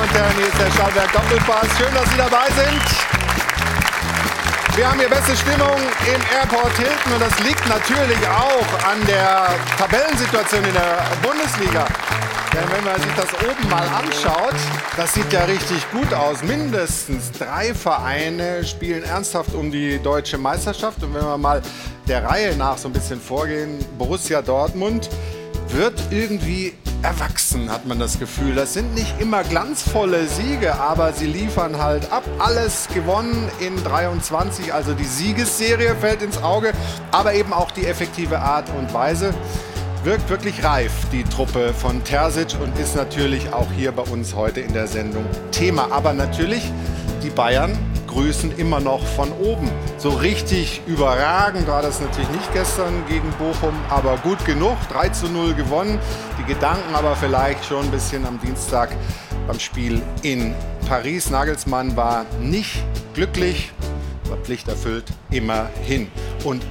[0.00, 1.68] Und Herren, hier ist der Stahlberg Doppelpass.
[1.76, 2.82] Schön, dass Sie dabei sind.
[4.74, 5.76] Wir haben hier beste Stimmung
[6.06, 11.84] im Airport Hilton und das liegt natürlich auch an der Tabellensituation in der Bundesliga.
[12.54, 14.54] Denn wenn man sich das oben mal anschaut,
[14.96, 16.42] das sieht ja richtig gut aus.
[16.42, 21.02] Mindestens drei Vereine spielen ernsthaft um die deutsche Meisterschaft.
[21.02, 21.60] Und wenn wir mal
[22.08, 25.10] der Reihe nach so ein bisschen vorgehen, Borussia Dortmund
[25.72, 28.54] wird irgendwie erwachsen, hat man das Gefühl.
[28.54, 32.24] Das sind nicht immer glanzvolle Siege, aber sie liefern halt ab.
[32.38, 36.72] Alles gewonnen in 23, also die Siegesserie fällt ins Auge,
[37.10, 39.32] aber eben auch die effektive Art und Weise.
[40.02, 44.60] Wirkt wirklich reif, die Truppe von Terzic und ist natürlich auch hier bei uns heute
[44.60, 45.88] in der Sendung Thema.
[45.90, 46.72] Aber natürlich
[47.22, 47.76] die Bayern
[48.10, 49.70] grüßen immer noch von oben.
[49.96, 54.76] So richtig überragend war das natürlich nicht gestern gegen Bochum, aber gut genug.
[54.90, 55.98] 3 zu 0 gewonnen.
[56.38, 58.90] Die Gedanken aber vielleicht schon ein bisschen am Dienstag
[59.46, 60.54] beim Spiel in
[60.88, 61.30] Paris.
[61.30, 62.82] Nagelsmann war nicht
[63.14, 63.72] glücklich,
[64.28, 66.10] war pflichterfüllt immerhin.
[66.44, 66.64] Und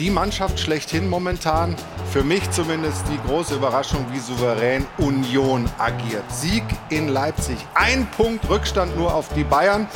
[0.00, 1.76] die Mannschaft schlechthin momentan,
[2.10, 6.24] für mich zumindest die große Überraschung, wie souverän Union agiert.
[6.30, 9.86] Sieg in Leipzig, ein Punkt Rückstand nur auf die Bayern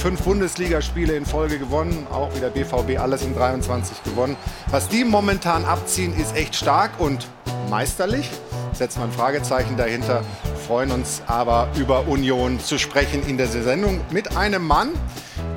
[0.00, 4.34] fünf Bundesligaspiele in Folge gewonnen, auch wieder BVB alles in 23 gewonnen.
[4.70, 7.28] Was die momentan abziehen, ist echt stark und
[7.68, 8.30] meisterlich.
[8.72, 10.22] Setzt man ein Fragezeichen dahinter.
[10.66, 14.92] Freuen uns aber über Union zu sprechen in der Sendung mit einem Mann,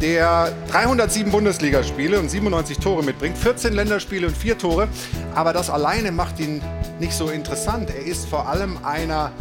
[0.02, 4.90] der 307 Bundesligaspiele und 97 Tore mitbringt, 14 Länderspiele und 4 Tore.
[5.36, 6.62] Aber das alleine macht ihn
[7.00, 7.90] nicht so interessant.
[7.90, 9.32] Er ist vor allem einer,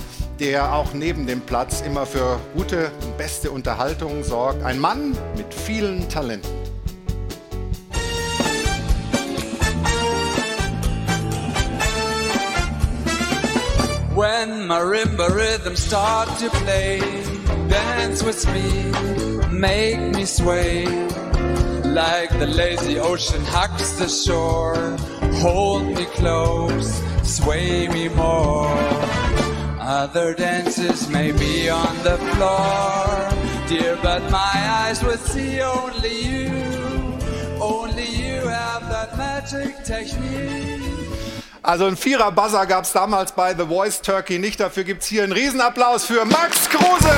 [0.43, 4.65] der auch neben dem Platz immer für gute und beste Unterhaltung sorgt.
[4.65, 6.51] Ein Mann mit vielen Talenten.
[14.17, 17.01] When marimba rhythms start to play,
[17.69, 18.91] dance with me,
[19.49, 20.87] make me sway.
[21.85, 24.97] Like the lazy ocean hugs the shore,
[25.41, 29.32] hold me close, sway me more.
[29.95, 33.29] Other dances may be on the floor,
[33.69, 36.51] dear, but my eyes would see only you.
[37.61, 40.81] Only you have that magic technique.
[41.63, 44.61] Also ein Vierer-Buzzer gab es damals bei The Voice Turkey nicht.
[44.61, 47.13] Dafür gibt es hier einen Riesenapplaus für Max Kruse.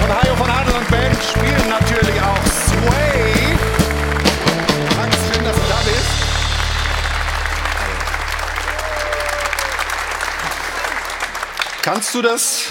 [0.00, 1.81] Und Hajo von Adel und Band spielen natürlich
[11.82, 12.66] Kannst du das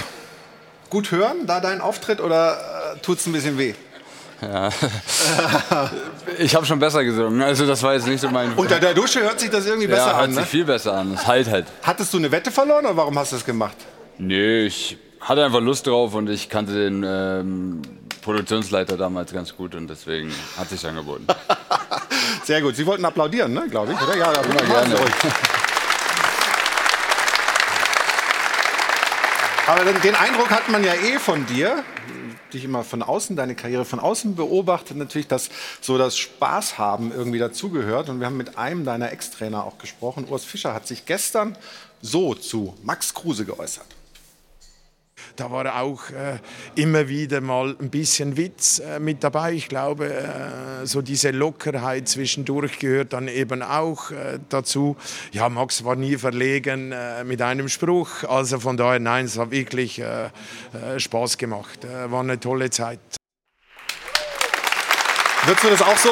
[0.90, 3.74] gut hören, da dein Auftritt, oder äh, tut es ein bisschen weh?
[4.42, 4.70] Ja.
[6.40, 7.42] ich habe schon besser gesungen.
[7.42, 8.54] Also das war jetzt nicht so mein.
[8.56, 10.32] Unter der Dusche hört sich das irgendwie besser ja, hört an.
[10.32, 10.46] sich ne?
[10.46, 11.14] viel besser an.
[11.14, 11.68] Es halt halt.
[11.84, 13.76] Hattest du eine Wette verloren oder warum hast du das gemacht?
[14.18, 17.82] Nee, ich hatte einfach Lust drauf und ich kannte den ähm,
[18.22, 21.28] Produktionsleiter damals ganz gut und deswegen hat sich angeboten.
[22.46, 22.78] Sehr gut.
[22.78, 24.18] Sie wollten applaudieren, ne, glaube ich, oder?
[24.18, 24.96] Ja, ja, gerne.
[29.72, 31.86] Aber den, Eindruck hat man ja eh von dir,
[32.52, 35.50] dich immer von außen, deine Karriere von außen beobachtet, natürlich, dass
[35.80, 38.10] so das Spaß haben irgendwie dazugehört.
[38.10, 40.26] Und wir haben mit einem deiner Ex-Trainer auch gesprochen.
[40.28, 41.56] Urs Fischer hat sich gestern
[42.02, 43.86] so zu Max Kruse geäußert.
[45.36, 46.38] Da war auch äh,
[46.76, 49.54] immer wieder mal ein bisschen Witz äh, mit dabei.
[49.54, 54.98] Ich glaube, äh, so diese Lockerheit zwischendurch gehört dann eben auch äh, dazu.
[55.32, 58.24] Ja, Max war nie verlegen äh, mit einem Spruch.
[58.28, 60.30] Also von daher, nein, es hat wirklich äh,
[60.98, 61.80] Spaß gemacht.
[62.08, 63.00] war eine tolle Zeit.
[65.46, 66.12] Würdest du das auch so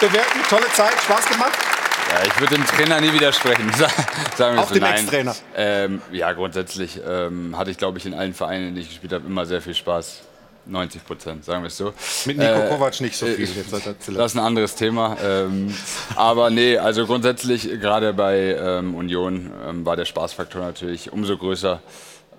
[0.00, 0.40] bewerten?
[0.48, 1.69] Tolle Zeit, Spaß gemacht?
[2.12, 3.70] Ja, ich würde dem Trainer nie widersprechen.
[4.36, 4.74] Sagen wir Auch so.
[4.74, 4.94] dem Nein.
[4.94, 5.36] Ex-Trainer?
[5.56, 9.12] Ähm, ja, grundsätzlich ähm, hatte ich, glaube ich, in allen Vereinen, in denen ich gespielt
[9.12, 10.22] habe, immer sehr viel Spaß.
[10.66, 11.94] 90 Prozent, sagen wir es so.
[12.26, 13.46] Mit Nico Äh, Kovac nicht so äh, viel.
[13.46, 15.16] Der Das ist ein anderes Thema.
[15.24, 15.74] Ähm,
[16.16, 21.80] aber nee, also grundsätzlich, gerade bei ähm, Union ähm, war der Spaßfaktor natürlich umso größer.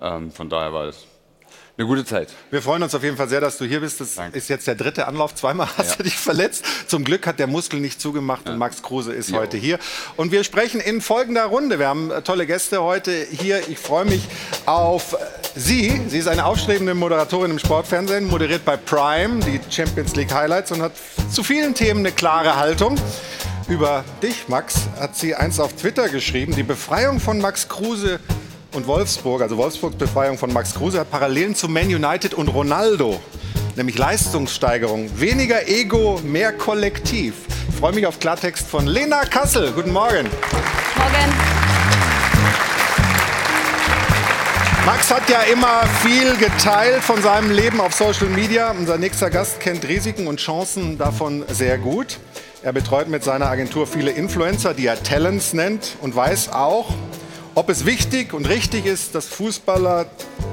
[0.00, 1.04] Ähm, von daher war es
[1.78, 2.28] eine gute Zeit.
[2.50, 4.00] Wir freuen uns auf jeden Fall sehr, dass du hier bist.
[4.00, 4.36] Das Danke.
[4.36, 5.34] ist jetzt der dritte Anlauf.
[5.34, 5.96] Zweimal hast Ja.
[5.96, 6.64] du dich verletzt.
[6.86, 9.38] Zum Glück hat der Muskel nicht zugemacht und Max Kruse ist Jo.
[9.38, 9.78] heute hier.
[10.16, 11.78] Und wir sprechen in folgender Runde.
[11.78, 13.68] Wir haben äh, tolle Gäste heute hier.
[13.68, 14.22] Ich freue mich
[14.66, 15.16] auf äh,
[15.54, 16.00] Sie.
[16.08, 20.82] Sie ist eine aufstrebende Moderatorin im Sportfernsehen, moderiert bei Prime die Champions League Highlights und
[20.82, 20.92] hat
[21.30, 22.96] zu vielen Themen eine klare Haltung.
[23.68, 26.54] Über dich, Max, hat sie eins auf Twitter geschrieben.
[26.54, 28.18] Die Befreiung von Max Kruse
[28.72, 33.20] und Wolfsburg, also Wolfsburgs Befreiung von Max Kruse, hat Parallelen zu Man United und Ronaldo.
[33.76, 35.08] Nämlich Leistungssteigerung.
[35.18, 37.34] Weniger Ego, mehr Kollektiv.
[37.68, 39.72] Ich freue mich auf Klartext von Lena Kassel.
[39.72, 40.28] Guten Morgen.
[40.96, 41.32] Morgen.
[44.84, 48.72] Max hat ja immer viel geteilt von seinem Leben auf Social Media.
[48.72, 52.18] Unser nächster Gast kennt Risiken und Chancen davon sehr gut.
[52.62, 56.92] Er betreut mit seiner Agentur viele Influencer, die er Talents nennt und weiß auch,
[57.54, 60.06] ob es wichtig und richtig ist, dass Fußballer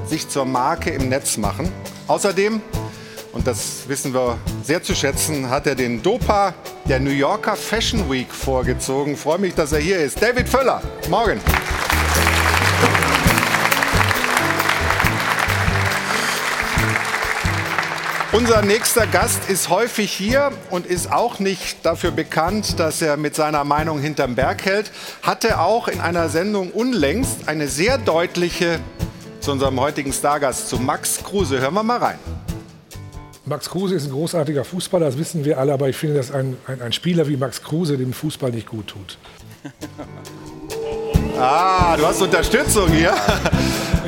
[0.06, 1.70] sich zur Marke im Netz machen.
[2.06, 2.60] Außerdem,
[3.32, 6.54] und das wissen wir sehr zu schätzen, hat er den Dopa
[6.86, 9.16] der New Yorker Fashion Week vorgezogen.
[9.16, 10.20] Freue mich, dass er hier ist.
[10.20, 11.40] David Völler, morgen.
[18.32, 23.34] Unser nächster Gast ist häufig hier und ist auch nicht dafür bekannt, dass er mit
[23.34, 24.92] seiner Meinung hinterm Berg hält.
[25.22, 28.78] Hatte auch in einer Sendung unlängst eine sehr deutliche
[29.40, 31.60] zu unserem heutigen Stargast, zu Max Kruse.
[31.60, 32.18] Hören wir mal rein.
[33.46, 36.56] Max Kruse ist ein großartiger Fußballer, das wissen wir alle, aber ich finde, dass ein,
[36.68, 39.18] ein, ein Spieler wie Max Kruse dem Fußball nicht gut tut.
[41.36, 43.12] Ah, du hast Unterstützung hier.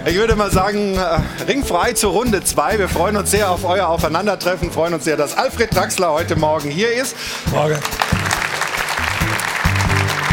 [0.05, 2.79] Ich würde mal sagen, äh, ringfrei zur Runde 2.
[2.81, 6.71] Wir freuen uns sehr auf euer Aufeinandertreffen, freuen uns sehr, dass Alfred Draxler heute Morgen
[6.71, 7.15] hier ist.
[7.53, 7.79] Morgen.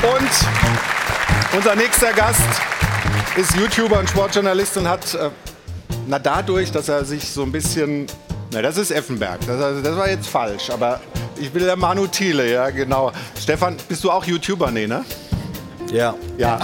[0.02, 2.42] Und unser nächster Gast
[3.38, 5.30] ist YouTuber und Sportjournalist und hat, äh,
[6.08, 8.08] na dadurch, dass er sich so ein bisschen,
[8.52, 11.00] na das ist Effenberg, das, das war jetzt falsch, aber
[11.40, 13.12] ich will der Manu Thiele, ja genau.
[13.40, 14.72] Stefan, bist du auch YouTuber?
[14.72, 15.06] Nee, ne?
[15.92, 16.16] Ja.
[16.38, 16.60] Ja.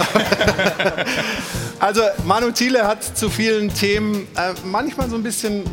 [1.78, 5.64] also Manu Thiele hat zu vielen Themen äh, manchmal so ein bisschen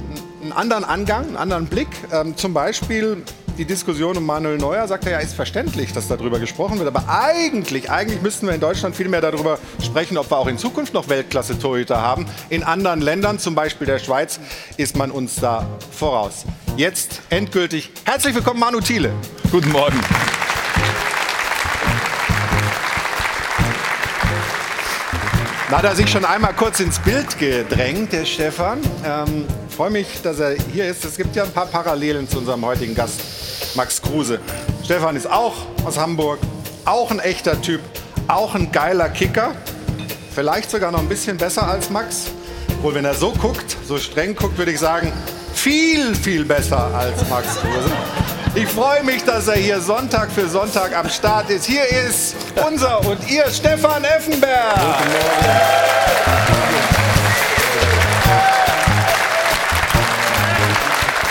[0.42, 1.88] einen anderen Angang, einen anderen Blick.
[2.12, 3.24] Ähm, zum Beispiel
[3.58, 6.88] die Diskussion um Manuel Neuer, sagt er ja, ist verständlich, dass darüber gesprochen wird.
[6.88, 10.58] Aber eigentlich, eigentlich müssten wir in Deutschland viel mehr darüber sprechen, ob wir auch in
[10.58, 12.26] Zukunft noch Weltklasse-Torhüter haben.
[12.50, 14.40] In anderen Ländern, zum Beispiel der Schweiz,
[14.78, 16.46] ist man uns da voraus.
[16.78, 19.12] Jetzt endgültig herzlich willkommen, Manu Thiele.
[19.52, 20.00] Guten Morgen.
[25.74, 28.80] Da hat er sich schon einmal kurz ins Bild gedrängt, der Stefan.
[29.04, 31.04] Ähm, freue mich, dass er hier ist.
[31.04, 33.20] Es gibt ja ein paar Parallelen zu unserem heutigen Gast,
[33.76, 34.40] Max Kruse.
[34.84, 36.38] Stefan ist auch aus Hamburg,
[36.86, 37.82] auch ein echter Typ,
[38.28, 39.56] auch ein geiler Kicker.
[40.36, 42.28] Vielleicht sogar noch ein bisschen besser als Max.
[42.84, 45.14] Obwohl, wenn er so guckt, so streng guckt, würde ich sagen,
[45.54, 47.90] viel, viel besser als Max Kruse.
[48.56, 51.64] Ich freue mich, dass er hier Sonntag für Sonntag am Start ist.
[51.64, 52.36] Hier ist
[52.68, 54.78] unser und ihr Stefan Effenberg.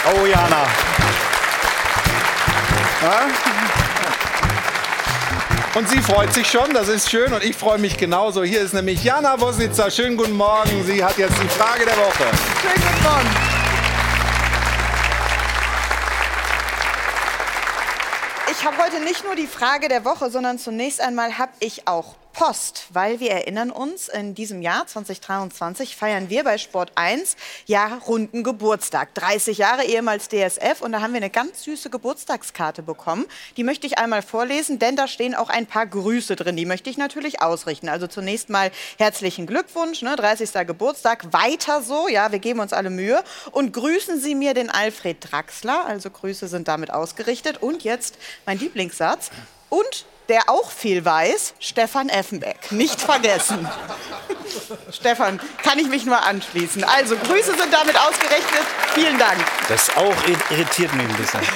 [0.07, 0.67] Oh, Jana.
[3.03, 3.52] Ja?
[5.75, 8.45] Und sie freut sich schon, das ist schön und ich freue mich genauso.
[8.45, 9.91] Hier ist nämlich Jana Wosnitzer.
[9.91, 10.85] Schönen guten Morgen.
[10.85, 12.25] Sie hat jetzt die Frage der Woche.
[12.61, 13.29] Schönen guten Morgen.
[18.51, 22.17] Ich habe heute nicht nur die Frage der Woche, sondern zunächst einmal habe ich auch
[22.33, 27.37] Post, weil wir erinnern uns, in diesem Jahr 2023 feiern wir bei Sport 1
[27.67, 29.15] ja runden Geburtstag.
[29.15, 33.27] 30 Jahre ehemals DSF und da haben wir eine ganz süße Geburtstagskarte bekommen.
[33.57, 36.57] Die möchte ich einmal vorlesen, denn da stehen auch ein paar Grüße drin.
[36.57, 37.89] Die möchte ich natürlich ausrichten.
[37.89, 40.67] Also zunächst mal herzlichen Glückwunsch, ne, 30.
[40.67, 41.33] Geburtstag.
[41.33, 43.23] Weiter so, ja, wir geben uns alle Mühe.
[43.51, 45.85] Und grüßen Sie mir den Alfred Draxler.
[45.87, 47.63] Also Grüße sind damit ausgerichtet.
[47.63, 49.31] Und jetzt mein Lieblingssatz.
[49.69, 52.71] Und der auch viel weiß, Stefan Effenbeck.
[52.73, 53.69] Nicht vergessen.
[54.93, 56.85] Stefan, kann ich mich nur anschließen.
[56.85, 58.63] Also, Grüße sind damit ausgerechnet.
[58.95, 59.39] Vielen Dank.
[59.69, 60.15] Das auch
[60.51, 61.41] irritiert mich ein bisschen.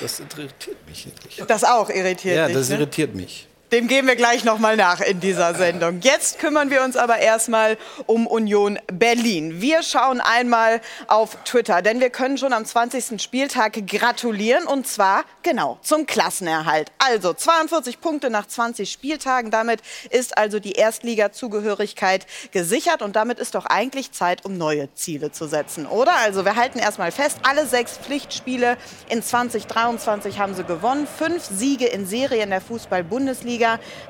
[0.00, 1.06] Das irritiert mich.
[1.46, 2.76] Das auch irritiert Ja, dich, das ne?
[2.76, 3.46] irritiert mich.
[3.72, 6.00] Dem gehen wir gleich noch mal nach in dieser Sendung.
[6.00, 9.60] Jetzt kümmern wir uns aber erstmal um Union Berlin.
[9.60, 13.20] Wir schauen einmal auf Twitter, denn wir können schon am 20.
[13.20, 16.92] Spieltag gratulieren und zwar genau zum Klassenerhalt.
[16.98, 19.50] Also 42 Punkte nach 20 Spieltagen.
[19.50, 19.80] Damit
[20.10, 25.48] ist also die Erstliga-Zugehörigkeit gesichert und damit ist doch eigentlich Zeit, um neue Ziele zu
[25.48, 26.14] setzen, oder?
[26.16, 28.76] Also wir halten erstmal fest, alle sechs Pflichtspiele
[29.08, 31.08] in 2023 haben sie gewonnen.
[31.08, 33.53] Fünf Siege in Serie in der Fußball-Bundesliga.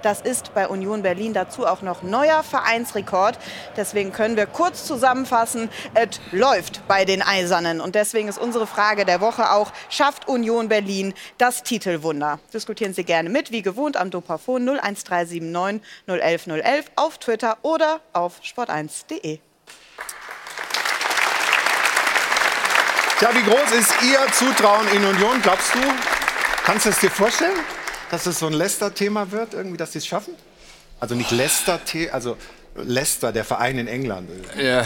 [0.02, 3.38] Das ist bei Union Berlin dazu auch noch neuer Vereinsrekord.
[3.76, 7.80] Deswegen können wir kurz zusammenfassen, es läuft bei den Eisernen.
[7.80, 12.38] Und deswegen ist unsere Frage der Woche auch, schafft Union Berlin das Titelwunder?
[12.52, 18.40] Diskutieren Sie gerne mit, wie gewohnt am Dopafon 01379 011 011 auf Twitter oder auf
[18.42, 19.38] sport1.de.
[23.18, 25.40] Tja, wie groß ist Ihr Zutrauen in Union?
[25.40, 25.78] Glaubst du,
[26.64, 27.56] kannst du es dir vorstellen,
[28.14, 30.34] dass es so ein Leicester-Thema wird, irgendwie, dass sie es schaffen?
[31.00, 31.80] Also nicht Leicester,
[32.12, 32.36] also
[32.76, 34.30] Leicester, der Verein in England.
[34.56, 34.84] Ja,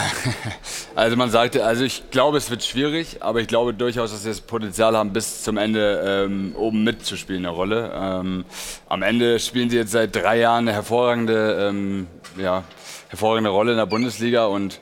[0.95, 4.31] also man sagte, also ich glaube, es wird schwierig, aber ich glaube durchaus, dass sie
[4.31, 7.93] das Potenzial haben, bis zum Ende ähm, oben mitzuspielen eine Rolle.
[7.95, 8.47] Ähm,
[8.89, 12.07] am Ende spielen sie jetzt seit drei Jahren eine hervorragende, ähm,
[12.39, 12.65] ja,
[13.09, 14.81] hervorragende Rolle in der Bundesliga und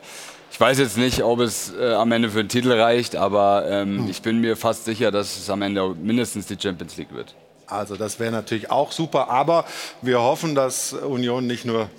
[0.53, 3.99] ich weiß jetzt nicht, ob es äh, am Ende für den Titel reicht, aber ähm,
[3.99, 4.09] hm.
[4.09, 7.35] ich bin mir fast sicher, dass es am Ende mindestens die Champions League wird.
[7.67, 9.65] Also das wäre natürlich auch super, aber
[10.03, 11.91] wir hoffen, dass Union nicht nur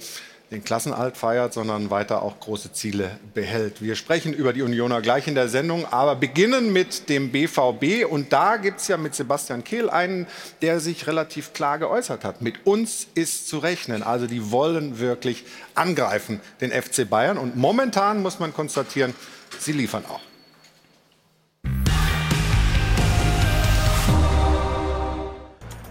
[0.52, 3.82] den Klassenalt feiert, sondern weiter auch große Ziele behält.
[3.82, 8.10] Wir sprechen über die Unioner gleich in der Sendung, aber beginnen mit dem BVB.
[8.10, 10.26] Und da gibt es ja mit Sebastian Kehl einen,
[10.62, 12.42] der sich relativ klar geäußert hat.
[12.42, 14.04] Mit uns ist zu rechnen.
[14.04, 15.44] Also die wollen wirklich
[15.76, 17.38] angreifen, den FC Bayern.
[17.38, 19.14] Und momentan muss man konstatieren,
[19.60, 20.22] sie liefern auch.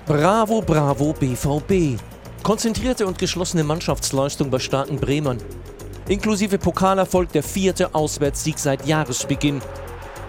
[0.06, 2.00] Bravo, bravo, BVB.
[2.44, 5.38] Konzentrierte und geschlossene Mannschaftsleistung bei starken Bremern.
[6.06, 9.60] Inklusive Pokalerfolg der vierte Auswärtssieg seit Jahresbeginn.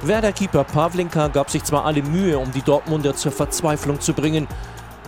[0.01, 4.47] Werder-Keeper Pavlenka gab sich zwar alle Mühe, um die Dortmunder zur Verzweiflung zu bringen,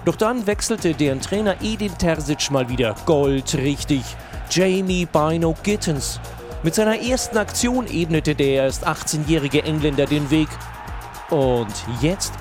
[0.05, 4.03] doch dann wechselte deren Trainer Edin Terzic mal wieder goldrichtig.
[4.51, 6.19] Jamie Bino Gittens.
[6.61, 10.49] Mit seiner ersten Aktion ebnete der erst 18-jährige Engländer den Weg.
[11.31, 12.33] Und jetzt?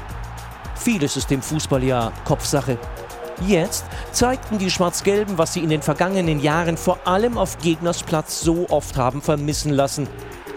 [0.78, 2.78] Vieles ist dem Fußball ja Kopfsache.
[3.46, 8.40] Jetzt zeigten die Schwarz-Gelben, was sie in den vergangenen Jahren vor allem auf Gegners Platz
[8.40, 10.08] so oft haben vermissen lassen.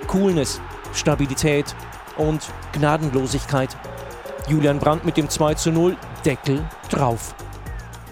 [0.08, 0.60] Coolness,
[0.94, 1.76] Stabilität
[2.18, 2.42] und
[2.74, 3.76] Gnadenlosigkeit.
[4.48, 7.36] Julian Brandt mit dem 2 zu 0, Deckel drauf.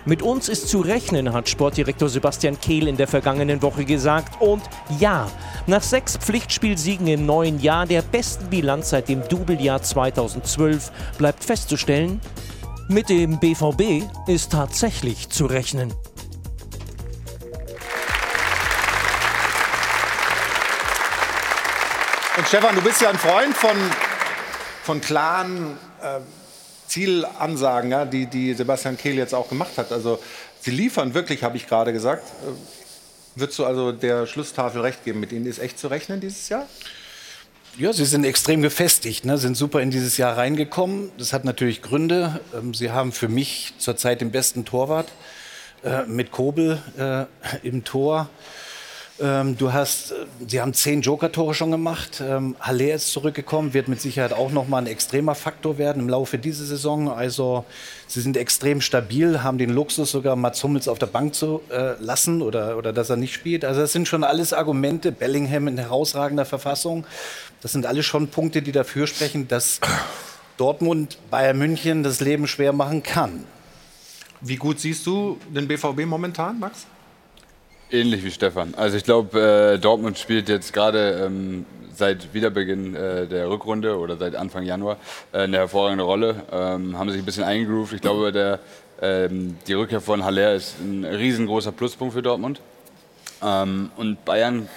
[0.05, 4.41] Mit uns ist zu rechnen, hat Sportdirektor Sebastian Kehl in der vergangenen Woche gesagt.
[4.41, 4.63] Und
[4.97, 5.27] ja,
[5.69, 12.19] nach sechs Pflichtspielsiegen im neuen Jahr, der besten Bilanz seit dem Doublejahr 2012, bleibt festzustellen,
[12.87, 15.93] mit dem BVB ist tatsächlich zu rechnen.
[22.37, 23.77] Und Stefan, du bist ja ein Freund von,
[24.83, 26.19] von klaren äh,
[26.87, 29.91] Zielansagen, ja, die, die Sebastian Kehl jetzt auch gemacht hat.
[29.91, 30.19] Also
[30.61, 32.23] sie liefern wirklich, habe ich gerade gesagt.
[32.43, 32.78] Äh,
[33.35, 35.19] würdest du also der Schlusstafel recht geben?
[35.19, 36.67] Mit ihnen ist echt zu rechnen dieses Jahr?
[37.77, 39.37] Ja, sie sind extrem gefestigt, ne?
[39.37, 41.11] sind super in dieses Jahr reingekommen.
[41.17, 42.41] Das hat natürlich Gründe.
[42.53, 45.07] Ähm, sie haben für mich zurzeit den besten Torwart
[45.83, 47.25] äh, mit Kobel äh,
[47.65, 48.29] im Tor.
[49.21, 50.15] Ähm, du hast, äh,
[50.47, 52.21] sie haben zehn Joker-Tore schon gemacht.
[52.25, 56.09] Ähm, Haller ist zurückgekommen, wird mit Sicherheit auch noch mal ein extremer Faktor werden im
[56.09, 57.09] Laufe dieser Saison.
[57.09, 57.65] Also
[58.07, 62.01] sie sind extrem stabil, haben den Luxus sogar Mats Hummels auf der Bank zu äh,
[62.01, 63.65] lassen oder, oder dass er nicht spielt.
[63.65, 65.11] Also das sind schon alles Argumente.
[65.11, 67.05] Bellingham in herausragender Verfassung.
[67.61, 69.81] Das sind alles schon Punkte, die dafür sprechen, dass
[70.57, 73.43] Dortmund Bayern München das Leben schwer machen kann.
[74.41, 76.85] Wie gut siehst du den BVB momentan, Max?
[77.91, 78.75] Ähnlich wie Stefan.
[78.75, 81.65] Also ich glaube, äh, Dortmund spielt jetzt gerade ähm,
[81.95, 84.97] seit Wiederbeginn äh, der Rückrunde oder seit Anfang Januar
[85.31, 86.43] äh, eine hervorragende Rolle.
[86.51, 87.93] Ähm, haben sich ein bisschen eingegroovt.
[87.93, 88.59] Ich glaube, der,
[89.01, 92.61] ähm, die Rückkehr von Haller ist ein riesengroßer Pluspunkt für Dortmund.
[93.43, 94.69] Ähm, und Bayern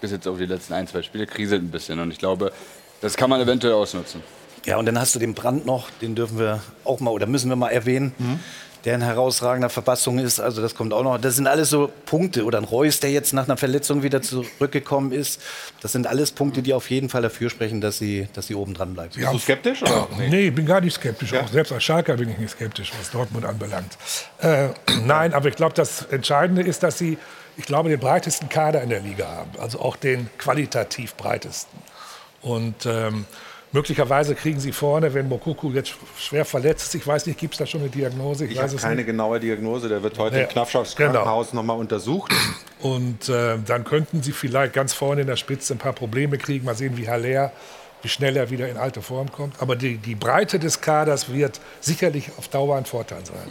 [0.00, 1.98] bis jetzt auf die letzten ein, zwei Spiele kriselt ein bisschen.
[1.98, 2.52] Und ich glaube,
[3.00, 4.22] das kann man eventuell ausnutzen.
[4.64, 7.48] Ja, und dann hast du den Brand noch, den dürfen wir auch mal oder müssen
[7.48, 8.14] wir mal erwähnen.
[8.18, 8.40] Mhm
[8.84, 10.40] der in herausragender Verfassung ist.
[10.40, 11.18] Also das kommt auch noch.
[11.18, 12.44] Das sind alles so Punkte.
[12.44, 15.40] Oder ein Reus, der jetzt nach einer Verletzung wieder zurückgekommen ist.
[15.80, 18.74] Das sind alles Punkte, die auf jeden Fall dafür sprechen, dass sie, dass sie oben
[18.74, 19.14] dran bleibt.
[19.14, 19.82] Bist du skeptisch?
[19.82, 20.08] Oder?
[20.18, 20.28] Nee.
[20.28, 21.32] nee, ich bin gar nicht skeptisch.
[21.32, 21.40] Ja.
[21.40, 23.96] Auch selbst als Schalker bin ich nicht skeptisch, was Dortmund anbelangt.
[24.40, 24.68] Äh,
[25.04, 27.16] nein, aber ich glaube, das Entscheidende ist, dass sie,
[27.56, 29.50] ich glaube, den breitesten Kader in der Liga haben.
[29.58, 31.78] Also auch den qualitativ breitesten.
[32.42, 33.24] Und ähm,
[33.74, 37.58] Möglicherweise kriegen sie vorne, wenn Mokuku jetzt schwer verletzt ist, ich weiß nicht, gibt es
[37.58, 38.44] da schon eine Diagnose?
[38.44, 39.06] Ich, ich habe keine nicht.
[39.06, 41.62] genaue Diagnose, der wird heute ja, im Knappschaftskrankenhaus genau.
[41.62, 42.32] nochmal untersucht.
[42.80, 46.64] Und äh, dann könnten sie vielleicht ganz vorne in der Spitze ein paar Probleme kriegen.
[46.64, 47.50] Mal sehen, wie Haller,
[48.02, 49.60] wie schnell er wieder in alte Form kommt.
[49.60, 53.50] Aber die, die Breite des Kaders wird sicherlich auf Dauer ein Vorteil sein.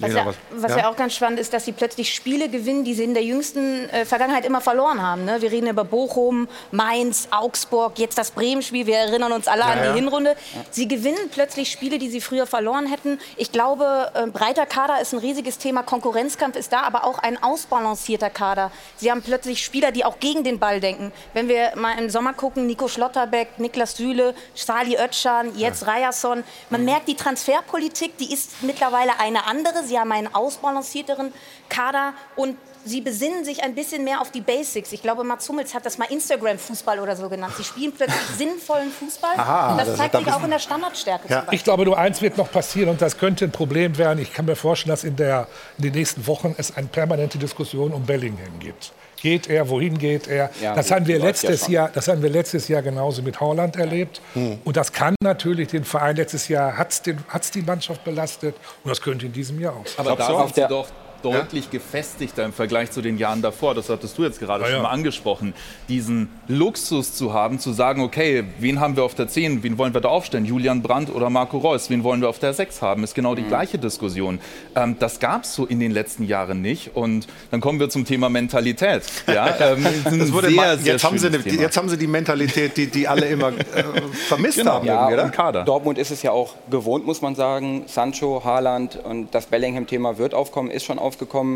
[0.00, 0.78] Was, ja, was ja?
[0.78, 3.88] ja, auch ganz spannend ist, dass sie plötzlich Spiele gewinnen, die sie in der jüngsten
[3.90, 5.26] äh, Vergangenheit immer verloren haben.
[5.26, 5.42] Ne?
[5.42, 8.86] Wir reden über Bochum, Mainz, Augsburg, jetzt das Bremen-Spiel.
[8.86, 10.36] Wir erinnern uns alle ja, an die Hinrunde.
[10.70, 13.18] Sie gewinnen plötzlich Spiele, die sie früher verloren hätten.
[13.36, 15.82] Ich glaube, äh, breiter Kader ist ein riesiges Thema.
[15.82, 18.72] Konkurrenzkampf ist da, aber auch ein ausbalancierter Kader.
[18.96, 21.12] Sie haben plötzlich Spieler, die auch gegen den Ball denken.
[21.34, 25.92] Wenn wir mal im Sommer gucken, Nico Schlotterbeck, Niklas Süle, Sali Özcan, jetzt ja.
[25.92, 26.42] Ryerson.
[26.70, 29.84] Man merkt, die Transferpolitik, die ist mittlerweile eine andere.
[29.90, 31.32] Sie haben einen ausbalancierteren
[31.68, 34.92] Kader und sie besinnen sich ein bisschen mehr auf die Basics.
[34.92, 37.54] Ich glaube, Mats Hummels hat das mal Instagram-Fußball oder so genannt.
[37.56, 41.28] Sie spielen plötzlich sinnvollen Fußball Aha, und das, das zeigt sich auch in der Standardstärke.
[41.28, 41.46] Ja.
[41.50, 44.20] Ich glaube, nur eins wird noch passieren und das könnte ein Problem werden.
[44.20, 47.92] Ich kann mir vorstellen, dass in, der, in den nächsten Wochen es eine permanente Diskussion
[47.92, 48.92] um Bellingham gibt.
[49.20, 50.50] Geht er, wohin geht er.
[50.60, 51.72] Ja, das, haben wir ja letztes schon.
[51.74, 54.20] Jahr, das haben wir letztes Jahr genauso mit Holland erlebt.
[54.34, 54.58] Hm.
[54.64, 59.00] Und das kann natürlich den Verein letztes Jahr, hat es die Mannschaft belastet und das
[59.00, 60.06] könnte in diesem Jahr auch sein.
[60.06, 60.88] Aber da Auf der- doch
[61.22, 63.74] deutlich gefestigter im Vergleich zu den Jahren davor.
[63.74, 64.82] Das hattest du jetzt gerade Ja, schon ja.
[64.82, 65.54] mal angesprochen.
[65.88, 69.94] Diesen Luxus zu haben, zu sagen, okay, wen haben wir auf der 10, wen wollen
[69.94, 70.44] wir da aufstellen?
[70.44, 71.90] Julian Brandt oder Marco Reus?
[71.90, 73.04] Wen wollen wir auf der 6 haben?
[73.04, 74.40] Ist genau die gleiche Diskussion.
[74.74, 76.96] Ähm, das gab es so in den letzten Jahren nicht.
[76.96, 79.02] Und dann kommen wir zum Thema Mentalität.
[79.26, 81.62] Ja, ähm, Das wurde sehr, sehr jetzt, haben sie schönes eine, Thema.
[81.62, 83.84] jetzt haben sie die Mentalität, die, die alle immer äh,
[84.28, 84.72] vermisst Genau.
[84.74, 84.86] haben.
[84.86, 85.64] Ja, irgendwie, Kader.
[85.64, 87.84] Dortmund ist es ja auch gewohnt, muss man sagen.
[87.86, 91.09] Sancho, Haaland und das Bellingham-Thema wird aufkommen, ist schon aufgekommen.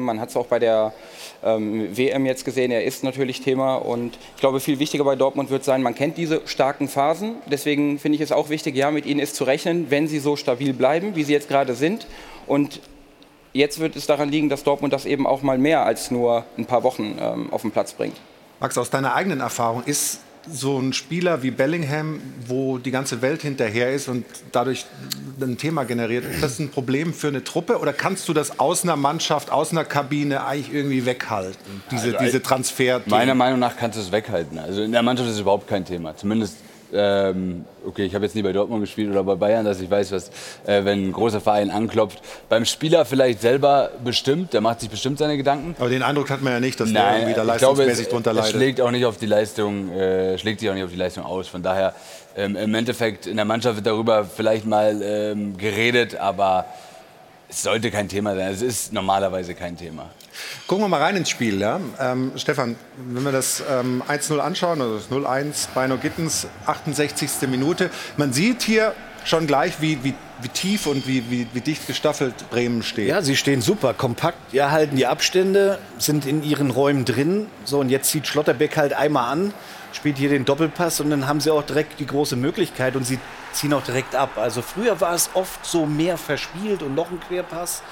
[0.04, 0.92] Man hat es auch bei der
[1.42, 3.76] ähm, WM jetzt gesehen, er ist natürlich Thema.
[3.76, 7.36] Und ich glaube, viel wichtiger bei Dortmund wird sein, man kennt diese starken Phasen.
[7.46, 10.36] Deswegen finde ich es auch wichtig, ja, mit ihnen ist zu rechnen, wenn sie so
[10.36, 12.06] stabil bleiben, wie sie jetzt gerade sind.
[12.46, 12.80] Und
[13.52, 16.66] jetzt wird es daran liegen, dass Dortmund das eben auch mal mehr als nur ein
[16.66, 18.16] paar Wochen ähm, auf den Platz bringt.
[18.60, 20.20] Max, aus deiner eigenen Erfahrung, ist
[20.50, 24.86] so ein Spieler wie Bellingham, wo die ganze Welt hinterher ist und dadurch
[25.40, 28.82] ein Thema generiert, ist das ein Problem für eine Truppe oder kannst du das aus
[28.82, 33.00] einer Mannschaft, aus einer Kabine eigentlich irgendwie weghalten, diese, Also, diese Transfer?
[33.06, 34.58] Meiner Meinung nach kannst du es weghalten.
[34.58, 36.16] Also in der Mannschaft ist es überhaupt kein Thema.
[36.16, 36.56] Zumindest,
[36.92, 40.12] ähm, okay, ich habe jetzt nie bei Dortmund gespielt oder bei Bayern, dass ich weiß,
[40.12, 40.28] was,
[40.66, 42.20] äh, wenn ein großer Verein anklopft.
[42.48, 45.74] Beim Spieler vielleicht selber bestimmt, der macht sich bestimmt seine Gedanken.
[45.78, 48.12] Aber den Eindruck hat man ja nicht, dass der Nein, irgendwie da glaube, leistungsmäßig es,
[48.12, 48.52] drunter es leidet.
[48.52, 51.48] schlägt auch nicht auf die Leistung, äh, schlägt sich auch nicht auf die Leistung aus.
[51.48, 51.94] Von daher,
[52.36, 56.66] ähm, im Endeffekt, in der Mannschaft wird darüber vielleicht mal ähm, geredet, aber
[57.54, 58.52] es sollte kein Thema sein.
[58.52, 60.10] Es ist normalerweise kein Thema.
[60.66, 61.60] Gucken wir mal rein ins Spiel.
[61.60, 61.80] Ja?
[62.00, 67.48] Ähm, Stefan, wenn wir das ähm, 1-0 anschauen, also das 0-1 Beino Gittens, 68.
[67.48, 67.90] Minute.
[68.16, 68.92] Man sieht hier
[69.24, 73.08] schon gleich, wie, wie, wie tief und wie, wie, wie dicht gestaffelt Bremen steht.
[73.08, 77.46] Ja, sie stehen super kompakt, ja, halten die Abstände, sind in ihren Räumen drin.
[77.64, 79.54] So, und jetzt zieht Schlotterbeck halt einmal an,
[79.92, 83.18] spielt hier den Doppelpass und dann haben sie auch direkt die große Möglichkeit und sie
[83.54, 84.30] ziehen auch direkt ab.
[84.36, 87.82] Also früher war es oft so mehr verspielt und noch ein Querpass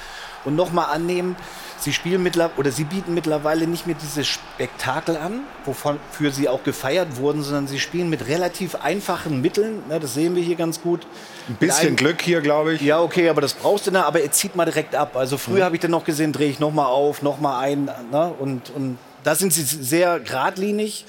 [0.44, 1.36] und noch mal annehmen.
[1.78, 6.62] Sie spielen mittlerweile oder sie bieten mittlerweile nicht mehr dieses Spektakel an, wofür sie auch
[6.62, 9.82] gefeiert wurden, sondern sie spielen mit relativ einfachen Mitteln.
[9.88, 11.06] Ne, das sehen wir hier ganz gut.
[11.48, 12.80] Ein bisschen Mit Glück hier, glaube ich.
[12.82, 15.16] ja, okay, aber das brauchst du dann, aber er zieht mal direkt ab.
[15.16, 15.62] Also früher Mhm.
[15.64, 17.86] habe ich dann noch gesehen, drehe ich noch mal auf, noch mal ein.
[18.12, 18.34] Ne?
[18.38, 21.04] Und, und da sind sie sehr geradlinig.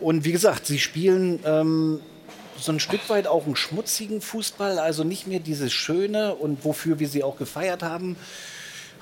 [0.00, 2.00] Und wie gesagt, sie spielen ähm,
[2.60, 6.98] so ein Stück weit auch einen schmutzigen Fußball, also nicht mehr dieses Schöne und wofür
[6.98, 8.16] wir sie auch gefeiert haben.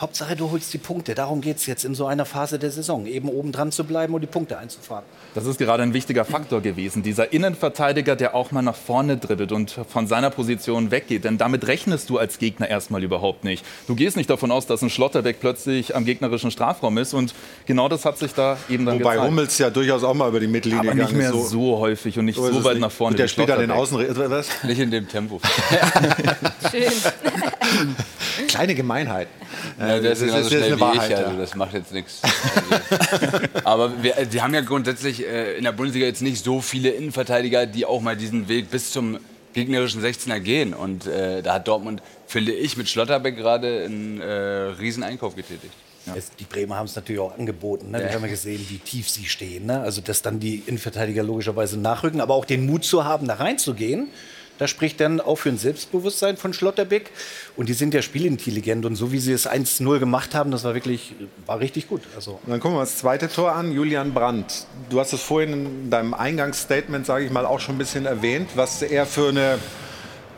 [0.01, 1.15] Hauptsache, du holst die Punkte.
[1.15, 4.15] Darum geht es jetzt in so einer Phase der Saison, eben oben dran zu bleiben
[4.15, 5.05] und die Punkte einzufahren.
[5.37, 7.03] Das ist gerade ein wichtiger Faktor gewesen.
[7.03, 11.25] Dieser Innenverteidiger, der auch mal nach vorne dribbelt und von seiner Position weggeht.
[11.25, 13.63] Denn damit rechnest du als Gegner erstmal überhaupt nicht.
[13.87, 17.13] Du gehst nicht davon aus, dass ein Schlotterbeck plötzlich am gegnerischen Strafraum ist.
[17.13, 17.35] Und
[17.67, 19.31] genau das hat sich da eben dann Wobei gezeigt.
[19.31, 21.51] Hummels ja durchaus auch mal über die Mittellinie aber nicht gegangen mehr ist.
[21.51, 22.81] so, häufig und nicht so es weit nicht.
[22.81, 23.13] nach vorne.
[23.13, 24.17] Und der spielt dann den Schlotterbeck.
[24.17, 24.31] Außen...
[24.31, 24.49] Was?
[24.65, 25.39] Nicht in dem Tempo.
[26.71, 26.83] Schön.
[28.49, 29.29] Kleine Gemeinheit.
[29.79, 31.25] Ja, der ist das genauso ist schnell eine wie Wahrheit, ich, ja.
[31.25, 32.23] also das macht jetzt nichts.
[32.23, 36.91] Also, aber wir, die haben ja grundsätzlich äh, in der Bundesliga jetzt nicht so viele
[36.91, 39.19] Innenverteidiger, die auch mal diesen Weg bis zum
[39.53, 40.75] gegnerischen 16er gehen.
[40.75, 45.73] Und äh, da hat Dortmund, finde ich, mit Schlotterbeck gerade einen äh, riesen Einkauf getätigt.
[46.15, 47.91] Es, die Bremer haben es natürlich auch angeboten.
[47.91, 47.99] Ne?
[47.99, 49.67] Wir haben ja gesehen, wie tief sie stehen.
[49.67, 49.81] Ne?
[49.81, 54.09] Also, dass dann die Innenverteidiger logischerweise nachrücken, aber auch den Mut zu haben, da reinzugehen.
[54.59, 57.11] Das spricht dann auch für ein Selbstbewusstsein von Schlotterbeck.
[57.57, 58.87] Und die sind ja spielintelligent.
[58.87, 61.15] Und so wie sie es 1-0 gemacht haben, das war wirklich,
[61.47, 62.03] war richtig gut.
[62.15, 64.67] Also, Und dann gucken wir uns das zweite Tor an, Julian Brandt.
[64.91, 68.51] Du hast es vorhin in deinem Eingangsstatement, sage ich mal, auch schon ein bisschen erwähnt,
[68.55, 69.59] was er für eine,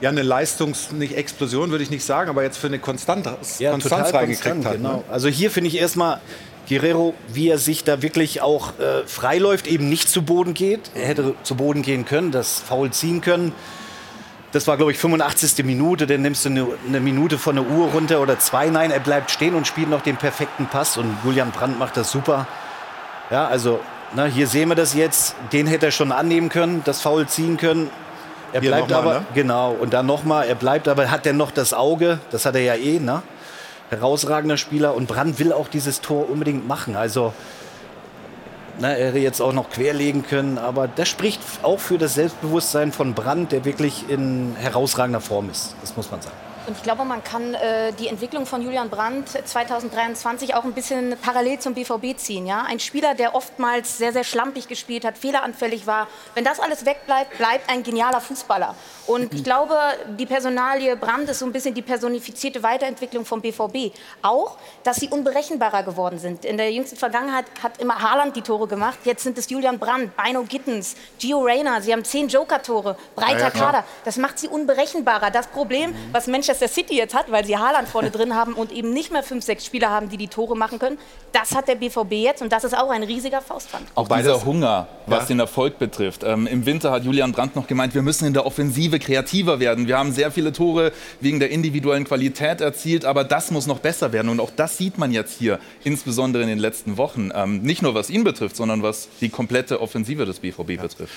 [0.01, 3.71] ja, eine Leistungs-, nicht Explosion würde ich nicht sagen, aber jetzt für eine Konstanz, ja,
[3.71, 4.75] Konstanz reingekriegt hat.
[4.75, 4.97] Genau.
[4.97, 5.05] Ne?
[5.11, 6.21] Also hier finde ich erstmal
[6.69, 10.91] Guerrero, wie er sich da wirklich auch äh, freiläuft, eben nicht zu Boden geht.
[10.95, 13.53] Er hätte zu Boden gehen können, das Foul ziehen können.
[14.53, 15.65] Das war, glaube ich, 85.
[15.65, 16.07] Minute.
[16.07, 18.71] Dann nimmst du eine, eine Minute von der Uhr runter oder zwei.
[18.71, 20.97] Nein, er bleibt stehen und spielt noch den perfekten Pass.
[20.97, 22.47] Und Julian Brandt macht das super.
[23.31, 23.81] Ja, also
[24.15, 25.35] na, hier sehen wir das jetzt.
[25.53, 27.91] Den hätte er schon annehmen können, das Foul ziehen können.
[28.53, 29.27] Er Hier bleibt mal, aber, ne?
[29.35, 32.63] genau, und dann nochmal, er bleibt aber, hat er noch das Auge, das hat er
[32.63, 33.23] ja eh, ne?
[33.91, 36.97] Herausragender Spieler und Brandt will auch dieses Tor unbedingt machen.
[36.97, 37.35] Also,
[38.79, 42.93] na, er hätte jetzt auch noch querlegen können, aber das spricht auch für das Selbstbewusstsein
[42.93, 45.75] von Brandt, der wirklich in herausragender Form ist.
[45.81, 46.48] Das muss man sagen.
[46.69, 51.17] Und ich glaube, man kann äh, die Entwicklung von Julian Brandt 2023 auch ein bisschen
[51.23, 52.47] parallel zum BVB ziehen.
[52.47, 52.67] Ja?
[52.69, 56.09] Ein Spieler, der oftmals sehr, sehr schlampig gespielt hat, fehleranfällig war.
[56.35, 58.75] Wenn das alles wegbleibt, bleibt ein genialer Fußballer.
[59.07, 59.75] Und ich glaube,
[60.19, 63.95] die Personalie Brandt ist so ein bisschen die personifizierte Weiterentwicklung vom BVB.
[64.21, 66.45] Auch, dass sie unberechenbarer geworden sind.
[66.45, 68.99] In der jüngsten Vergangenheit hat immer Haaland die Tore gemacht.
[69.05, 71.81] Jetzt sind es Julian Brandt, Bino Gittens, Gio Reyna.
[71.81, 73.85] Sie haben zehn Joker-Tore, breiter ja, Kader.
[74.05, 75.31] Das macht sie unberechenbarer.
[75.31, 78.93] Das Problem, was Manchester City jetzt hat, weil sie Haaland vorne drin haben und eben
[78.93, 80.99] nicht mehr fünf, sechs Spieler haben, die die Tore machen können,
[81.33, 83.87] das hat der BVB jetzt und das ist auch ein riesiger Faustpfand.
[83.95, 85.27] Auch dieser Hunger, was ja.
[85.27, 86.25] den Erfolg betrifft.
[86.25, 89.87] Ähm, Im Winter hat Julian Brandt noch gemeint, wir müssen in der Offensive kreativer werden.
[89.87, 94.13] Wir haben sehr viele Tore wegen der individuellen Qualität erzielt, aber das muss noch besser
[94.13, 94.29] werden.
[94.29, 97.31] Und auch das sieht man jetzt hier, insbesondere in den letzten Wochen.
[97.35, 100.83] Ähm, nicht nur was ihn betrifft, sondern was die komplette Offensive des BVB ja.
[100.83, 101.13] betrifft.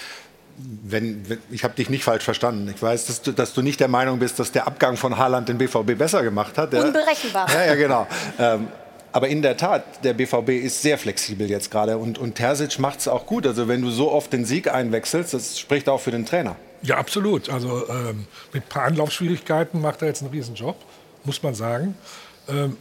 [0.84, 2.72] Wenn, wenn, ich habe dich nicht falsch verstanden.
[2.74, 5.50] Ich weiß, dass du, dass du, nicht der Meinung bist, dass der Abgang von Haaland
[5.50, 6.74] den BVB besser gemacht hat.
[6.74, 7.48] Unberechenbar.
[7.54, 8.08] Ja, ja, genau.
[8.40, 8.68] Ähm,
[9.14, 13.00] aber in der Tat, der BVB ist sehr flexibel jetzt gerade und, und Terzic macht
[13.00, 13.46] es auch gut.
[13.46, 16.56] Also wenn du so oft den Sieg einwechselst, das spricht auch für den Trainer.
[16.82, 17.50] Ja, absolut.
[17.50, 20.78] Also ähm, mit ein paar Anlaufschwierigkeiten macht er jetzt einen Riesenjob,
[21.26, 21.96] muss man sagen.
[22.48, 22.78] Ähm,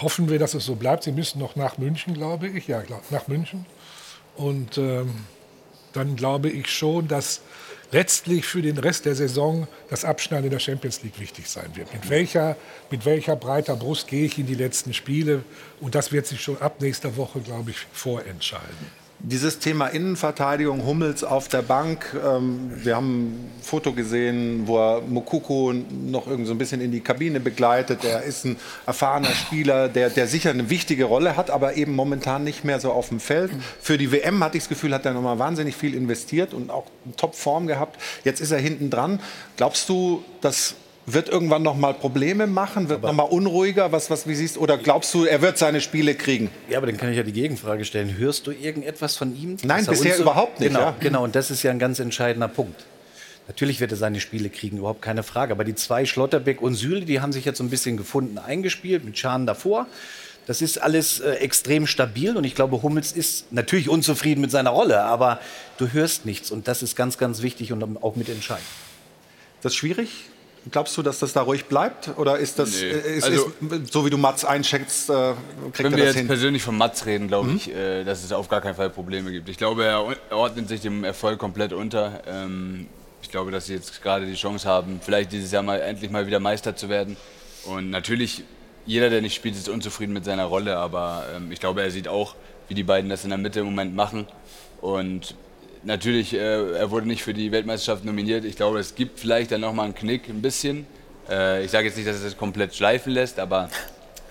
[0.00, 1.02] hoffen wir, dass es so bleibt.
[1.02, 2.68] Sie müssen noch nach München, glaube ich.
[2.68, 3.66] Ja, nach München.
[4.36, 5.12] Und ähm,
[5.94, 7.40] dann glaube ich schon, dass
[7.92, 11.92] letztlich für den Rest der Saison das Abschneiden in der Champions League wichtig sein wird.
[11.92, 12.56] Mit welcher,
[12.90, 15.44] mit welcher breiter Brust gehe ich in die letzten Spiele?
[15.80, 19.03] Und das wird sich schon ab nächster Woche, glaube ich, vorentscheiden.
[19.26, 22.14] Dieses Thema Innenverteidigung, Hummels auf der Bank.
[22.22, 26.92] Ähm, wir haben ein Foto gesehen, wo er Mokoko noch irgendwie so ein bisschen in
[26.92, 28.04] die Kabine begleitet.
[28.04, 32.44] Er ist ein erfahrener Spieler, der, der sicher eine wichtige Rolle hat, aber eben momentan
[32.44, 33.50] nicht mehr so auf dem Feld.
[33.80, 36.84] Für die WM hatte ich das Gefühl, hat er nochmal wahnsinnig viel investiert und auch
[37.16, 37.98] Top-Form gehabt.
[38.24, 39.20] Jetzt ist er hinten dran.
[39.56, 40.74] Glaubst du, dass
[41.06, 44.78] wird irgendwann noch mal Probleme machen, wird noch mal unruhiger, was, was wie siehst oder
[44.78, 46.50] glaubst du, er wird seine Spiele kriegen?
[46.68, 48.16] Ja, aber dann kann ich ja die Gegenfrage stellen.
[48.16, 49.56] Hörst du irgendetwas von ihm?
[49.62, 50.70] Nein, bisher überhaupt nicht.
[50.70, 50.96] Genau, ja.
[50.98, 52.84] genau, und das ist ja ein ganz entscheidender Punkt.
[53.46, 55.52] Natürlich wird er seine Spiele kriegen, überhaupt keine Frage.
[55.52, 59.04] Aber die zwei, Schlotterbeck und Süle, die haben sich jetzt so ein bisschen gefunden, eingespielt,
[59.04, 59.86] mit Schahn davor.
[60.46, 64.70] Das ist alles äh, extrem stabil und ich glaube, Hummels ist natürlich unzufrieden mit seiner
[64.70, 65.40] Rolle, aber
[65.78, 68.66] du hörst nichts und das ist ganz, ganz wichtig und auch mitentscheidend.
[69.62, 70.26] Das ist schwierig,
[70.70, 72.16] Glaubst du, dass das da ruhig bleibt?
[72.16, 72.88] Oder ist das, nee.
[72.88, 75.34] Äh, ist, also, ist, so wie du Mats einschätzt, äh,
[75.72, 77.56] kriegt Wenn wir jetzt persönlich von Mats reden, glaube mhm.
[77.56, 79.48] ich, äh, dass es auf gar keinen Fall Probleme gibt.
[79.48, 82.22] Ich glaube, er ordnet sich dem Erfolg komplett unter.
[82.26, 82.86] Ähm,
[83.22, 86.26] ich glaube, dass sie jetzt gerade die Chance haben, vielleicht dieses Jahr mal endlich mal
[86.26, 87.16] wieder Meister zu werden.
[87.64, 88.44] Und natürlich,
[88.86, 90.76] jeder, der nicht spielt, ist unzufrieden mit seiner Rolle.
[90.78, 92.34] Aber ähm, ich glaube, er sieht auch,
[92.68, 94.26] wie die beiden das in der Mitte im Moment machen.
[94.80, 95.34] Und
[95.84, 98.44] natürlich, äh, er wurde nicht für die Weltmeisterschaft nominiert.
[98.44, 100.86] Ich glaube, es gibt vielleicht dann nochmal einen Knick, ein bisschen.
[101.28, 103.68] Äh, ich sage jetzt nicht, dass es das komplett schleifen lässt, aber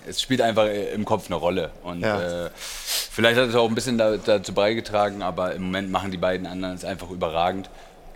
[0.08, 1.72] es spielt einfach im Kopf eine Rolle.
[1.84, 2.46] Und ja.
[2.46, 6.18] äh, vielleicht hat es auch ein bisschen da, dazu beigetragen, aber im Moment machen die
[6.18, 7.70] beiden anderen es einfach überragend.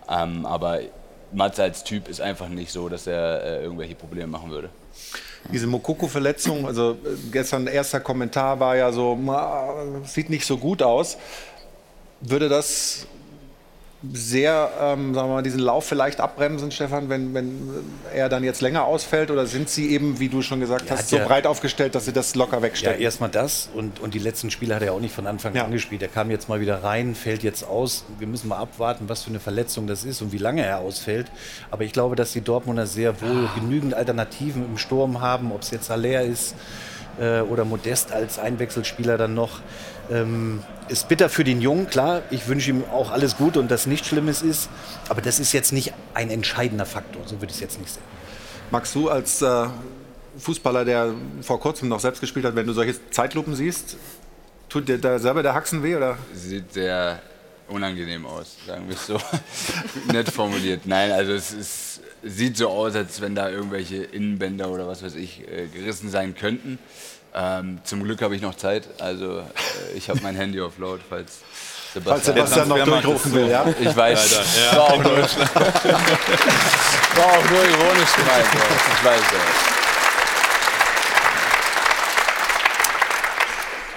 [0.08, 0.80] Ähm, aber
[1.32, 4.70] Mats als Typ ist einfach nicht so, dass er äh, irgendwelche Probleme machen würde.
[5.52, 6.96] Diese Mokoko-Verletzung, also äh,
[7.30, 9.18] gestern erster Kommentar war ja so,
[10.04, 11.16] sieht nicht so gut aus.
[12.20, 13.06] Würde das
[14.12, 17.68] sehr, ähm, sagen wir mal, diesen Lauf vielleicht abbremsen, Stefan, wenn, wenn
[18.14, 19.30] er dann jetzt länger ausfällt?
[19.32, 22.12] Oder sind Sie eben, wie du schon gesagt hast, so ja, breit aufgestellt, dass Sie
[22.12, 23.00] das locker wegstellen?
[23.00, 23.68] Ja, erstmal das.
[23.74, 25.64] Und, und die letzten Spiele hat er auch nicht von Anfang ja.
[25.64, 26.00] an gespielt.
[26.02, 28.04] Er kam jetzt mal wieder rein, fällt jetzt aus.
[28.20, 31.26] Wir müssen mal abwarten, was für eine Verletzung das ist und wie lange er ausfällt.
[31.72, 35.72] Aber ich glaube, dass die Dortmunder sehr wohl genügend Alternativen im Sturm haben, ob es
[35.72, 36.54] jetzt Haller ist
[37.20, 39.60] äh, oder Modest als Einwechselspieler dann noch.
[40.10, 42.22] Ähm, ist bitter für den Jungen, klar.
[42.30, 44.70] Ich wünsche ihm auch alles Gute und dass nichts Schlimmes ist.
[45.08, 47.22] Aber das ist jetzt nicht ein entscheidender Faktor.
[47.26, 48.02] So würde ich es jetzt nicht sehen.
[48.70, 49.66] Magst du als äh,
[50.38, 53.96] Fußballer, der vor kurzem noch selbst gespielt hat, wenn du solche Zeitlupen siehst,
[54.68, 55.96] tut dir da selber der Haxen weh?
[55.96, 56.16] Oder?
[56.34, 57.20] Sieht sehr
[57.68, 59.18] unangenehm aus, sagen wir es so.
[60.12, 60.86] Nett formuliert.
[60.86, 65.14] Nein, also es ist, sieht so aus, als wenn da irgendwelche Innenbänder oder was weiß
[65.16, 66.78] ich äh, gerissen sein könnten.
[67.34, 68.88] Ähm, zum Glück habe ich noch Zeit.
[69.00, 69.42] Also äh,
[69.96, 71.38] ich habe mein Handy auf Laut, falls
[71.94, 73.48] Sebastian, falls Sebastian noch durchrufen will.
[73.48, 73.64] Ja?
[73.80, 74.40] Ich weiß.
[74.72, 75.26] Ja, war, auch nur, war
[77.26, 78.46] auch nur ironisch gemeint.
[78.98, 79.77] Ich weiß ja.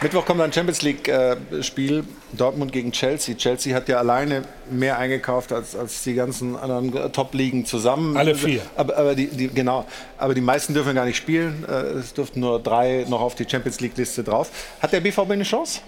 [0.03, 2.03] Mittwoch kommt ein Champions League-Spiel, äh,
[2.35, 3.35] Dortmund gegen Chelsea.
[3.35, 8.17] Chelsea hat ja alleine mehr eingekauft als, als die ganzen anderen Top-Ligen zusammen.
[8.17, 8.61] Alle vier.
[8.75, 9.85] Aber, aber die, die, genau,
[10.17, 11.65] aber die meisten dürfen gar nicht spielen.
[11.69, 14.49] Äh, es dürften nur drei noch auf die Champions League-Liste drauf.
[14.81, 15.81] Hat der BVB eine Chance?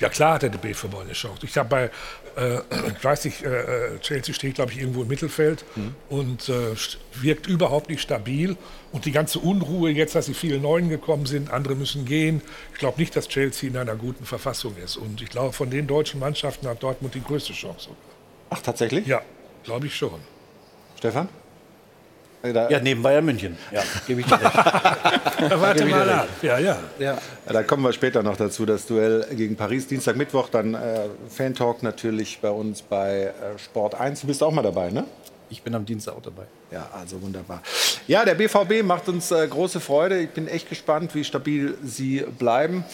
[0.00, 1.44] Ja, klar hat der BVB eine Chance.
[1.44, 1.90] Ich habe bei,
[2.36, 2.60] äh,
[2.96, 5.94] ich weiß nicht, äh, Chelsea steht, glaube ich, irgendwo im Mittelfeld mhm.
[6.08, 6.74] und äh,
[7.20, 8.56] wirkt überhaupt nicht stabil.
[8.92, 12.40] Und die ganze Unruhe jetzt, dass sie viele Neuen gekommen sind, andere müssen gehen.
[12.72, 14.96] Ich glaube nicht, dass Chelsea in einer guten Verfassung ist.
[14.96, 17.90] Und ich glaube, von den deutschen Mannschaften hat Dortmund die größte Chance.
[18.48, 19.06] Ach, tatsächlich?
[19.06, 19.20] Ja,
[19.64, 20.18] glaube ich schon.
[20.96, 21.28] Stefan?
[22.42, 23.58] Ja, neben Bayern München.
[23.70, 24.54] Ja, gebe ich dir recht.
[25.60, 26.28] Warte mal an.
[26.40, 27.18] Ja, ja, ja.
[27.46, 31.82] Da kommen wir später noch dazu, das Duell gegen Paris, Dienstag, Mittwoch, dann äh, Fan-Talk
[31.82, 34.22] natürlich bei uns bei äh, Sport 1.
[34.22, 35.04] Du bist auch mal dabei, ne?
[35.50, 36.44] Ich bin am Dienstag auch dabei.
[36.70, 37.60] Ja, also wunderbar.
[38.06, 40.20] Ja, der BVB macht uns äh, große Freude.
[40.20, 42.84] Ich bin echt gespannt, wie stabil sie bleiben.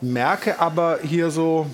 [0.00, 1.66] Merke aber hier so,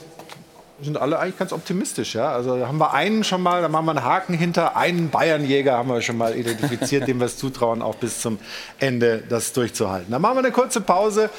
[0.83, 2.15] sind alle eigentlich ganz optimistisch.
[2.15, 2.33] Ja?
[2.33, 5.77] Also da haben wir einen schon mal, da machen wir einen Haken hinter, einen Bayernjäger
[5.77, 8.39] haben wir schon mal identifiziert, dem wir es zutrauen, auch bis zum
[8.79, 10.11] Ende das durchzuhalten.
[10.11, 11.31] Dann machen wir eine kurze Pause,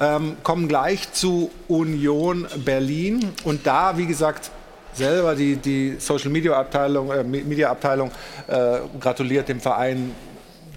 [0.00, 4.50] ähm, kommen gleich zu Union Berlin und da, wie gesagt,
[4.92, 8.10] selber die, die Social Media Abteilung, äh, Media Abteilung
[8.48, 10.14] äh, gratuliert dem Verein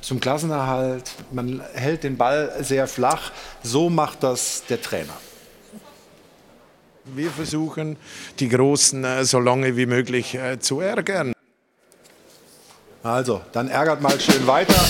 [0.01, 1.11] zum Klassenerhalt.
[1.31, 3.31] Man hält den Ball sehr flach.
[3.63, 5.13] So macht das der Trainer.
[7.05, 7.97] Wir versuchen,
[8.39, 11.33] die Großen äh, so lange wie möglich äh, zu ärgern.
[13.03, 14.81] Also, dann ärgert mal schön weiter.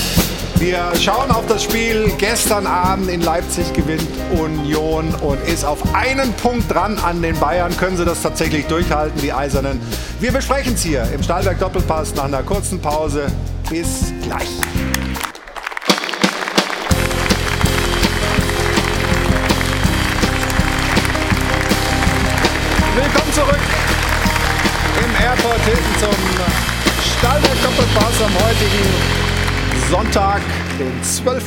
[0.57, 2.13] Wir schauen auf das Spiel.
[2.19, 4.07] Gestern Abend in Leipzig gewinnt
[4.39, 7.75] Union und ist auf einen Punkt dran an den Bayern.
[7.75, 9.81] Können sie das tatsächlich durchhalten, die Eisernen?
[10.19, 13.25] Wir besprechen es hier im Stahlberg Doppelpass nach einer kurzen Pause.
[13.69, 14.47] Bis gleich.
[23.33, 23.57] Zurück
[25.03, 26.15] im Airport Hilton zum
[27.17, 30.41] Stahlberg Doppelpass am heutigen Sonntag,
[30.77, 31.43] den 12.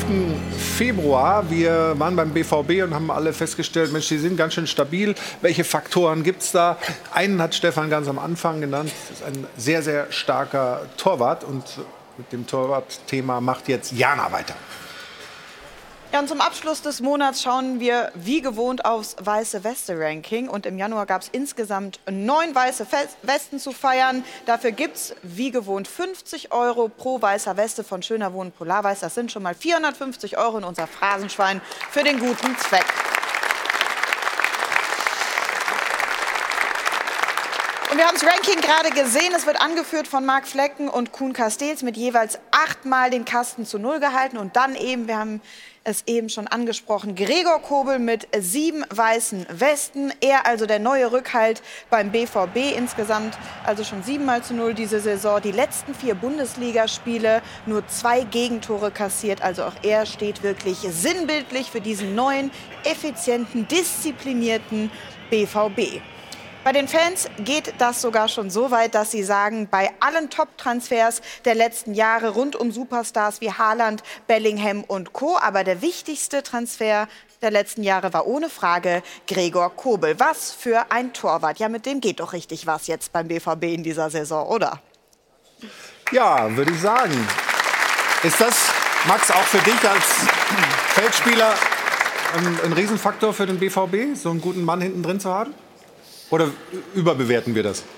[0.76, 1.48] Februar.
[1.48, 5.14] Wir waren beim BVB und haben alle festgestellt, Mensch, die sind ganz schön stabil.
[5.40, 6.76] Welche Faktoren gibt es da?
[7.14, 8.90] Einen hat Stefan ganz am Anfang genannt.
[9.09, 11.44] Das ist ein sehr, sehr starker Torwart.
[11.44, 11.62] Und
[12.18, 14.54] mit dem Torwart-Thema macht jetzt Jana weiter.
[16.16, 20.48] Ja, und zum Abschluss des Monats schauen wir wie gewohnt aufs Weiße Weste-Ranking.
[20.48, 22.87] Und im Januar gab es insgesamt neun weiße
[23.20, 24.24] Westen zu feiern.
[24.46, 29.00] Dafür gibt es wie gewohnt 50 Euro pro weißer Weste von Schöner Wohnen Polarweiß.
[29.00, 32.87] Das sind schon mal 450 Euro in unser Phrasenschwein für den guten Zweck.
[37.96, 39.33] Und wir haben das Ranking gerade gesehen.
[39.35, 43.79] Es wird angeführt von Marc Flecken und Kuhn Castells mit jeweils achtmal den Kasten zu
[43.79, 44.37] Null gehalten.
[44.37, 45.40] Und dann eben, wir haben
[45.87, 50.12] es eben schon angesprochen, Gregor Kobel mit sieben weißen Westen.
[50.20, 55.40] Er also der neue Rückhalt beim BVB insgesamt, also schon siebenmal zu null diese Saison.
[55.40, 59.42] Die letzten vier Bundesligaspiele nur zwei Gegentore kassiert.
[59.42, 62.51] Also auch er steht wirklich sinnbildlich für diesen neuen,
[62.85, 64.90] effizienten, disziplinierten
[65.31, 66.03] BVB.
[66.66, 71.22] Bei den Fans geht das sogar schon so weit, dass sie sagen, bei allen Top-Transfers
[71.44, 75.38] der letzten Jahre rund um Superstars wie Haaland, Bellingham und Co.
[75.40, 77.07] Aber der wichtigste Transfer
[77.40, 80.18] der letzten Jahre war ohne Frage Gregor Kobel.
[80.18, 81.61] Was für ein Torwart.
[81.61, 84.83] Ja, mit dem geht doch richtig was jetzt beim BVB in dieser Saison, oder?
[86.11, 87.29] Ja, würde ich sagen.
[88.24, 88.72] Ist das,
[89.07, 90.05] Max, auch für dich als
[90.94, 91.55] Feldspieler
[92.37, 95.55] ein, ein Riesenfaktor für den BVB, so einen guten Mann hinten drin zu haben?
[96.30, 96.50] Oder
[96.94, 97.82] überbewerten wir das?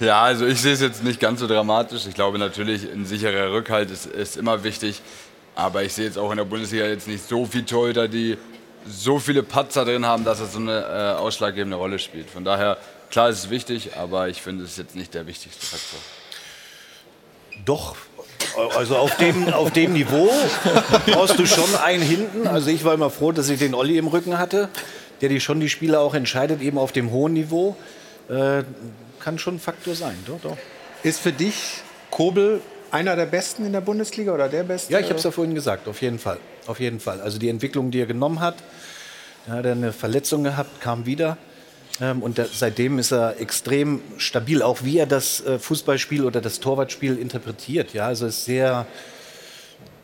[0.00, 2.06] Ja, also ich sehe es jetzt nicht ganz so dramatisch.
[2.06, 5.02] Ich glaube natürlich, ein sicherer Rückhalt ist, ist immer wichtig.
[5.56, 8.38] Aber ich sehe jetzt auch in der Bundesliga jetzt nicht so viele Torhüter, die
[8.86, 12.30] so viele Patzer drin haben, dass es so eine äh, ausschlaggebende Rolle spielt.
[12.30, 12.78] Von daher,
[13.10, 15.98] klar ist es wichtig, aber ich finde es jetzt nicht der wichtigste Faktor.
[17.64, 17.96] Doch,
[18.76, 20.30] also auf dem, auf dem Niveau
[21.06, 22.46] brauchst du schon einen hinten.
[22.46, 24.68] Also ich war immer froh, dass ich den Olli im Rücken hatte
[25.20, 27.76] der die schon die Spieler auch entscheidet, eben auf dem hohen Niveau,
[28.28, 28.62] äh,
[29.20, 30.16] kann schon ein Faktor sein.
[30.26, 30.56] Doch, doch.
[31.02, 34.92] Ist für dich Kobel einer der Besten in der Bundesliga oder der Beste?
[34.92, 36.38] Ja, ich habe es ja vorhin gesagt, auf jeden Fall.
[36.66, 37.20] Auf jeden Fall.
[37.20, 38.56] Also die Entwicklung, die er genommen hat,
[39.46, 41.38] er hat eine Verletzung gehabt, kam wieder.
[42.00, 46.60] Ähm, und seitdem ist er extrem stabil, auch wie er das äh, Fußballspiel oder das
[46.60, 47.94] Torwartspiel interpretiert.
[47.94, 48.86] Ja, also ist sehr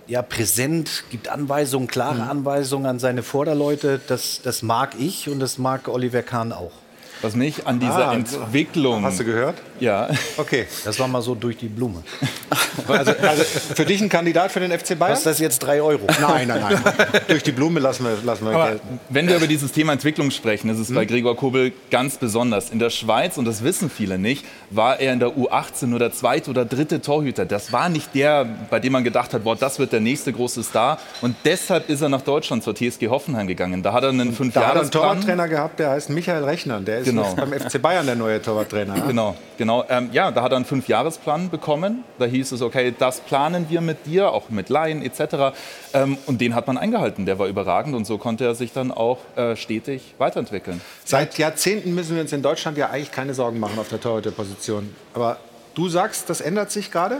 [0.06, 2.30] ja, präsent, gibt Anweisungen, klare mhm.
[2.30, 4.00] Anweisungen an seine Vorderleute.
[4.06, 6.72] Das, das mag ich und das mag Oliver Kahn auch.
[7.22, 9.04] Was mich an dieser ah, Entwicklung.
[9.04, 9.56] Hast du gehört?
[9.80, 10.08] Ja.
[10.36, 10.66] Okay.
[10.84, 12.02] Das war mal so durch die Blume.
[12.88, 15.14] Also, also für dich ein Kandidat für den FC Bayern?
[15.14, 16.06] Kostet das jetzt drei Euro?
[16.20, 16.82] Nein, nein, nein.
[17.28, 19.00] Durch die Blume lassen wir, lassen wir Aber gelten.
[19.08, 22.70] wenn wir über dieses Thema Entwicklung sprechen, ist es bei Gregor Kobel ganz besonders.
[22.70, 26.12] In der Schweiz, und das wissen viele nicht, war er in der U18 nur der
[26.12, 27.44] zweite oder dritte Torhüter.
[27.44, 30.62] Das war nicht der, bei dem man gedacht hat, boah, das wird der nächste große
[30.62, 30.98] Star.
[31.20, 33.82] Und deshalb ist er nach Deutschland zur TSG Hoffenheim gegangen.
[33.82, 34.90] Da hat er einen Da hat er einen.
[34.90, 36.80] Torwarttrainer gehabt, der heißt Michael Rechner.
[36.80, 37.34] Der ist Genau.
[37.34, 38.96] beim FC Bayern der neue Torwarttrainer.
[38.96, 39.06] ja?
[39.06, 39.84] Genau, genau.
[39.88, 42.04] Ähm, ja, da hat er einen Fünfjahresplan bekommen.
[42.18, 45.56] Da hieß es, okay, das planen wir mit dir, auch mit Laien etc.
[45.92, 47.26] Ähm, und den hat man eingehalten.
[47.26, 50.80] Der war überragend und so konnte er sich dann auch äh, stetig weiterentwickeln.
[51.04, 54.94] Seit Jahrzehnten müssen wir uns in Deutschland ja eigentlich keine Sorgen machen auf der Torhüterposition.
[55.14, 55.38] Aber
[55.74, 57.18] du sagst, das ändert sich gerade?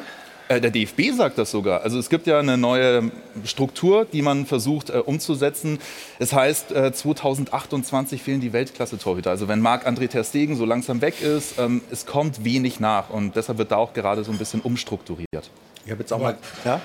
[0.48, 1.83] Äh, Der DFB sagt das sogar.
[1.83, 3.11] Also es gibt ja eine neue
[3.44, 5.78] Struktur, die man versucht äh, umzusetzen.
[6.18, 9.30] Es heißt, äh, 2028 fehlen die Weltklasse-Torhüter.
[9.30, 13.11] Also wenn Marc-André Ter Stegen so langsam weg ist, ähm, es kommt wenig nach.
[13.11, 15.50] Und deshalb wird da auch gerade so ein bisschen umstrukturiert.
[15.87, 16.37] Ich habe jetzt auch mal.
[16.64, 16.80] Ja.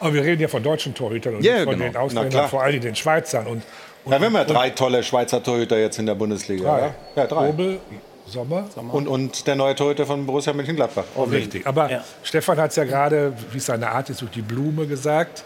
[0.00, 1.84] Aber wir reden ja von deutschen Torhütern und Ja, nicht von genau.
[1.90, 3.46] den Ausländern, vor allem den Schweizern.
[3.46, 3.62] Und,
[4.04, 6.62] und, Ja, wir haben ja drei tolle Schweizer Torhüter jetzt in der Bundesliga.
[6.64, 6.80] Drei.
[6.80, 7.46] Ja, ja drei.
[7.46, 7.80] Kobel,
[8.26, 8.68] Sommer.
[8.90, 11.04] Und, und der neue Torhüter von Borussia Mönchengladbach.
[11.16, 11.66] Auch Richtig.
[11.66, 15.44] Aber Stefan hat es ja gerade, wie es seine Art ist, durch die Blume gesagt,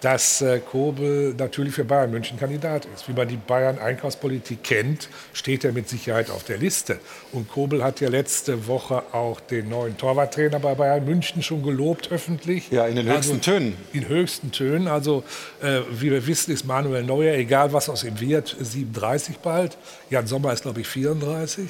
[0.00, 3.08] dass äh, Kobel natürlich für Bayern München Kandidat ist.
[3.08, 6.98] Wie man die Bayern-Einkaufspolitik kennt, steht er mit Sicherheit auf der Liste.
[7.32, 12.10] Und Kobel hat ja letzte Woche auch den neuen Torwarttrainer bei Bayern München schon gelobt,
[12.10, 12.70] öffentlich.
[12.70, 13.76] Ja, in den höchsten Tönen.
[13.92, 14.88] In höchsten Tönen.
[14.88, 15.22] Also,
[15.62, 19.76] äh, wie wir wissen, ist Manuel Neuer, egal was aus ihm wird, 37 bald.
[20.08, 21.68] Jan Sommer ist, glaube ich, 34.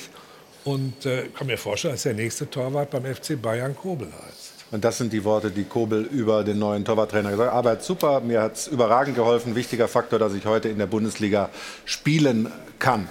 [0.64, 4.50] Und äh, kann mir vorstellen, dass der nächste Torwart beim FC Bayern Kobel heißt.
[4.72, 7.56] Und das sind die Worte, die Kobel über den neuen Torwarttrainer gesagt hat.
[7.56, 9.56] Arbeit super, mir hat es überragend geholfen.
[9.56, 11.50] Wichtiger Faktor, dass ich heute in der Bundesliga
[11.84, 13.08] spielen kann.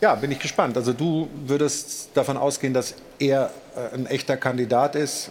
[0.00, 0.76] Ja, bin ich gespannt.
[0.76, 5.30] Also du würdest davon ausgehen, dass er äh, ein echter Kandidat ist,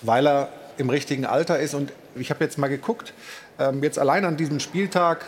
[0.00, 1.74] weil er im richtigen Alter ist.
[1.74, 3.12] Und ich habe jetzt mal geguckt,
[3.58, 5.26] ähm, jetzt allein an diesem Spieltag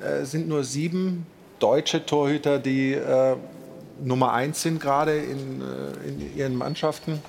[0.00, 1.26] äh, sind nur sieben
[1.60, 3.36] deutsche Torhüter, die äh,
[4.02, 7.22] Nummer eins sind gerade in, äh, in ihren Mannschaften.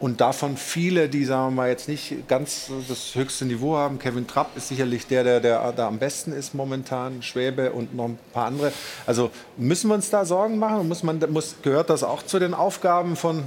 [0.00, 3.98] Und davon viele, die, sagen wir mal, jetzt nicht ganz das höchste Niveau haben.
[3.98, 7.22] Kevin Trapp ist sicherlich der, der, der da am besten ist momentan.
[7.22, 8.72] Schwäbe und noch ein paar andere.
[9.06, 10.88] Also müssen wir uns da Sorgen machen?
[10.88, 13.44] Muss man, muss, gehört das auch zu den Aufgaben von,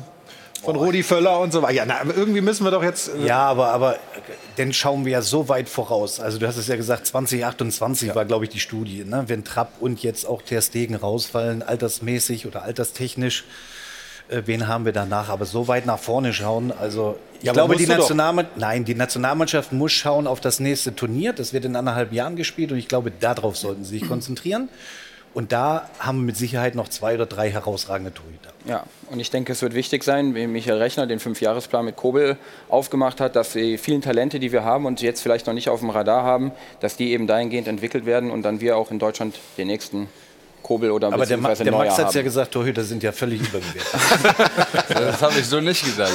[0.63, 1.73] von Rudi Völler und so weiter?
[1.73, 3.09] Ja, na, irgendwie müssen wir doch jetzt.
[3.15, 3.97] äh, Ja, aber, aber
[4.57, 6.19] dann schauen wir ja so weit voraus.
[6.19, 9.03] Also du hast es ja gesagt, 2028 war, glaube ich, die Studie.
[9.05, 9.23] Ne?
[9.27, 13.43] Wenn Trapp und jetzt auch Ter Stegen rausfallen, altersmäßig oder alterstechnisch,
[14.29, 15.29] äh, wen haben wir danach?
[15.29, 17.85] Aber so weit nach vorne schauen, also ich Ja, glaube, die.
[17.85, 21.33] Nationalmannschaft, nein, die Nationalmannschaft muss schauen auf das nächste Turnier.
[21.33, 24.69] Das wird in anderthalb Jahren gespielt und ich glaube, darauf sollten sie sich konzentrieren.
[25.37, 28.49] Und da haben wir mit Sicherheit noch zwei oder drei herausragende Torhüter.
[28.65, 32.37] Ja, und ich denke, es wird wichtig sein, wie Michael Rechner den Fünfjahresplan mit Kobel
[32.69, 35.81] aufgemacht hat, dass die vielen Talente, die wir haben und jetzt vielleicht noch nicht auf
[35.81, 39.35] dem Radar haben, dass die eben dahingehend entwickelt werden und dann wir auch in Deutschland
[39.59, 40.09] den nächsten
[40.67, 43.87] Kobel oder Aber der, Ma der Max hat ja gesagt, Torhüter sind ja völlig überbewertet.
[44.89, 46.11] Das habe ich so nicht gesagt.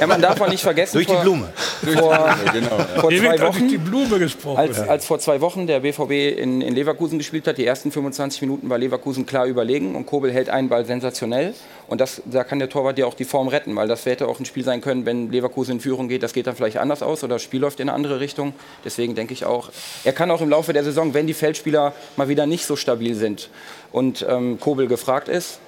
[0.00, 1.48] Ja, man darf auch nicht vergessen, Durch die vor- Blume.
[1.94, 2.68] Vor, genau.
[3.00, 4.58] vor zwei durch die Wochen, Blume gesprochen.
[4.58, 8.42] als, als vor zwei Wochen der BVB in, in Leverkusen gespielt hat, die ersten 25
[8.42, 11.54] Minuten war Leverkusen klar überlegen und Kobel hält einen Ball sensationell.
[11.86, 14.38] Und das, da kann der Torwart ja auch die Form retten, weil das hätte auch
[14.40, 17.22] ein Spiel sein können, wenn Leverkusen in Führung geht, das geht dann vielleicht anders aus
[17.24, 18.54] oder das Spiel läuft in eine andere Richtung.
[18.84, 19.70] Deswegen denke ich auch,
[20.04, 23.14] er kann auch im Laufe der Saison, wenn die Feldspieler mal wieder nicht so stabil
[23.14, 23.50] sind
[23.92, 25.58] und ähm, Kobel gefragt ist,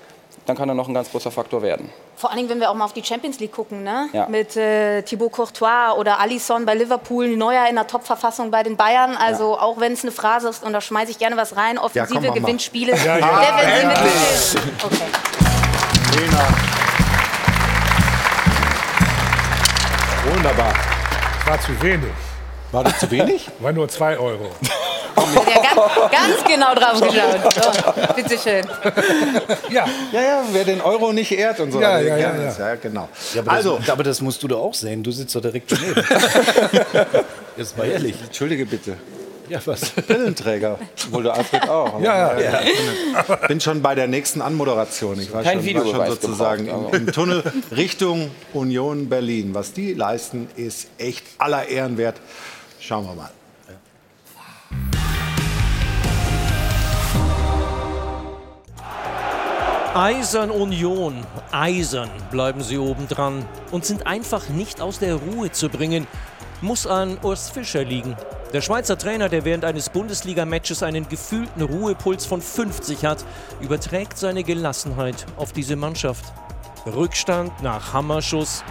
[0.47, 1.91] dann kann er noch ein ganz großer Faktor werden.
[2.15, 4.09] Vor allen Dingen, wenn wir auch mal auf die Champions League gucken, ne?
[4.13, 4.27] Ja.
[4.29, 9.17] mit äh, Thibaut Courtois oder Alisson bei Liverpool, Neuer in der Top-Verfassung bei den Bayern.
[9.17, 12.15] Also auch wenn es eine Phrase ist, und da schmeiße ich gerne was rein, Offensive
[12.15, 12.35] komm, Mama.
[12.41, 13.91] gewinnt Spiele, Ja, ja.
[13.91, 15.46] Defensive
[16.09, 16.21] Okay.
[16.21, 16.49] Lena.
[20.33, 20.75] Wunderbar.
[21.47, 22.11] War zu wenig.
[22.73, 23.49] War das zu wenig?
[23.61, 24.51] War nur 2 Euro.
[24.63, 24.73] Ja
[25.17, 27.55] ganz, ganz genau drauf geschaut.
[27.55, 28.67] So, bitteschön.
[29.71, 31.81] Ja, Ja, ja, wer den Euro nicht ehrt und so.
[31.81, 32.45] Ja, ja, ja, gerne.
[32.45, 32.69] ja.
[32.69, 33.09] ja genau.
[33.35, 35.03] Ja, aber, also, das, aber das musst du doch auch sehen.
[35.03, 36.05] Du sitzt doch direkt daneben.
[37.57, 38.17] Jetzt mal ehrlich.
[38.23, 38.97] entschuldige bitte.
[39.49, 39.91] Ja, was?
[39.91, 40.79] Brillenträger.
[41.11, 41.95] Wohl der Alfred auch.
[41.95, 43.37] aber- Ja, ja.
[43.49, 45.21] Bin schon bei der nächsten Anmoderation.
[45.21, 47.43] Ich war Kein schon, war schon sozusagen gebraucht, im, im Tunnel
[47.77, 49.55] Richtung Union Berlin.
[49.55, 52.17] Was die leisten, ist echt aller Ehren wert.
[52.81, 53.31] Schauen wir mal.
[59.95, 66.07] Eisern Union, eisern bleiben sie obendran und sind einfach nicht aus der Ruhe zu bringen.
[66.61, 68.15] Muss an Urs Fischer liegen.
[68.53, 73.25] Der Schweizer Trainer, der während eines Bundesliga-Matches einen gefühlten Ruhepuls von 50 hat,
[73.61, 76.25] überträgt seine Gelassenheit auf diese Mannschaft.
[76.87, 78.63] Rückstand nach Hammerschuss.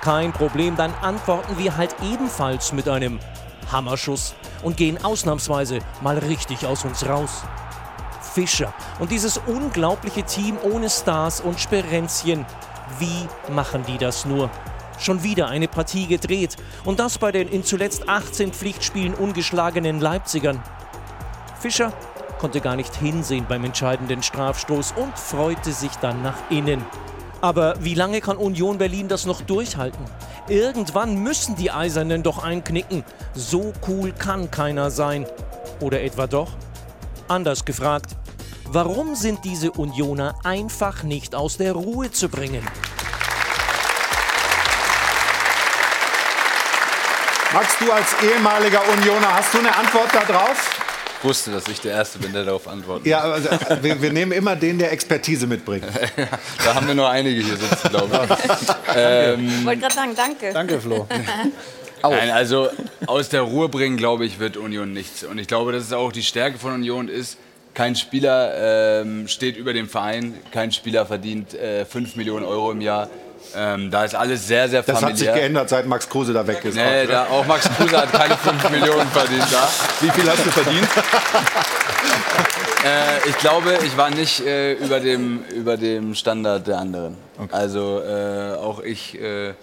[0.00, 3.20] Kein Problem, dann antworten wir halt ebenfalls mit einem
[3.70, 7.42] Hammerschuss und gehen ausnahmsweise mal richtig aus uns raus.
[8.22, 12.46] Fischer und dieses unglaubliche Team ohne Stars und Sperenzchen.
[12.98, 14.50] Wie machen die das nur?
[14.98, 20.62] Schon wieder eine Partie gedreht und das bei den in zuletzt 18 Pflichtspielen ungeschlagenen Leipzigern.
[21.60, 21.92] Fischer
[22.38, 26.84] konnte gar nicht hinsehen beim entscheidenden Strafstoß und freute sich dann nach innen.
[27.40, 30.04] Aber wie lange kann Union Berlin das noch durchhalten?
[30.48, 33.04] Irgendwann müssen die Eisernen doch einknicken.
[33.34, 35.26] So cool kann keiner sein.
[35.80, 36.52] Oder etwa doch?
[37.28, 38.16] Anders gefragt,
[38.66, 42.62] warum sind diese Unioner einfach nicht aus der Ruhe zu bringen?
[47.54, 50.80] Max, du als ehemaliger Unioner, hast du eine Antwort darauf?
[51.18, 53.06] Ich wusste, dass ich der Erste bin, der darauf antwortet.
[53.06, 53.48] Ja, also,
[53.80, 55.84] wir, wir, nehmen immer den, der Expertise mitbringt.
[56.64, 58.68] da haben wir nur einige hier sitzen, glaube ich.
[58.96, 60.52] ähm, ich wollte gerade sagen, danke.
[60.52, 61.06] Danke, Flo.
[62.02, 62.70] Nein, also
[63.06, 65.22] aus der Ruhe bringen, glaube ich, wird Union nichts.
[65.22, 67.38] Und ich glaube, dass es auch die Stärke von Union ist,
[67.72, 72.80] kein Spieler ähm, steht über dem Verein, kein Spieler verdient äh, 5 Millionen Euro im
[72.80, 73.08] Jahr.
[73.56, 75.00] Ähm, da ist alles sehr, sehr familiär.
[75.00, 76.74] Das hat sich geändert, seit Max Kruse da weg ist.
[76.74, 79.68] Nee, da, auch Max Kruse hat keine 5 Millionen verdient da.
[80.00, 80.88] Wie viel hast du verdient?
[82.84, 87.16] äh, ich glaube, ich war nicht äh, über, dem, über dem Standard der anderen.
[87.38, 87.48] Okay.
[87.52, 89.54] Also äh, auch ich äh,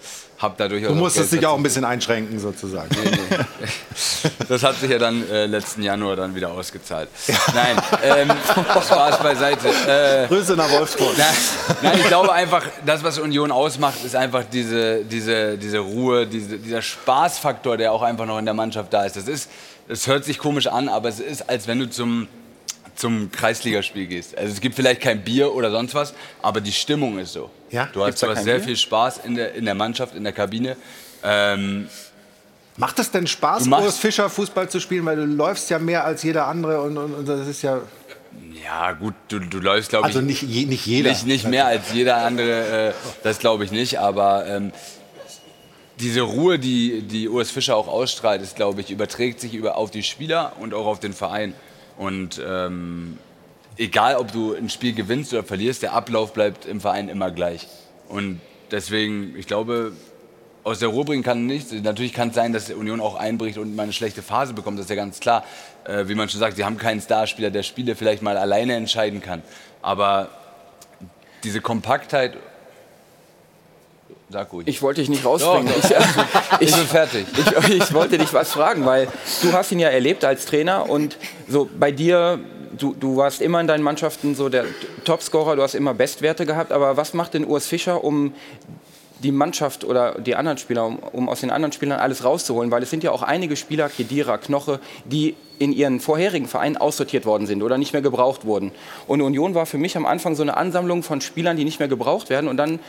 [0.42, 0.88] habe da durchaus.
[0.88, 2.88] Du musstest dich auch ein bisschen einschränken, sozusagen.
[3.02, 3.36] Nee, nee.
[4.48, 7.08] Das hat sich ja dann äh, letzten Januar dann wieder ausgezahlt.
[7.26, 7.34] Ja.
[7.54, 8.30] Nein, ähm,
[8.82, 9.68] Spaß beiseite.
[9.68, 11.16] Äh, Grüße nach Wolfsburg.
[11.16, 11.34] Nein,
[11.82, 16.58] nein, ich glaube einfach, das, was Union ausmacht, ist einfach diese, diese, diese Ruhe, diese,
[16.58, 19.16] dieser Spaßfaktor, der auch einfach noch in der Mannschaft da ist.
[19.16, 19.48] Das ist,
[19.88, 22.28] das hört sich komisch an, aber es ist, als wenn du zum
[22.94, 24.36] zum Kreisligaspiel gehst.
[24.36, 27.50] Also es gibt vielleicht kein Bier oder sonst was, aber die Stimmung ist so.
[27.70, 27.88] Ja?
[27.92, 28.60] Du hast, sehr Bier?
[28.60, 30.76] viel Spaß in der, in der Mannschaft, in der Kabine.
[31.22, 31.88] Ähm,
[32.76, 35.04] Macht es denn Spaß, Urs Fischer Fußball zu spielen?
[35.04, 37.80] Weil du läufst ja mehr als jeder andere und, und, und das ist ja.
[38.64, 40.14] Ja, gut, du, du läufst, glaube ich.
[40.14, 41.10] Also nicht, je, nicht jeder.
[41.10, 43.98] Nicht, nicht mehr als jeder andere, äh, das glaube ich nicht.
[43.98, 44.72] Aber ähm,
[46.00, 49.90] diese Ruhe, die, die Urs Fischer auch ausstrahlt, ist, glaube ich, überträgt sich über, auf
[49.90, 51.54] die Spieler und auch auf den Verein.
[52.02, 53.16] Und ähm,
[53.76, 57.68] egal, ob du ein Spiel gewinnst oder verlierst, der Ablauf bleibt im Verein immer gleich.
[58.08, 58.40] Und
[58.72, 59.92] deswegen, ich glaube,
[60.64, 61.70] aus der Ruhe bringen kann nichts.
[61.70, 64.80] Natürlich kann es sein, dass die Union auch einbricht und mal eine schlechte Phase bekommt,
[64.80, 65.44] das ist ja ganz klar.
[65.84, 69.20] Äh, wie man schon sagt, sie haben keinen Starspieler, der Spiele vielleicht mal alleine entscheiden
[69.20, 69.44] kann.
[69.80, 70.28] Aber
[71.44, 72.36] diese Kompaktheit
[74.32, 74.66] Sag ruhig.
[74.66, 75.70] Ich wollte dich nicht rausbringen.
[75.82, 75.90] Doch,
[76.60, 77.26] ich, ich, bin fertig.
[77.68, 79.08] Ich, ich, wollte dich was fragen, weil
[79.42, 81.18] du hast ihn ja erlebt als Trainer und
[81.48, 82.38] so bei dir,
[82.78, 84.64] du, du warst immer in deinen Mannschaften so der
[85.04, 88.32] Topscorer, du hast immer Bestwerte gehabt, aber was macht denn Urs Fischer, um
[89.22, 92.82] die Mannschaft oder die anderen Spieler, um, um, aus den anderen Spielern alles rauszuholen, weil
[92.82, 97.46] es sind ja auch einige Spieler, Kedira, Knoche, die in ihren vorherigen Vereinen aussortiert worden
[97.46, 98.72] sind oder nicht mehr gebraucht wurden.
[99.06, 101.88] Und Union war für mich am Anfang so eine Ansammlung von Spielern, die nicht mehr
[101.88, 102.80] gebraucht werden und dann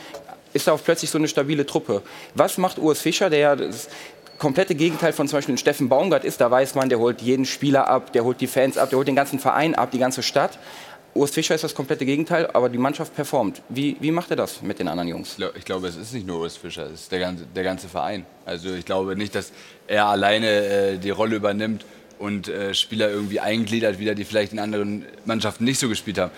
[0.54, 2.02] ist da plötzlich so eine stabile Truppe.
[2.34, 3.88] Was macht Urs Fischer, der ja das
[4.38, 7.88] komplette Gegenteil von zum Beispiel Steffen Baumgart ist, da weiß man, der holt jeden Spieler
[7.88, 10.58] ab, der holt die Fans ab, der holt den ganzen Verein ab, die ganze Stadt.
[11.14, 13.62] Urs Fischer ist das komplette Gegenteil, aber die Mannschaft performt.
[13.68, 15.36] Wie, wie macht er das mit den anderen Jungs?
[15.56, 18.26] Ich glaube, es ist nicht nur Urs Fischer, es ist der ganze, der ganze Verein.
[18.46, 19.52] Also ich glaube nicht, dass
[19.86, 21.84] er alleine äh, die Rolle übernimmt
[22.18, 26.32] und äh, Spieler irgendwie eingliedert wieder, die vielleicht in anderen Mannschaften nicht so gespielt haben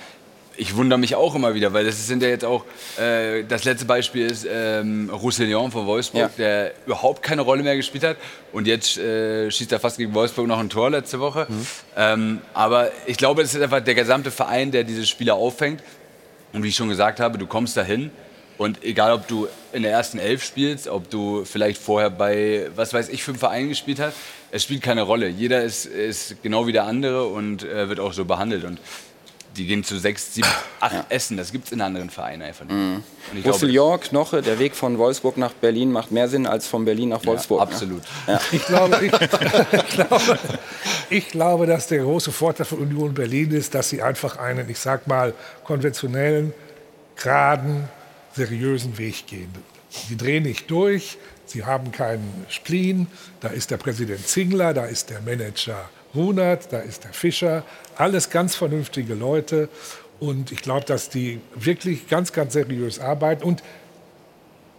[0.56, 2.64] ich wundere mich auch immer wieder, weil das sind ja jetzt auch,
[2.98, 6.30] äh, das letzte Beispiel ist ähm, Roussillon von Wolfsburg, ja.
[6.38, 8.16] der überhaupt keine Rolle mehr gespielt hat
[8.52, 11.46] und jetzt äh, schießt er fast gegen Wolfsburg noch ein Tor letzte Woche.
[11.48, 11.66] Mhm.
[11.96, 15.82] Ähm, aber ich glaube, es ist einfach der gesamte Verein, der diese Spieler auffängt
[16.52, 18.10] und wie ich schon gesagt habe, du kommst dahin
[18.58, 22.94] und egal, ob du in der ersten Elf spielst, ob du vielleicht vorher bei, was
[22.94, 24.16] weiß ich, fünf Vereinen gespielt hast,
[24.50, 25.28] es spielt keine Rolle.
[25.28, 28.64] Jeder ist, ist genau wie der andere und äh, wird auch so behandelt.
[28.64, 28.78] Und
[29.56, 30.48] die gehen zu sechs, sieben,
[30.80, 31.06] acht ja.
[31.08, 31.36] Essen.
[31.36, 32.74] Das gibt es in anderen Vereinen einfach nicht.
[32.74, 33.02] Mhm.
[33.44, 37.24] Roussillon, Knoche, der Weg von Wolfsburg nach Berlin macht mehr Sinn als von Berlin nach
[37.24, 37.60] Wolfsburg.
[37.60, 38.02] Ja, absolut.
[38.26, 38.40] Ja.
[38.52, 39.12] Ich, glaube, ich,
[39.72, 40.38] ich, glaube,
[41.10, 44.78] ich glaube, dass der große Vorteil von Union Berlin ist, dass sie einfach einen, ich
[44.78, 45.34] sag mal,
[45.64, 46.52] konventionellen,
[47.16, 47.88] geraden,
[48.34, 49.52] seriösen Weg gehen.
[49.88, 53.06] Sie drehen nicht durch, sie haben keinen Spleen.
[53.40, 57.64] Da ist der Präsident Zingler, da ist der Manager Runert, da ist der Fischer,
[57.96, 59.68] alles ganz vernünftige Leute.
[60.18, 63.44] Und ich glaube, dass die wirklich ganz, ganz seriös arbeiten.
[63.44, 63.62] Und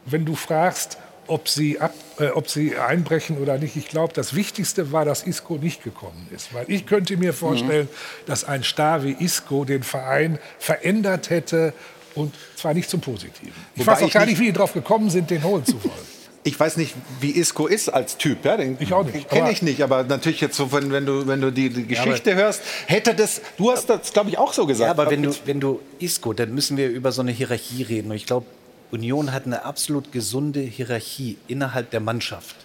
[0.06, 4.34] wenn du fragst, ob sie, ab, äh, ob sie einbrechen oder nicht, ich glaube, das
[4.34, 6.54] Wichtigste war, dass Isco nicht gekommen ist.
[6.54, 8.26] Weil ich könnte mir vorstellen, mhm.
[8.26, 11.74] dass ein Star wie Isco den Verein verändert hätte
[12.16, 13.54] und zwar nicht zum Positiven.
[13.76, 16.17] Ich Wobei weiß auch gar nicht, wie die darauf gekommen sind, den holen zu wollen.
[16.44, 18.46] Ich weiß nicht, wie Isco ist als Typ.
[18.46, 18.58] Ja?
[18.58, 19.30] Den Ich auch nicht.
[19.30, 22.36] Kenne ich nicht, aber natürlich jetzt so, wenn, wenn, du, wenn du die, die Geschichte
[22.36, 24.88] hörst, hätte das, du hast das, glaube ich, auch so gesagt.
[24.88, 28.12] Ja, aber wenn du, wenn du Isco, dann müssen wir über so eine Hierarchie reden.
[28.12, 28.46] Und ich glaube,
[28.92, 32.56] Union hat eine absolut gesunde Hierarchie innerhalb der Mannschaft.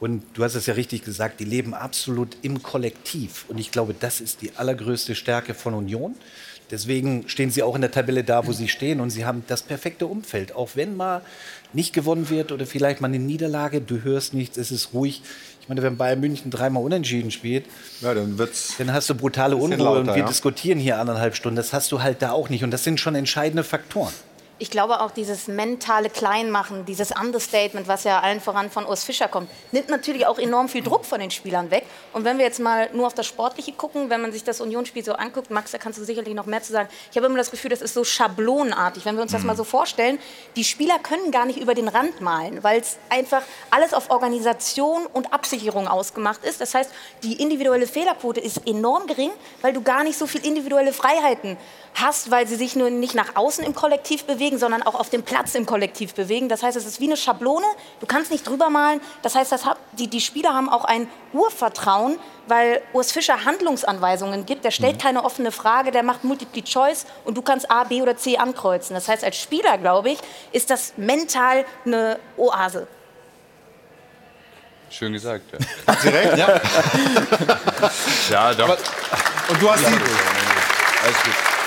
[0.00, 3.44] Und du hast es ja richtig gesagt, die leben absolut im Kollektiv.
[3.48, 6.14] Und ich glaube, das ist die allergrößte Stärke von Union.
[6.70, 9.00] Deswegen stehen sie auch in der Tabelle da, wo sie stehen.
[9.00, 10.54] Und sie haben das perfekte Umfeld.
[10.54, 11.22] Auch wenn mal
[11.72, 15.22] nicht gewonnen wird oder vielleicht mal eine Niederlage, du hörst nichts, es ist ruhig.
[15.60, 17.66] Ich meine, wenn Bayern München dreimal unentschieden spielt,
[18.00, 20.26] ja, dann wird's dann hast du brutale Unruhe lauter, und wir ja.
[20.26, 21.56] diskutieren hier anderthalb Stunden.
[21.56, 22.64] Das hast du halt da auch nicht.
[22.64, 24.12] Und das sind schon entscheidende Faktoren.
[24.60, 29.28] Ich glaube auch dieses mentale Kleinmachen, dieses Understatement, was ja allen voran von Urs Fischer
[29.28, 31.86] kommt, nimmt natürlich auch enorm viel Druck von den Spielern weg.
[32.12, 35.04] Und wenn wir jetzt mal nur auf das Sportliche gucken, wenn man sich das Unionsspiel
[35.04, 36.88] so anguckt, Max, da kannst du sicherlich noch mehr zu sagen.
[37.12, 39.04] Ich habe immer das Gefühl, das ist so schablonenartig.
[39.04, 40.18] Wenn wir uns das mal so vorstellen,
[40.56, 45.06] die Spieler können gar nicht über den Rand malen, weil es einfach alles auf Organisation
[45.06, 46.60] und Absicherung ausgemacht ist.
[46.60, 46.90] Das heißt,
[47.22, 49.30] die individuelle Fehlerquote ist enorm gering,
[49.62, 51.68] weil du gar nicht so viel individuelle Freiheiten hast,
[52.30, 55.54] weil sie sich nur nicht nach außen im Kollektiv bewegen, sondern auch auf dem Platz
[55.54, 56.48] im Kollektiv bewegen.
[56.48, 57.66] Das heißt, es ist wie eine Schablone.
[58.00, 59.00] Du kannst nicht drüber malen.
[59.22, 64.46] Das heißt, das hat, die, die Spieler haben auch ein Urvertrauen, weil Urs Fischer Handlungsanweisungen
[64.46, 64.64] gibt.
[64.64, 68.16] Der stellt keine offene Frage, der macht Multiple Choice und du kannst A, B oder
[68.16, 68.94] C ankreuzen.
[68.94, 70.18] Das heißt, als Spieler, glaube ich,
[70.52, 72.86] ist das mental eine Oase.
[74.90, 75.58] Schön gesagt, ja.
[75.92, 76.38] Hat sie recht?
[76.38, 76.60] Ja.
[78.30, 78.76] Ja, doch.
[79.48, 81.57] Und du hast die, Alles gut.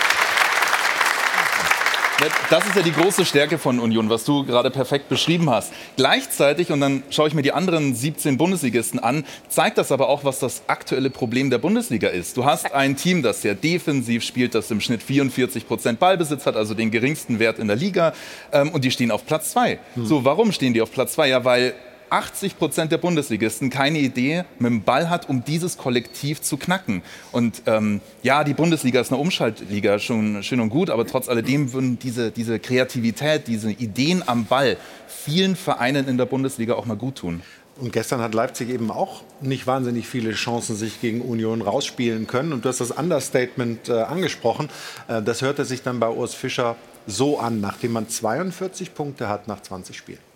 [2.49, 5.73] Das ist ja die große Stärke von Union, was du gerade perfekt beschrieben hast.
[5.97, 10.23] Gleichzeitig, und dann schaue ich mir die anderen 17 Bundesligisten an, zeigt das aber auch,
[10.23, 12.37] was das aktuelle Problem der Bundesliga ist.
[12.37, 16.55] Du hast ein Team, das sehr defensiv spielt, das im Schnitt 44 Prozent Ballbesitz hat,
[16.55, 18.13] also den geringsten Wert in der Liga,
[18.51, 19.79] ähm, und die stehen auf Platz zwei.
[19.95, 21.29] So, warum stehen die auf Platz zwei?
[21.29, 21.73] Ja, weil
[22.11, 27.01] 80 Prozent der Bundesligisten keine Idee mit dem Ball hat, um dieses Kollektiv zu knacken.
[27.31, 31.73] Und ähm, ja, die Bundesliga ist eine Umschaltliga, schon schön und gut, aber trotz alledem
[31.73, 36.97] würden diese, diese Kreativität, diese Ideen am Ball vielen Vereinen in der Bundesliga auch mal
[36.97, 37.41] gut tun.
[37.79, 42.53] Und gestern hat Leipzig eben auch nicht wahnsinnig viele Chancen sich gegen Union rausspielen können.
[42.53, 44.69] Und du hast das Understatement äh, angesprochen.
[45.07, 46.75] Äh, das hörte sich dann bei Urs Fischer
[47.07, 50.30] so an, nachdem man 42 Punkte hat nach 20 Spielen.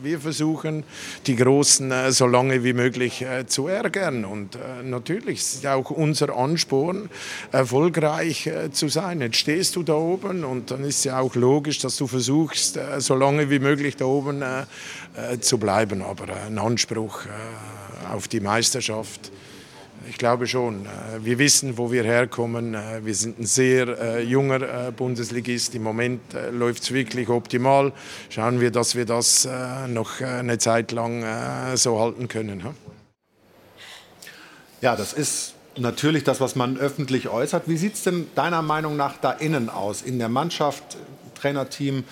[0.00, 0.84] Wir versuchen,
[1.26, 4.24] die Großen äh, so lange wie möglich äh, zu ärgern.
[4.24, 7.10] Und äh, natürlich ist auch unser Ansporn,
[7.50, 9.20] erfolgreich zu sein.
[9.20, 13.14] Jetzt stehst du da oben und dann ist ja auch logisch, dass du versuchst, so
[13.16, 14.44] lange wie möglich da oben
[15.40, 16.02] zu bleiben.
[16.02, 17.22] Aber ein Anspruch
[18.12, 19.32] auf die Meisterschaft,
[20.08, 20.86] ich glaube schon.
[20.86, 22.74] Äh, Wir wissen, wo wir herkommen.
[22.74, 25.74] Äh, Wir sind ein sehr äh, junger Bundesligist.
[25.74, 26.20] Im Moment
[26.52, 27.92] läuft es wirklich optimal.
[28.28, 29.48] Schauen wir, dass wir das
[29.88, 31.24] noch eine Zeit lang
[31.76, 32.62] so halten können.
[34.80, 37.64] Ja, das ist natürlich das, was man öffentlich äußert.
[37.66, 40.02] Wie sieht es denn deiner Meinung nach da innen aus?
[40.02, 40.96] In der Mannschaft,
[41.34, 42.04] Trainerteam?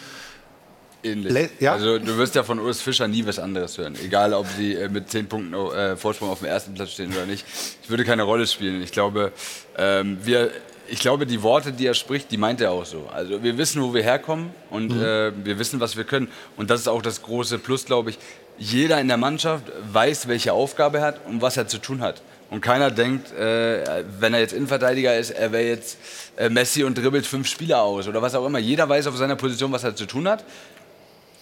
[1.07, 1.33] Ähnlich.
[1.33, 1.73] Le- ja?
[1.73, 3.95] Also du wirst ja von Urs Fischer nie was anderes hören.
[4.05, 7.27] Egal, ob sie äh, mit 10 Punkten äh, Vorsprung auf dem ersten Platz stehen oder
[7.27, 7.45] nicht.
[7.83, 8.83] Es würde keine Rolle spielen.
[8.83, 9.33] Ich glaube,
[9.79, 10.51] ähm, wir,
[10.89, 13.09] ich glaube, die Worte, die er spricht, die meint er auch so.
[13.13, 16.29] Also wir wissen, wo wir herkommen und äh, wir wissen, was wir können.
[16.57, 18.19] Und das ist auch das große Plus, glaube ich.
[18.59, 22.23] Jeder in der Mannschaft weiß, welche Aufgabe er hat und was er zu tun hat.
[22.49, 25.99] Und keiner denkt, äh, wenn er jetzt Innenverteidiger ist, er wäre jetzt
[26.37, 28.61] äh, Messi und dribbelt fünf Spieler aus oder was auch immer.
[28.61, 30.45] Jeder weiß auf seiner Position, was er zu tun hat.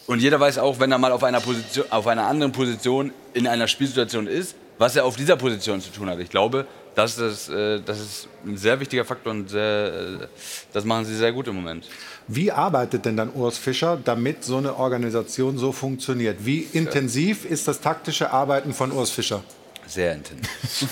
[0.06, 3.46] Und jeder weiß auch, wenn er mal auf einer, Position, auf einer anderen Position in
[3.46, 6.18] einer Spielsituation ist, was er auf dieser Position zu tun hat.
[6.18, 10.26] Ich glaube, das ist, äh, das ist ein sehr wichtiger Faktor und sehr, äh,
[10.72, 11.88] das machen sie sehr gut im Moment.
[12.28, 16.44] Wie arbeitet denn dann Urs Fischer, damit so eine Organisation so funktioniert?
[16.44, 19.42] Wie intensiv ist das taktische Arbeiten von Urs Fischer?
[19.86, 20.48] Sehr intensiv.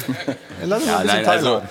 [0.65, 1.63] Lass uns Ja, ein bisschen nein, also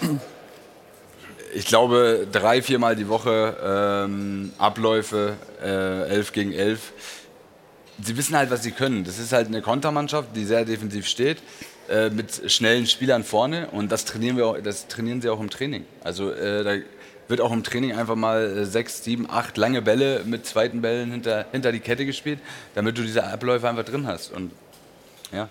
[1.53, 6.93] ich glaube drei, viermal die Woche ähm, Abläufe, äh, 11 gegen 11.
[8.03, 9.03] Sie wissen halt, was sie können.
[9.03, 11.37] Das ist halt eine Kontermannschaft, die sehr defensiv steht,
[11.89, 15.49] äh, mit schnellen Spielern vorne und das trainieren, wir auch, das trainieren sie auch im
[15.49, 15.85] Training.
[16.03, 16.75] Also äh, da
[17.27, 21.11] wird auch im Training einfach mal äh, sechs, sieben, acht lange Bälle mit zweiten Bällen
[21.11, 22.39] hinter, hinter die Kette gespielt,
[22.75, 24.31] damit du diese Abläufe einfach drin hast.
[24.31, 24.51] Und
[25.31, 25.47] ja.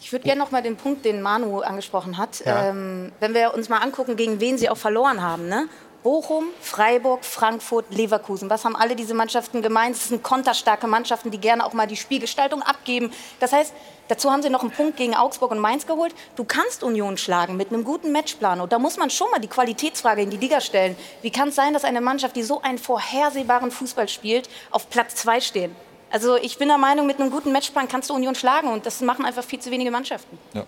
[0.00, 2.68] Ich würde gerne noch mal den Punkt, den Manu angesprochen hat, Ja.
[2.70, 5.48] ähm, wenn wir uns mal angucken, gegen wen sie auch verloren haben.
[5.48, 5.66] Ne?
[6.06, 8.48] Bochum, Freiburg, Frankfurt, Leverkusen.
[8.48, 9.96] Was haben alle diese Mannschaften gemeint?
[9.96, 13.10] Es sind konterstarke Mannschaften, die gerne auch mal die Spielgestaltung abgeben.
[13.40, 13.72] Das heißt,
[14.06, 16.14] dazu haben sie noch einen Punkt gegen Augsburg und Mainz geholt.
[16.36, 18.60] Du kannst Union schlagen mit einem guten Matchplan.
[18.60, 20.94] Und da muss man schon mal die Qualitätsfrage in die Liga stellen.
[21.22, 25.16] Wie kann es sein, dass eine Mannschaft, die so einen vorhersehbaren Fußball spielt, auf Platz
[25.16, 25.74] zwei stehen?
[26.12, 29.00] Also ich bin der Meinung, mit einem guten Matchplan kannst du Union schlagen und das
[29.00, 30.38] machen einfach viel zu wenige Mannschaften.
[30.54, 30.66] Ja.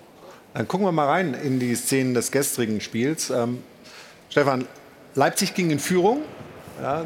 [0.54, 3.30] Dann gucken wir mal rein in die Szenen des gestrigen Spiels.
[3.30, 3.62] Ähm,
[4.30, 4.66] Stefan,
[5.18, 6.22] Leipzig ging in Führung.
[6.80, 7.02] Ja,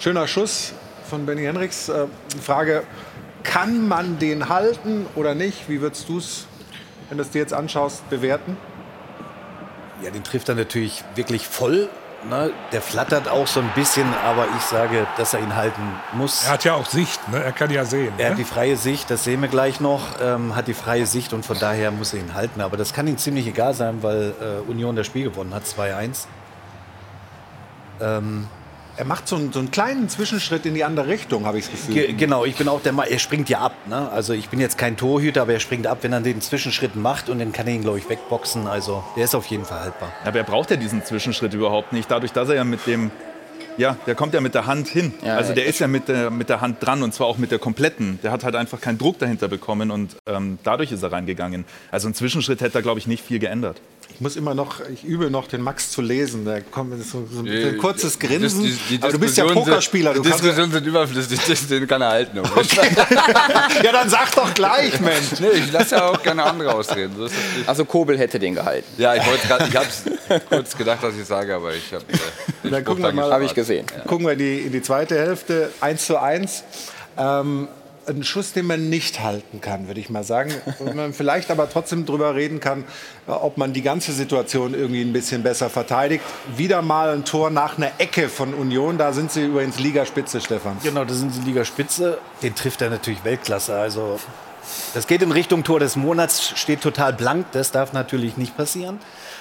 [0.00, 0.72] schöner Schuss
[1.08, 1.88] von Benny Henrichs.
[1.88, 2.06] Äh,
[2.42, 2.82] Frage,
[3.44, 5.68] kann man den halten oder nicht?
[5.68, 6.46] Wie würdest du es,
[7.08, 8.56] wenn du es dir jetzt anschaust, bewerten?
[10.02, 11.88] Ja, den trifft er natürlich wirklich voll.
[12.28, 12.50] Ne?
[12.72, 16.46] Der flattert auch so ein bisschen, aber ich sage, dass er ihn halten muss.
[16.46, 17.44] Er hat ja auch Sicht, ne?
[17.44, 18.12] er kann ja sehen.
[18.18, 18.30] Er ne?
[18.32, 21.46] hat die freie Sicht, das sehen wir gleich noch, ähm, hat die freie Sicht und
[21.46, 22.60] von daher muss er ihn halten.
[22.60, 26.26] Aber das kann ihm ziemlich egal sein, weil äh, Union das Spiel gewonnen hat, 2-1.
[28.00, 28.46] Ähm,
[28.96, 31.72] er macht so einen, so einen, kleinen Zwischenschritt in die andere Richtung, habe ich das
[31.72, 31.94] Gefühl.
[31.94, 33.72] Ge genau, ich bin auch der Meinung, er springt ja ab.
[33.88, 34.10] Ne?
[34.10, 37.30] Also ich bin jetzt kein Torhüter, aber er springt ab, wenn er den Zwischenschritt macht
[37.30, 38.66] und dann kann er ihn, glaube ich, wegboxen.
[38.66, 40.12] Also der ist auf jeden Fall haltbar.
[40.24, 43.10] Aber er braucht ja diesen Zwischenschritt überhaupt nicht, dadurch, dass er ja mit dem
[43.76, 45.14] ja, der kommt ja mit der Hand hin.
[45.24, 47.50] Ja, also der ist ja mit der, mit der Hand dran und zwar auch mit
[47.50, 48.18] der kompletten.
[48.22, 51.64] Der hat halt einfach keinen Druck dahinter bekommen und ähm, dadurch ist er reingegangen.
[51.90, 53.80] Also ein Zwischenschritt hätte da, glaube ich, nicht viel geändert.
[54.14, 56.44] Ich muss immer noch, ich übe noch den Max zu lesen.
[56.44, 58.64] Da kommt so, so ein kurzes Grinsen.
[58.64, 60.14] Die, die, die Aber du bist ja Pokerspieler.
[60.14, 62.38] Die Diskussionen sind überflüssig, den kann er halten.
[62.38, 62.90] Okay.
[63.82, 65.40] ja, dann sag doch gleich, Mensch.
[65.40, 67.14] Nee, ich lasse ja auch gerne andere ausreden.
[67.16, 67.28] So
[67.66, 68.86] also Kobel hätte den gehalten.
[68.98, 72.04] Ja, ich wollte gerade, ich habe kurz gedacht, dass ich sage, aber ich habe.
[72.64, 73.32] Äh, dann gucken wir mal.
[73.32, 73.86] Habe ich gesehen.
[73.96, 74.04] Ja.
[74.04, 75.70] Gucken wir in die, in die zweite Hälfte.
[75.80, 76.64] 1 zu 1.
[77.16, 77.68] Ähm,
[78.10, 80.52] ein Schuss, den man nicht halten kann, würde ich mal sagen.
[80.78, 82.84] Und man vielleicht aber trotzdem darüber reden kann,
[83.26, 86.24] ob man die ganze Situation irgendwie ein bisschen besser verteidigt.
[86.56, 88.98] Wieder mal ein Tor nach einer Ecke von Union.
[88.98, 90.76] Da sind sie übrigens Ligaspitze, Stefan.
[90.82, 92.18] Genau, da sind sie Ligaspitze.
[92.42, 93.76] Den trifft er natürlich Weltklasse.
[93.76, 94.18] Also
[94.94, 97.46] das geht in Richtung Tor des Monats, steht total blank.
[97.52, 99.00] Das darf natürlich nicht passieren,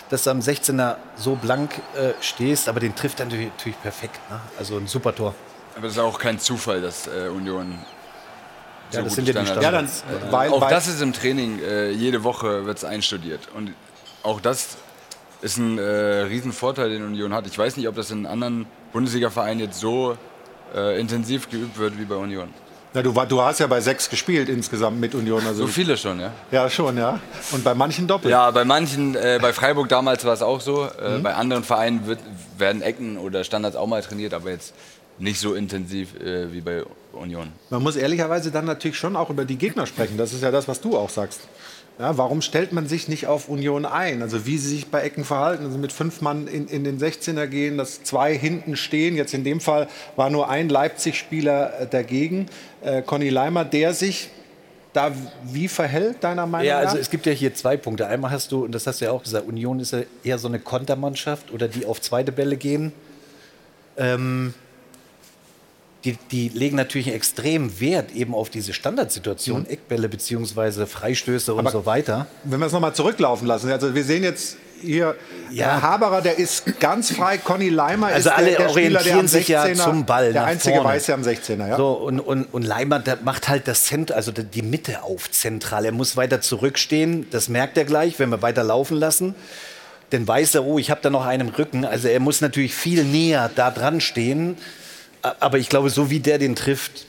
[0.10, 2.70] dass du am 16er so blank äh, stehst.
[2.70, 4.20] Aber den trifft er natürlich, natürlich perfekt.
[4.30, 4.40] Ne?
[4.58, 5.36] Also ein super Tor.
[5.76, 7.80] Aber es ist auch kein Zufall, dass äh, Union
[8.92, 9.64] ja, das sind ja die Standards.
[9.64, 9.72] Ja,
[10.20, 13.42] dann, äh, weil, auch weil das ist im Training, äh, jede Woche wird es einstudiert.
[13.56, 13.74] Und
[14.24, 14.78] auch das
[15.42, 17.48] ist ein äh, Riesenvorteil, den Union hat.
[17.48, 20.18] Ich weiß nicht, ob das in anderen Bundesliga-Vereinen jetzt so
[20.76, 22.50] äh, intensiv geübt wird wie bei Union.
[22.94, 25.46] Na, du, du hast ja bei sechs gespielt insgesamt mit Union.
[25.46, 26.32] Also so viele schon, ja?
[26.52, 27.20] Ja, schon, ja.
[27.52, 28.32] Und bei manchen doppelt?
[28.32, 30.86] Ja, bei manchen, äh, bei Freiburg damals war es auch so.
[30.86, 31.24] Äh, mhm.
[31.24, 32.20] Bei anderen Vereinen wird,
[32.58, 34.74] werden Ecken oder Standards auch mal trainiert, aber jetzt
[35.20, 36.84] nicht so intensiv äh, wie bei
[37.20, 37.52] Union.
[37.70, 40.18] Man muss ehrlicherweise dann natürlich schon auch über die Gegner sprechen.
[40.18, 41.42] Das ist ja das, was du auch sagst.
[42.00, 44.22] Ja, warum stellt man sich nicht auf Union ein?
[44.22, 45.66] Also wie sie sich bei Ecken verhalten.
[45.66, 49.18] Also mit fünf Mann in, in den 16er gehen, dass zwei hinten stehen.
[49.18, 52.46] Jetzt in dem Fall war nur ein Leipzig-Spieler äh, dagegen,
[52.82, 54.30] äh, Conny Leimer, der sich
[54.94, 55.12] da
[55.44, 56.82] wie verhält, deiner Meinung nach?
[56.82, 58.08] Ja, also es gibt ja hier zwei Punkte.
[58.08, 60.48] Einmal hast du, und das hast du ja auch gesagt, Union ist ja eher so
[60.48, 62.94] eine Kontermannschaft oder die auf zweite Bälle gehen.
[63.98, 64.54] Ähm,
[66.06, 69.70] die, die, legen natürlich extrem Wert eben auf diese Standardsituation, mhm.
[69.70, 70.86] Eckbälle bzw.
[70.86, 72.28] Freistöße und Aber so weiter.
[72.44, 75.16] Wenn wir es nochmal zurücklaufen lassen, also wir sehen jetzt hier,
[75.52, 75.82] ja.
[75.82, 79.28] Haberer, der ist ganz frei, Conny Leimer also ist alle der, der orientieren Spieler, der
[79.28, 80.90] sich ja zum Ball Der einzige vorne.
[80.90, 81.76] Weiße am 16er, ja.
[81.76, 85.84] So, und, und, und Leimer, der macht halt das Zentrum, also die Mitte auf zentral.
[85.84, 89.36] Er muss weiter zurückstehen, das merkt er gleich, wenn wir weiter laufen lassen.
[90.12, 91.86] Dann weiß er, oh, ich habe da noch einen im Rücken.
[91.86, 94.58] Also er muss natürlich viel näher da dran stehen.
[95.22, 97.06] Aber ich glaube, so wie der den trifft,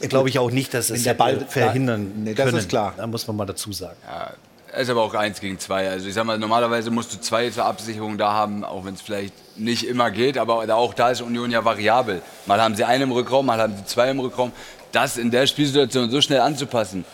[0.00, 2.58] glaube ich auch nicht, dass es der Ball verhindern nee, das können.
[2.58, 2.94] ist klar.
[2.96, 3.96] Da muss man mal dazu sagen.
[4.06, 4.32] Ja,
[4.78, 5.88] ist aber auch eins gegen zwei.
[5.88, 9.00] Also ich sag mal, normalerweise musst du zwei zur Absicherung da haben, auch wenn es
[9.00, 12.20] vielleicht nicht immer geht, aber auch da ist Union ja variabel.
[12.44, 14.52] Mal haben sie einen im Rückraum, mal haben sie zwei im Rückraum.
[14.92, 17.04] Das in der Spielsituation so schnell anzupassen,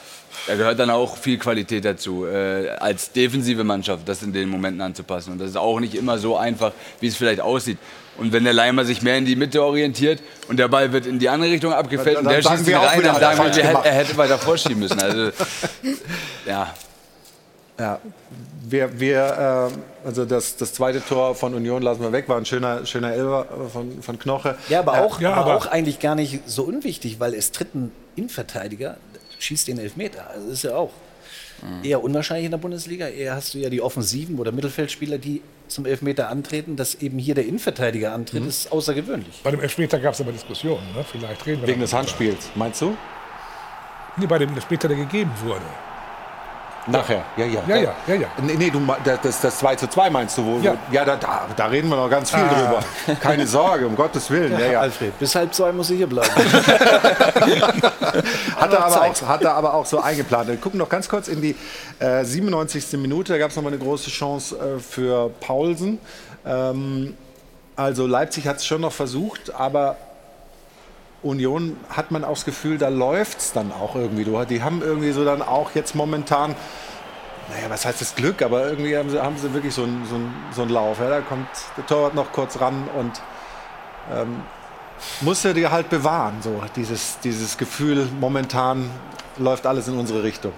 [0.46, 4.80] da gehört dann auch viel Qualität dazu, äh, als defensive Mannschaft das in den Momenten
[4.80, 5.32] anzupassen.
[5.32, 7.78] Und das ist auch nicht immer so einfach, wie es vielleicht aussieht.
[8.18, 11.18] Und wenn der Leimer sich mehr in die Mitte orientiert und der Ball wird in
[11.18, 14.38] die andere Richtung abgefällt und der schießt ihn rein, dann sagen wir, er hätte weiter
[14.38, 15.00] vorschieben müssen.
[15.00, 15.30] Also,
[16.46, 16.74] ja.
[17.78, 17.98] Ja,
[18.72, 22.44] wir, wir äh, also das, das zweite Tor von Union lassen wir weg, war ein
[22.44, 24.56] schöner, schöner Elber von, von Knoche.
[24.68, 27.74] Ja, aber auch, ja, aber, aber auch eigentlich gar nicht so unwichtig, weil es tritt
[27.74, 28.96] ein Innenverteidiger,
[29.38, 30.28] schießt den Elfmeter.
[30.30, 30.90] Also das ist ja auch
[31.62, 31.84] mhm.
[31.84, 33.06] eher unwahrscheinlich in der Bundesliga.
[33.06, 35.42] Eher hast du ja die Offensiven oder Mittelfeldspieler, die
[35.74, 36.76] zum Elfmeter antreten.
[36.76, 38.48] Dass eben hier der Innenverteidiger antritt, mhm.
[38.48, 39.40] ist außergewöhnlich.
[39.42, 40.82] Bei dem Elfmeter gab es aber Diskussionen.
[40.94, 41.04] Ne?
[41.04, 42.96] Vielleicht reden wir Wegen des Handspiels, meinst du?
[44.16, 45.64] Nee, bei dem Elfmeter, der gegeben wurde.
[46.87, 47.62] Nachher, ja, ja.
[47.68, 48.14] Ja, ja, ja.
[48.14, 48.28] ja.
[48.43, 50.62] Nee, nee du, das, das 2 zu 2 meinst du wohl?
[50.64, 52.55] Ja, ja da, da, da reden wir noch ganz viel ah.
[52.55, 52.80] drüber.
[53.20, 54.59] Keine Sorge, um Gottes Willen.
[54.59, 54.80] Ja, ja.
[54.80, 56.28] Alfred, bis halb zwei muss ich hier bleiben.
[58.57, 60.49] hat, er aber auch, hat er aber auch so eingeplant.
[60.49, 61.55] Wir gucken noch ganz kurz in die
[62.01, 62.93] äh, 97.
[62.95, 63.33] Minute.
[63.33, 66.01] Da gab es noch mal eine große Chance äh, für Paulsen.
[66.45, 67.16] Ähm,
[67.76, 69.97] also Leipzig hat es schon noch versucht, aber
[71.22, 74.24] Union hat man auch das Gefühl, da läuft es dann auch irgendwie.
[74.46, 76.54] Die haben irgendwie so dann auch jetzt momentan,
[77.50, 80.16] naja, was heißt das Glück, aber irgendwie haben sie, haben sie wirklich so einen so
[80.54, 80.98] so ein Lauf.
[81.00, 83.20] Ja, da kommt der Torwart noch kurz ran und
[84.12, 84.42] ähm,
[85.20, 88.90] musst du dir halt bewahren, so dieses, dieses Gefühl, momentan
[89.38, 90.52] läuft alles in unsere Richtung.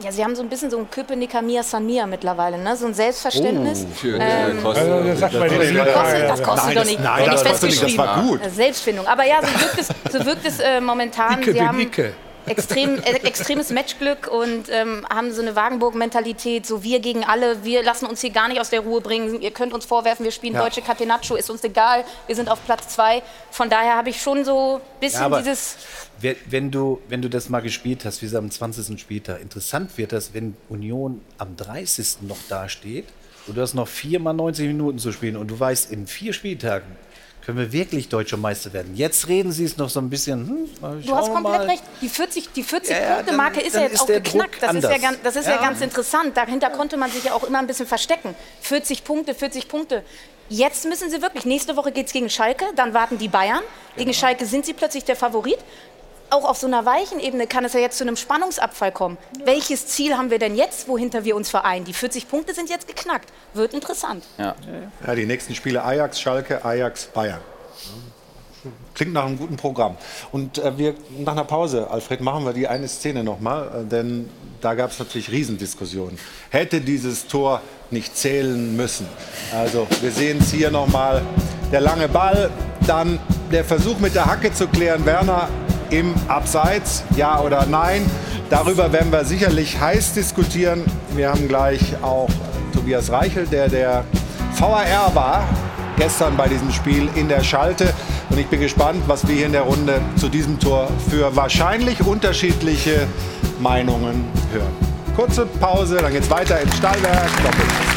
[0.00, 2.76] Ja, sie haben so ein bisschen so ein Köpenicker Mia San Mia mittlerweile, ne?
[2.76, 3.86] so ein Selbstverständnis.
[3.88, 5.94] Oh, für, ähm, kostet, Also, das sagt das nicht.
[5.94, 7.00] kostet, das kostet Nein, doch das- nicht.
[7.00, 8.44] nein, Wenn das kostet nicht, das war gut.
[8.44, 9.06] Äh, Selbstfindung.
[9.06, 11.40] Aber ja, so wirkt es, so wirkt es äh, momentan.
[11.40, 11.90] Icke sie haben
[12.46, 17.82] extrem, äh, extremes Matchglück und ähm, haben so eine Wagenburg-Mentalität, so wir gegen alle, wir
[17.82, 19.40] lassen uns hier gar nicht aus der Ruhe bringen.
[19.40, 20.60] Ihr könnt uns vorwerfen, wir spielen Ja.
[20.62, 23.22] deutsche Catenaccio, ist uns egal, wir sind auf Platz zwei.
[23.50, 25.76] Von daher habe ich schon so ein bisschen Ja, dieses...
[26.48, 28.98] Wenn- du, wenn du das mal gespielt hast, wie sie am 20.
[29.00, 32.18] Spieltag, interessant wird das, wenn Union am 30.
[32.22, 33.06] noch dasteht
[33.46, 36.86] und du hast noch viermal 90 Minuten zu spielen und du weißt, in vier Spieltagen
[37.44, 38.96] können wir wirklich deutscher Meister werden.
[38.96, 40.48] Jetzt reden sie es noch so ein bisschen.
[40.48, 41.66] Hm, Du hast komplett mal.
[41.68, 41.82] recht.
[42.00, 44.62] Die 40, die 40 Ja, Punkte Marke dann- ist ja jetzt ist auch geknackt.
[44.62, 45.52] Das ist, ja, das ist ja.
[45.56, 45.60] Ja.
[45.60, 46.34] ganz interessant.
[46.34, 48.34] Dahinter konnte man sich ja auch immer ein bisschen verstecken.
[48.62, 50.02] 40 Punkte, 40 Punkte.
[50.48, 51.44] Jetzt müssen sie wirklich.
[51.44, 53.60] Nächste Woche geht es gegen Schalke, dann warten die Bayern.
[53.96, 54.18] Gegen Genau.
[54.20, 55.58] Schalke sind sie plötzlich der Favorit.
[56.30, 59.18] Auch auf so einer weichen Ebene kann es ja jetzt zu einem Spannungsabfall kommen.
[59.44, 61.84] Welches Ziel haben wir denn jetzt, wohinter wir uns vereinen?
[61.84, 63.32] Die 40 Punkte sind jetzt geknackt.
[63.52, 64.24] Wird interessant.
[64.38, 64.54] Ja.
[65.06, 67.40] Ja, die nächsten Spiele Ajax, Schalke, Ajax, Bayern.
[68.94, 69.96] Klingt nach einem guten Programm.
[70.32, 74.30] Und äh, wir nach einer Pause, Alfred, machen wir die eine Szene nochmal, äh, denn
[74.60, 76.18] da gab es natürlich Riesendiskussionen.
[76.48, 77.60] Hätte dieses Tor
[77.90, 79.06] nicht zählen müssen.
[79.52, 81.22] Also wir sehen es hier nochmal.
[81.70, 82.50] Der lange Ball,
[82.86, 83.18] dann
[83.50, 85.04] der Versuch mit der Hacke zu klären.
[85.04, 85.48] Werner
[85.90, 88.04] im Abseits, ja oder nein.
[88.50, 90.84] Darüber werden wir sicherlich heiß diskutieren.
[91.14, 92.28] Wir haben gleich auch
[92.72, 94.04] Tobias Reichel, der der
[94.58, 95.44] VAR war
[95.96, 97.92] gestern bei diesem Spiel in der Schalte.
[98.30, 102.04] Und ich bin gespannt, was wir hier in der Runde zu diesem Tor für wahrscheinlich
[102.04, 103.06] unterschiedliche
[103.60, 104.72] Meinungen hören.
[105.14, 107.28] Kurze Pause, dann geht's weiter im Stahlwerk.
[107.42, 107.94] Doppelpass.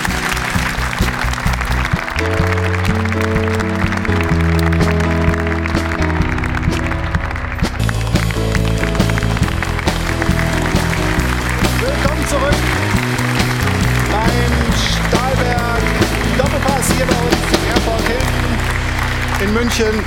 [19.78, 20.04] München.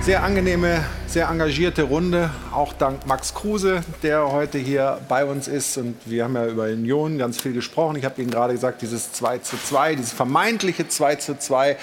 [0.00, 5.76] Sehr angenehme, sehr engagierte Runde, auch dank Max Kruse, der heute hier bei uns ist.
[5.76, 7.96] Und wir haben ja über Union ganz viel gesprochen.
[7.96, 11.76] Ich habe Ihnen gerade gesagt, dieses 2 zu 2, dieses vermeintliche 2 zu 2, äh,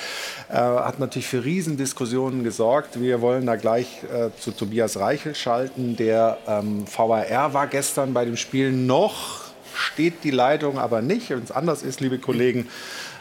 [0.54, 3.00] hat natürlich für Riesendiskussionen gesorgt.
[3.00, 5.96] Wir wollen da gleich äh, zu Tobias Reichel schalten.
[5.96, 9.42] Der ähm, VAR war gestern bei dem Spiel noch,
[9.74, 11.30] steht die Leitung aber nicht.
[11.30, 12.68] Wenn es anders ist, liebe Kollegen,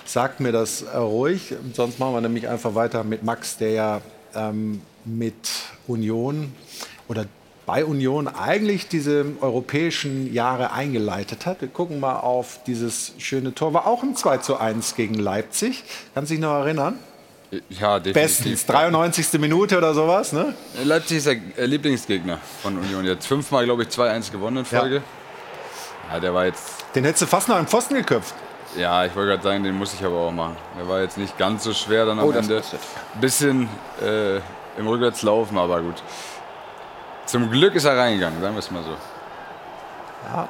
[0.05, 1.55] sagt mir das äh, ruhig.
[1.73, 4.01] Sonst machen wir nämlich einfach weiter mit Max, der ja
[4.35, 5.35] ähm, mit
[5.87, 6.53] Union
[7.09, 7.27] oder
[7.67, 11.61] bei Union eigentlich diese europäischen Jahre eingeleitet hat.
[11.63, 13.73] Wir gucken mal auf dieses schöne Tor.
[13.73, 15.83] War auch ein 2 zu 1 gegen Leipzig.
[16.15, 16.99] Kannst du dich noch erinnern?
[17.71, 18.15] Ja, definitiv.
[18.15, 18.67] Bestens.
[18.67, 19.41] 93.
[19.41, 20.55] Minute oder sowas, ne?
[20.83, 23.05] Leipzig ist der äh, Lieblingsgegner von Union.
[23.05, 25.03] Jetzt fünfmal, glaube ich, 2-1 gewonnen in Folge.
[26.11, 26.21] Ja.
[26.21, 28.35] der war jetzt, Den hättest du fast noch im Pfosten geköpft.
[28.77, 30.57] Ja, ich wollte gerade sagen, den muss ich aber auch machen.
[30.79, 32.57] Der war jetzt nicht ganz so schwer dann am Oh, Ende.
[32.57, 32.81] kostet.
[33.21, 33.69] Bisschen
[34.03, 34.37] äh,
[34.79, 36.03] im Rückwärtslaufen, aber gut.
[37.27, 38.97] Zum Glück ist er reingegangen, sagen wir es mal so.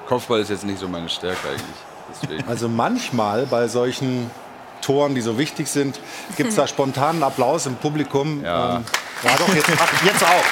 [0.07, 1.63] Kopfball ist jetzt nicht so meine Stärke eigentlich.
[2.23, 2.49] Deswegen.
[2.49, 4.31] Also manchmal bei solchen
[4.83, 5.99] Toren, die so wichtig sind,
[6.37, 8.45] gibt es da spontanen Applaus im Publikum.
[8.45, 8.77] Ja.
[8.77, 8.85] Ähm,
[9.23, 9.69] ja doch, jetzt,
[10.05, 10.45] jetzt auch.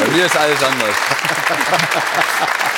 [0.00, 0.96] Bei mir ist alles anders.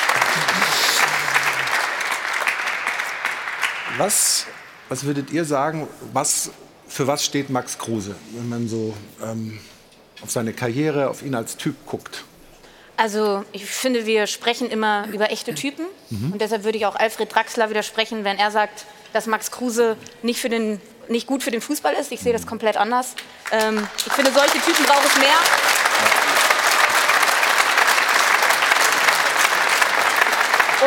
[4.01, 4.47] Was,
[4.89, 6.49] was würdet ihr sagen, was,
[6.87, 9.59] für was steht Max Kruse, wenn man so ähm,
[10.23, 12.23] auf seine Karriere, auf ihn als Typ guckt?
[12.97, 15.85] Also ich finde, wir sprechen immer über echte Typen.
[16.09, 20.41] Und deshalb würde ich auch Alfred Draxler widersprechen, wenn er sagt, dass Max Kruse nicht,
[20.41, 22.11] für den, nicht gut für den Fußball ist.
[22.11, 23.13] Ich sehe das komplett anders.
[23.51, 25.37] Ähm, ich finde, solche Typen braucht es mehr.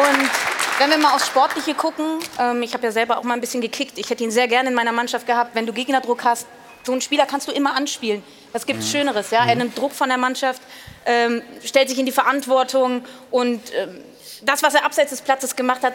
[0.02, 3.40] Und wenn wir mal aufs Sportliche gucken, ähm, ich habe ja selber auch mal ein
[3.40, 3.98] bisschen gekickt.
[3.98, 5.54] Ich hätte ihn sehr gerne in meiner Mannschaft gehabt.
[5.54, 6.46] Wenn du Gegnerdruck hast,
[6.82, 8.22] so einen Spieler kannst du immer anspielen.
[8.52, 9.30] Was gibt Schöneres?
[9.30, 9.46] Ja?
[9.46, 10.60] Er nimmt Druck von der Mannschaft,
[11.06, 14.00] ähm, stellt sich in die Verantwortung und ähm,
[14.42, 15.94] das, was er abseits des Platzes gemacht hat,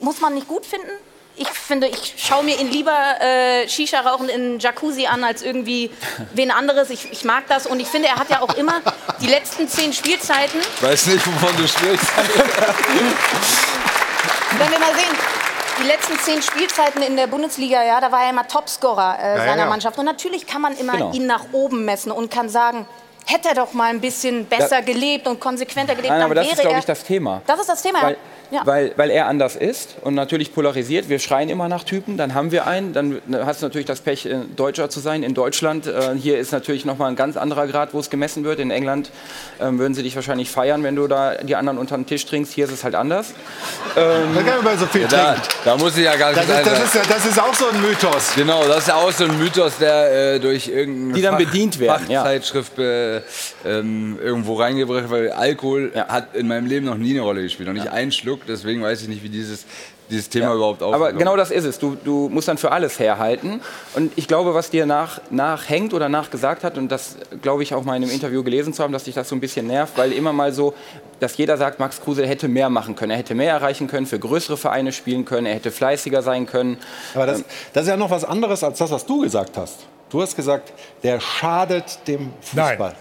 [0.00, 0.90] muss man nicht gut finden.
[1.42, 5.90] Ich finde, ich schaue mir ihn lieber äh, Shisha rauchen in Jacuzzi an als irgendwie
[6.34, 6.90] wen anderes.
[6.90, 8.80] Ich, ich mag das und ich finde, er hat ja auch immer
[9.20, 12.06] die letzten zehn Spielzeiten Ich weiß nicht, wovon du sprichst.
[14.58, 15.16] wenn wir mal sehen,
[15.82, 19.44] die letzten zehn Spielzeiten in der Bundesliga, ja, da war er immer Topscorer äh, Ja,
[19.44, 19.68] seiner ja.
[19.68, 19.98] Mannschaft.
[19.98, 21.12] Und natürlich kann man immer Genau.
[21.12, 22.86] ihn nach oben messen und kann sagen,
[23.26, 26.52] hätte er doch mal ein bisschen besser gelebt und konsequenter gelebt, Nein, dann aber das
[26.52, 27.42] ist, glaube ich, das Thema.
[27.46, 28.18] Das ist das Thema, Weil, ja.
[28.64, 31.08] Weil, weil er anders ist und natürlich polarisiert.
[31.08, 32.92] Wir schreien immer nach Typen, dann haben wir einen.
[32.92, 35.86] Dann hast du natürlich das Pech, äh, Deutscher zu sein in Deutschland.
[35.86, 38.60] Äh, hier ist natürlich nochmal ein ganz anderer Grad, wo es gemessen wird.
[38.60, 39.10] In England
[39.60, 42.52] ähm, würden sie dich wahrscheinlich feiern, wenn du da die anderen unter den Tisch trinkst.
[42.52, 43.32] Hier ist es halt anders.
[43.96, 45.48] Man kann über so viel Da, trinken.
[45.64, 47.66] da muss ich ja gar nicht Das ist, das, ist, ja- das ist auch so
[47.68, 48.32] ein Mythos.
[48.36, 51.78] Genau, das ist ja auch so ein Mythos, der äh, durch irgendeine Die dann bedient
[51.78, 52.22] werden, ja.
[52.22, 53.16] Fachzeitschrift äh,
[53.64, 56.08] ähm, irgendwo reingebracht, weil Alkohol Ja.
[56.08, 58.41] hat in meinem Leben noch nie eine Rolle gespielt, noch nicht einen Schluck.
[58.48, 59.64] Deswegen weiß ich nicht, wie dieses,
[60.10, 60.54] dieses Thema Ja.
[60.54, 61.78] überhaupt aufgekommen Aber genau das ist es.
[61.78, 63.60] Du, du musst dann für alles herhalten.
[63.94, 67.84] Und ich glaube, was dir nach, nachhängt oder nachgesagt hat, und das glaube ich auch
[67.84, 70.12] mal in einem Interview gelesen zu haben, dass dich das so ein bisschen nervt, weil
[70.12, 70.74] immer mal so,
[71.20, 73.12] dass jeder sagt, Max Kruse hätte mehr machen können.
[73.12, 76.78] Er hätte mehr erreichen können, für größere Vereine spielen können, er hätte fleißiger sein können.
[77.14, 79.80] Aber das, das ist ja noch was anderes als das, was du gesagt hast.
[80.10, 80.72] Du hast gesagt,
[81.02, 82.76] der schadet dem Fußball.
[82.78, 82.92] Nein,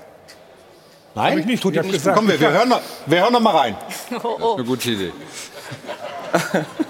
[1.16, 1.62] Hab ich nicht.
[1.64, 2.28] tut Ich ihm hab nicht gesagt, gut.
[2.28, 3.76] Komm, wir, wir, hören noch, wir hören noch mal rein.
[4.10, 5.12] Eine gute Idee.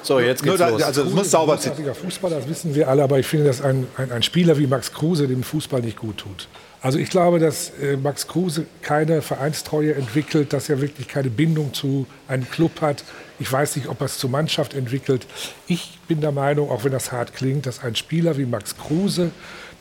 [0.04, 0.82] So, jetzt geht's da, los.
[0.82, 1.86] also es muss ist sauber ein zitieren.
[1.86, 4.68] großartiger Fußballer, das wissen wir alle, aber ich finde, dass ein, ein, ein Spieler wie
[4.68, 6.48] Max Kruse dem Fußball nicht gut tut.
[6.82, 11.74] Also ich glaube, dass äh, Max Kruse keine Vereinstreue entwickelt, dass er wirklich keine Bindung
[11.74, 13.04] zu einem Club hat.
[13.40, 15.28] Ich weiß nicht, ob er es zur Mannschaft entwickelt.
[15.68, 19.30] Ich bin der Meinung, auch wenn das hart klingt, dass ein Spieler wie Max Kruse,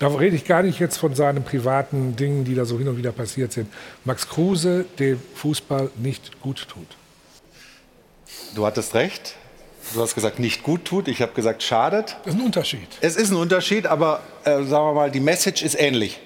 [0.01, 2.97] da rede ich gar nicht jetzt von seinen privaten Dingen, die da so hin und
[2.97, 3.69] wieder passiert sind,
[4.05, 6.87] Max Kruse dem Fußball nicht gut tut.
[8.55, 9.37] Du hattest recht.
[9.95, 11.07] Du hast gesagt, nicht gut tut.
[11.09, 12.17] Ich habe gesagt, schadet.
[12.25, 12.89] Das ist ein Unterschied.
[13.01, 16.19] Es ist ein Unterschied, aber äh, sagen wir mal, die Message ist ähnlich.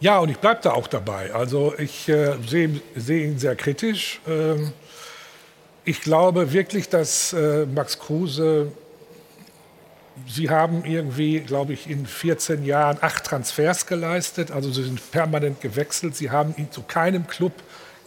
[0.00, 1.32] Ja, und ich bleibe da auch dabei.
[1.32, 4.20] Also ich äh, sehe seh ihn sehr kritisch.
[4.28, 4.72] Ähm,
[5.84, 8.72] ich glaube wirklich, dass äh, Max Kruse,
[10.28, 14.50] Sie haben irgendwie, glaube ich, in 14 Jahren acht Transfers geleistet.
[14.50, 16.16] Also Sie sind permanent gewechselt.
[16.16, 17.52] Sie haben zu keinem Club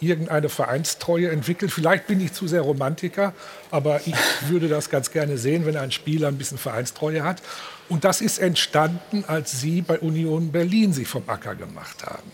[0.00, 1.72] irgendeine Vereinstreue entwickelt.
[1.72, 3.32] Vielleicht bin ich zu sehr Romantiker,
[3.70, 4.14] aber ich
[4.48, 7.42] würde das ganz gerne sehen, wenn ein Spieler ein bisschen Vereinstreue hat.
[7.88, 12.30] Und das ist entstanden, als Sie bei Union Berlin sich vom Acker gemacht haben.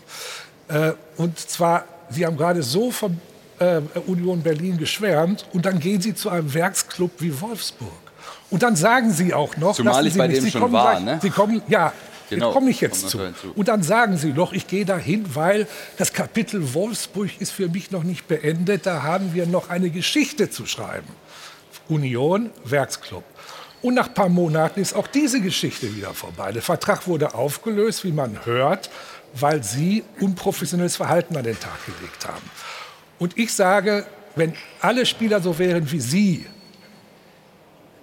[0.67, 3.19] Äh, und zwar, Sie haben gerade so von
[3.59, 7.91] äh, Union Berlin geschwärmt und dann gehen Sie zu einem Werksclub wie Wolfsburg.
[8.53, 11.19] Und dann sagen Sie auch noch, Zumal ich bei dem schon war, gleich, ne?
[11.23, 11.91] Sie kommen, ja,
[12.29, 13.17] Genau, komme ich jetzt zu.
[13.17, 13.33] noch.
[13.55, 15.65] Und dann sagen Sie doch, ich gehe dahin, weil
[15.97, 18.85] das Kapitel Wolfsburg ist für mich noch nicht beendet.
[18.85, 21.07] Da haben wir noch eine Geschichte zu schreiben.
[21.89, 23.23] Union, Werksclub.
[23.81, 26.51] Und nach ein paar Monaten ist auch diese Geschichte wieder vorbei.
[26.51, 28.91] Der Vertrag wurde aufgelöst, wie man hört,
[29.33, 32.51] weil Sie unprofessionelles Verhalten an den Tag gelegt haben.
[33.17, 36.45] Und ich sage, wenn alle Spieler so wären wie Sie,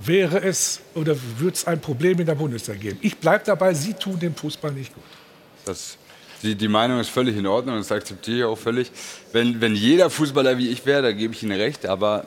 [0.01, 2.99] wäre es oder würde es ein Problem in der Bundesliga geben.
[3.03, 5.05] Ich bleibe dabei, Sie tun dem Fußball nicht gut.
[5.65, 5.97] Das,
[6.43, 8.91] die, die Meinung ist völlig in Ordnung das akzeptiere ich auch völlig.
[9.33, 12.27] Wenn, wenn jeder Fußballer wie ich wäre, da gebe ich Ihnen recht, aber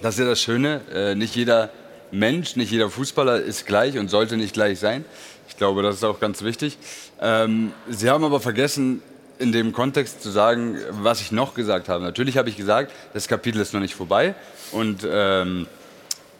[0.00, 1.70] das ist ja das Schöne, äh, nicht jeder
[2.10, 5.04] Mensch, nicht jeder Fußballer ist gleich und sollte nicht gleich sein.
[5.48, 6.78] Ich glaube, das ist auch ganz wichtig.
[7.20, 9.02] Ähm, Sie haben aber vergessen,
[9.38, 12.02] in dem Kontext zu sagen, was ich noch gesagt habe.
[12.02, 14.34] Natürlich habe ich gesagt, das Kapitel ist noch nicht vorbei
[14.72, 15.66] und ähm,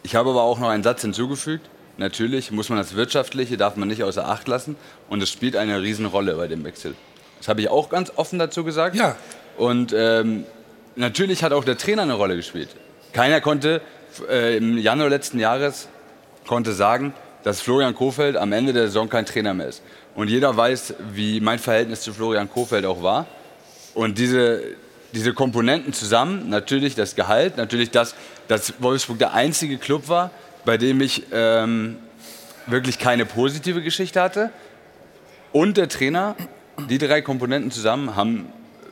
[0.03, 1.69] ich habe aber auch noch einen Satz hinzugefügt.
[1.97, 4.77] Natürlich muss man das Wirtschaftliche, darf man nicht außer Acht lassen.
[5.09, 6.95] Und es spielt eine Riesenrolle bei dem Wechsel.
[7.39, 8.95] Das habe ich auch ganz offen dazu gesagt.
[8.95, 9.15] Ja.
[9.57, 10.45] Und ähm,
[10.95, 12.69] natürlich hat auch der Trainer eine Rolle gespielt.
[13.11, 13.81] Keiner konnte
[14.29, 15.89] äh, im Januar letzten Jahres
[16.47, 19.81] konnte sagen, dass Florian Kofeld am Ende der Saison kein Trainer mehr ist.
[20.15, 23.27] Und jeder weiß, wie mein Verhältnis zu Florian Kofeld auch war.
[23.93, 24.61] Und diese,
[25.13, 28.15] diese Komponenten zusammen, natürlich das Gehalt, natürlich das,
[28.47, 30.31] dass Wolfsburg der einzige Club war,
[30.65, 31.97] bei dem ich ähm,
[32.67, 34.51] wirklich keine positive Geschichte hatte.
[35.51, 36.35] Und der Trainer,
[36.89, 38.47] die drei Komponenten zusammen haben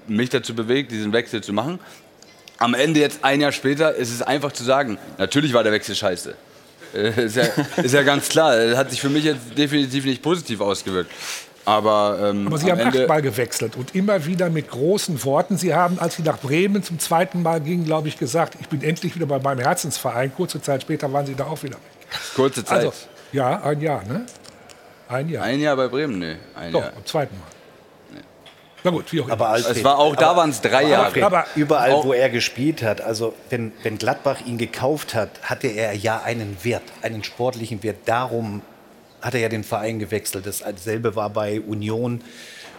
[0.08, 1.80] mich dazu bewegt, diesen Wechsel zu machen.
[2.58, 5.96] Am Ende jetzt ein Jahr später ist es einfach zu sagen, natürlich war der Wechsel
[5.96, 6.36] scheiße.
[6.96, 7.44] Äh, ist, ja,
[7.78, 11.12] ist ja ganz klar, Er hat sich für mich jetzt definitiv nicht positiv ausgewirkt.
[11.68, 15.58] Aber, ähm, Aber Sie haben Ende, achtmal gewechselt und immer wieder mit großen Worten.
[15.58, 18.82] Sie haben, als Sie nach Bremen zum zweiten Mal gingen, glaube ich, gesagt, ich bin
[18.82, 20.34] endlich wieder bei meinem Herzensverein.
[20.34, 21.82] Kurze Zeit später waren Sie da auch wieder weg.
[22.36, 22.78] kurze Zeit.
[22.86, 22.94] Also,
[23.34, 24.26] ja, ein Jahr, ne?
[25.10, 25.44] Ein Jahr.
[25.44, 26.36] ein Jahr bei Bremen, nee.
[26.56, 26.94] Ein Doch, Jahr.
[26.96, 27.48] am zweiten Mal.
[28.86, 29.34] Na gut, wie auch immer.
[29.34, 31.06] Aber Alfred, Es war auch da waren es drei aber Jahre.
[31.08, 35.68] Alfred, Aber- überall, wo er gespielt hat, also wenn, wenn Gladbach ihn gekauft hat, hatte
[35.68, 37.98] er ja einen Wert, einen sportlichen Wert.
[38.06, 38.62] Darum
[39.22, 40.46] hat er ja den Verein gewechselt.
[40.46, 42.22] Dasselbe war bei Union.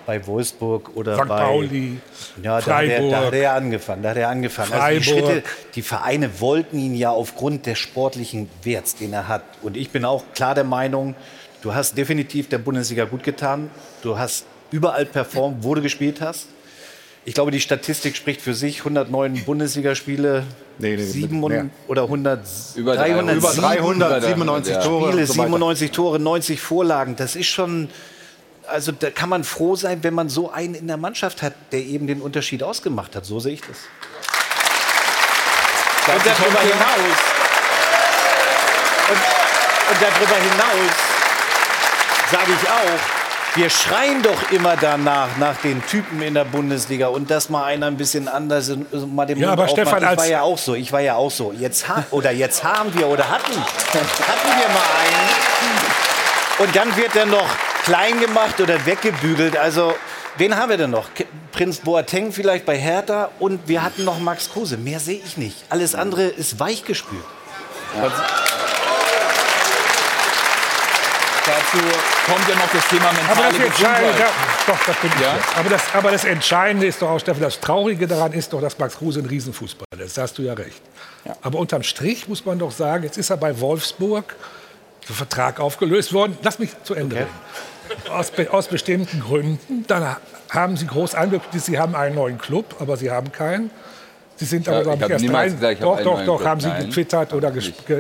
[0.09, 1.29] bei Wolfsburg oder St.
[1.29, 1.99] bei Pauli,
[2.43, 3.11] ja, da hat, er, Freiburg.
[3.11, 4.03] da hat er angefangen.
[4.03, 4.73] Da hat er angefangen.
[4.73, 5.33] Also die, Freiburg.
[5.33, 9.43] Schritte, die Vereine wollten ihn ja aufgrund des sportlichen Werts, den er hat.
[9.61, 11.15] Und ich bin auch klar der Meinung,
[11.61, 13.71] du hast definitiv der Bundesliga gut getan.
[14.03, 16.47] Du hast überall performt, wo du gespielt hast.
[17.29, 18.79] Ich glaube, die Statistik spricht für sich.
[18.79, 20.45] 109 Bundesligaspiele,
[20.79, 21.61] Nee, nee, sieben mehr.
[21.61, 22.41] und, oder 100,
[22.75, 24.81] Über 300, Über 397 Ja.
[24.81, 25.09] Tore.
[25.13, 25.43] Spiele, so weiter.
[25.49, 27.17] 97 Tore, 90 Vorlagen.
[27.17, 27.91] Das ist schon.
[28.67, 31.81] Also da kann man froh sein, wenn man so einen in der Mannschaft hat, der
[31.81, 33.27] eben den Unterschied ausgemacht hat.
[33.27, 33.77] So sehe ich das.
[36.15, 37.19] Und darüber hinaus.
[39.11, 39.21] Und,
[39.91, 40.95] und darüber hinaus
[42.31, 43.18] sage ich auch,
[43.55, 47.87] wir schreien doch immer danach, nach den Typen in der Bundesliga und dass mal einer
[47.87, 49.89] ein bisschen anders ist, mal den Ja, Mund aber aufmacht.
[49.89, 51.53] Stefan, ich war ja auch so, ich war ja auch so.
[51.53, 56.67] Jetzt ha oder jetzt haben wir oder hatten, hatten wir mal einen.
[56.67, 57.49] Und dann wird er noch
[57.85, 59.57] klein gemacht oder weggebügelt.
[59.57, 59.95] Also,
[60.37, 61.09] wen haben wir denn noch?
[61.53, 64.77] Prinz Boateng vielleicht bei Hertha und wir hatten noch Max Kruse.
[64.77, 65.57] Mehr sehe ich nicht.
[65.71, 67.25] Alles andere ist weichgespült.
[71.49, 71.85] Dazu
[72.27, 74.19] kommt ja noch das Thema Aber mentale das Entscheidende, Gesundheit.
[74.21, 75.35] ja, doch, das bin ich Ja?
[75.37, 75.57] jetzt.
[75.57, 78.79] aber, das, aber das Entscheidende ist doch auch, Steffen, das Traurige daran ist doch, dass
[78.79, 80.19] Max Kruse ein Riesenfußballer ist.
[80.19, 80.83] Da hast du ja recht.
[81.43, 84.37] Aber unterm Strich muss man doch sagen, jetzt ist er bei Wolfsburg,
[85.09, 86.37] der Vertrag aufgelöst worden.
[86.43, 87.29] Lass mich zu Ende reden.
[88.11, 89.85] Aus, aus bestimmten Gründen.
[89.89, 90.17] Dann
[90.51, 93.71] haben sie groß angekündigt, sie haben einen neuen Club, aber sie haben keinen.
[94.39, 95.49] Sie sind Ja, aber, glaube ich erst drei.
[95.49, 96.45] gesagt, Doch, doch, doch, Club.
[96.49, 97.53] haben sie Nein, getwittert oder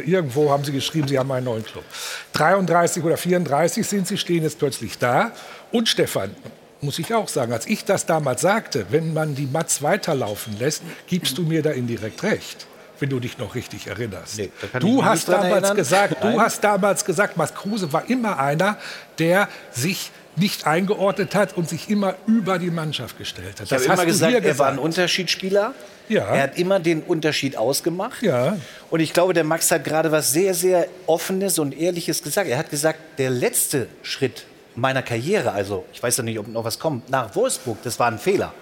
[0.07, 1.85] irgendwo haben sie geschrieben, sie haben einen neuen Club.
[2.33, 5.33] 33 oder 34 sind sie, stehen jetzt plötzlich da.
[5.73, 6.35] Und Stefan,
[6.81, 10.83] muss ich auch sagen, als ich das damals sagte, wenn man die Mats weiterlaufen lässt,
[11.09, 12.67] gibst du mir da indirekt recht.
[13.01, 14.39] Wenn du dich noch richtig erinnerst.
[14.39, 15.77] Nee, du hast damals erinnern.
[15.77, 16.41] gesagt, du Nein.
[16.41, 18.77] hast damals gesagt, Max Kruse war immer einer,
[19.21, 23.67] der sich nicht eingeordnet hat und sich immer über die Mannschaft gestellt hat.
[23.67, 24.79] Ich habe immer gesagt, er war ein.
[24.79, 25.75] Unterschiedsspieler.
[26.09, 26.35] Ja.
[26.35, 28.23] Er hat immer den Unterschied ausgemacht.
[28.23, 28.57] Ja.
[28.91, 32.49] Und ich glaube, der Max hat gerade was sehr, sehr Offenes und Ehrliches gesagt.
[32.49, 36.65] Er hat gesagt, der letzte Schritt meiner Karriere, also ich weiß ja nicht, ob noch
[36.65, 38.55] was kommt, nach Wolfsburg, das war ein Fehler.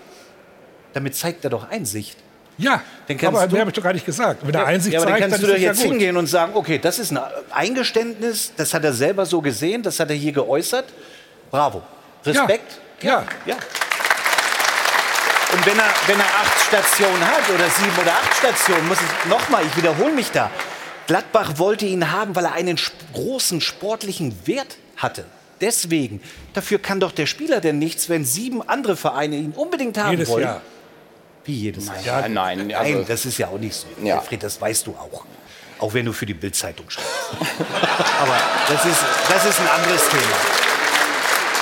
[0.94, 2.16] Damit zeigt er doch Einsicht.
[2.58, 2.80] Ja,
[3.22, 4.40] aber du- mehr habe ich doch gar nicht gesagt.
[4.46, 6.26] Wenn er Einsicht ja, aber dann zeigt, kannst dann du doch jetzt ja hingehen und
[6.26, 7.18] sagen, okay, das ist ein
[7.50, 10.86] Eingeständnis, das hat er selber so gesehen, das hat er hier geäußert.
[11.50, 11.82] Bravo.
[12.24, 12.80] Respekt.
[13.02, 13.24] Ja.
[13.44, 13.56] ja.
[15.52, 19.30] Und wenn er, wenn er acht Stationen hat oder sieben oder acht Stationen, muss ich
[19.30, 20.50] nochmal, ich wiederhole mich da.
[21.06, 25.24] Gladbach wollte ihn haben, weil er einen sp- großen sportlichen Wert hatte.
[25.60, 26.20] Deswegen,
[26.52, 30.28] dafür kann doch der Spieler denn nichts, wenn sieben andere Vereine ihn unbedingt haben Jedes
[30.28, 30.42] wollen.
[30.44, 30.60] Jahr.
[31.44, 31.96] Wie jedes Jahr?
[32.04, 33.86] Ja, nein, Nein, also, das ist ja auch nicht so.
[34.02, 34.16] Ja.
[34.18, 35.24] Alfred, das weißt du auch.
[35.78, 37.10] Auch wenn du für die Bildzeitung schreibst.
[38.20, 38.36] Aber
[38.68, 38.98] das ist,
[39.30, 40.65] das ist ein anderes Thema.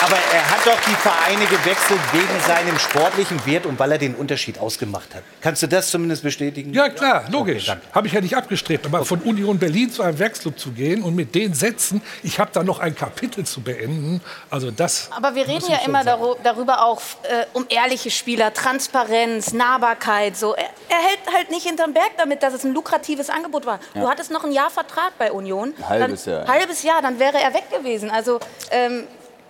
[0.05, 4.15] Aber er hat doch die Vereine gewechselt wegen seinem sportlichen Wert und weil er den
[4.15, 5.23] Unterschied ausgemacht hat.
[5.41, 6.75] Kannst du das zumindest bestätigen?
[6.75, 7.65] Ja, klar, logisch.
[7.65, 7.87] danke.
[7.91, 8.95] habe ich ja nicht abgestritten.
[8.95, 12.51] Aber von Union Berlin zu einem Werksclub zu gehen und mit den Sätzen, ich habe
[12.53, 15.09] da noch ein Kapitel zu beenden, also das.
[15.11, 16.23] Aber wir reden ja immer sagen.
[16.43, 20.37] darüber auch äh, um ehrliche Spieler, Transparenz, Nahbarkeit.
[20.37, 20.55] So.
[20.55, 23.81] Er, er hält halt nicht hinterm Berg damit, dass es ein lukratives Angebot war.
[23.95, 25.73] Du hattest noch ein Jahr Vertrag bei Union.
[25.79, 26.47] Ein halbes dann, Jahr.
[26.47, 28.11] Halbes Jahr, dann wäre er weg gewesen.
[28.11, 28.39] Also
[28.71, 29.05] ähm,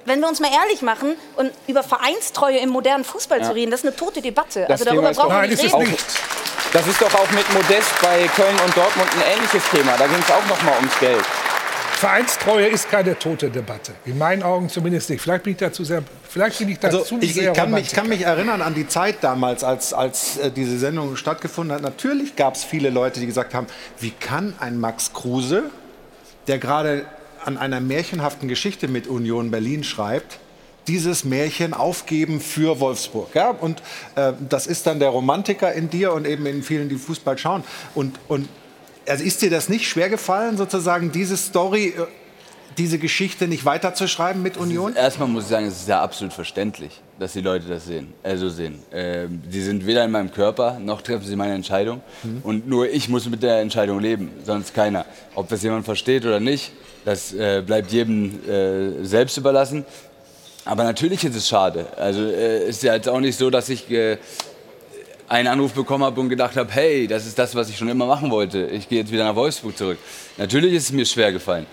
[0.04, 3.80] wenn wir uns mal ehrlich machen und über Vereinstreue im modernen Fußball zu reden, das
[3.80, 4.66] ist eine tote Debatte.
[4.68, 5.90] Das also darüber brauchen wir Nein, nicht reden.
[5.90, 6.06] nicht.
[6.72, 9.96] das ist doch auch mit Modest bei Köln und Dortmund ein ähnliches Thema.
[9.96, 11.24] Da ging es auch noch mal ums Geld.
[11.96, 13.92] Vereinstreue ist keine tote Debatte.
[14.04, 15.22] In meinen Augen zumindest nicht.
[15.22, 16.02] Vielleicht bin ich dazu sehr.
[16.28, 18.74] Vielleicht bin ich dazu Also ich, sehr ich, kann mich, ich kann mich erinnern an
[18.74, 21.82] die Zeit damals, als, als äh, diese Sendung stattgefunden hat.
[21.82, 23.68] Natürlich gab es viele Leute, die gesagt haben,
[24.00, 25.70] wie kann ein Max Kruse,
[26.46, 27.06] der gerade
[27.44, 30.38] an einer märchenhaften Geschichte mit Union Berlin schreibt,
[30.86, 33.34] dieses Märchen aufgeben für Wolfsburg.
[33.34, 33.50] Ja?
[33.50, 33.82] Und
[34.16, 37.64] äh, das ist dann der Romantiker in dir und eben in vielen, die Fußball schauen.
[37.94, 38.48] Und, und
[39.08, 42.06] also ist dir das nicht schwer gefallen, sozusagen diese Story, äh,
[42.76, 44.94] diese Geschichte nicht weiterzuschreiben mit Union?
[44.94, 48.36] Erstmal muss ich sagen, es ist ja absolut verständlich, dass die Leute das sehen, äh,
[48.36, 48.78] so sehen.
[48.92, 52.00] Die sind weder in meinem Körper, noch treffen sie meine Entscheidung.
[52.42, 55.06] Und nur ich muss mit der Entscheidung leben, sonst keiner.
[55.34, 56.72] Ob das jemand versteht oder nicht,
[57.04, 59.84] das äh, bleibt jedem äh, selbst überlassen.
[60.64, 61.86] Aber natürlich ist es schade.
[61.96, 64.16] Also äh, ist ja jetzt auch nicht so, dass ich äh,
[65.28, 68.06] einen Anruf bekommen habe und gedacht habe, hey, das ist das, was ich schon immer
[68.06, 68.66] machen wollte.
[68.66, 69.98] Ich gehe jetzt wieder nach Wolfsburg zurück.
[70.38, 71.66] Natürlich ist es mir schwer gefallen.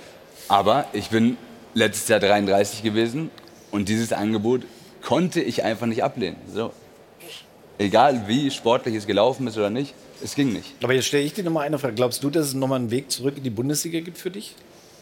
[0.50, 1.38] Aber ich bin
[1.74, 3.32] letztes Jahr 33 gewesen
[3.72, 4.64] und dieses Angebot
[5.02, 6.38] konnte ich einfach nicht ablehnen.
[6.54, 6.72] So.
[7.78, 9.94] Egal wie sportlich es gelaufen ist oder nicht,
[10.24, 10.76] es ging nicht.
[10.84, 11.96] Aber jetzt stelle ich dir noch mal eine Frage.
[11.96, 14.56] Glaubst du, dass es noch mal einen Weg zurück in die Bundesliga gibt für dich?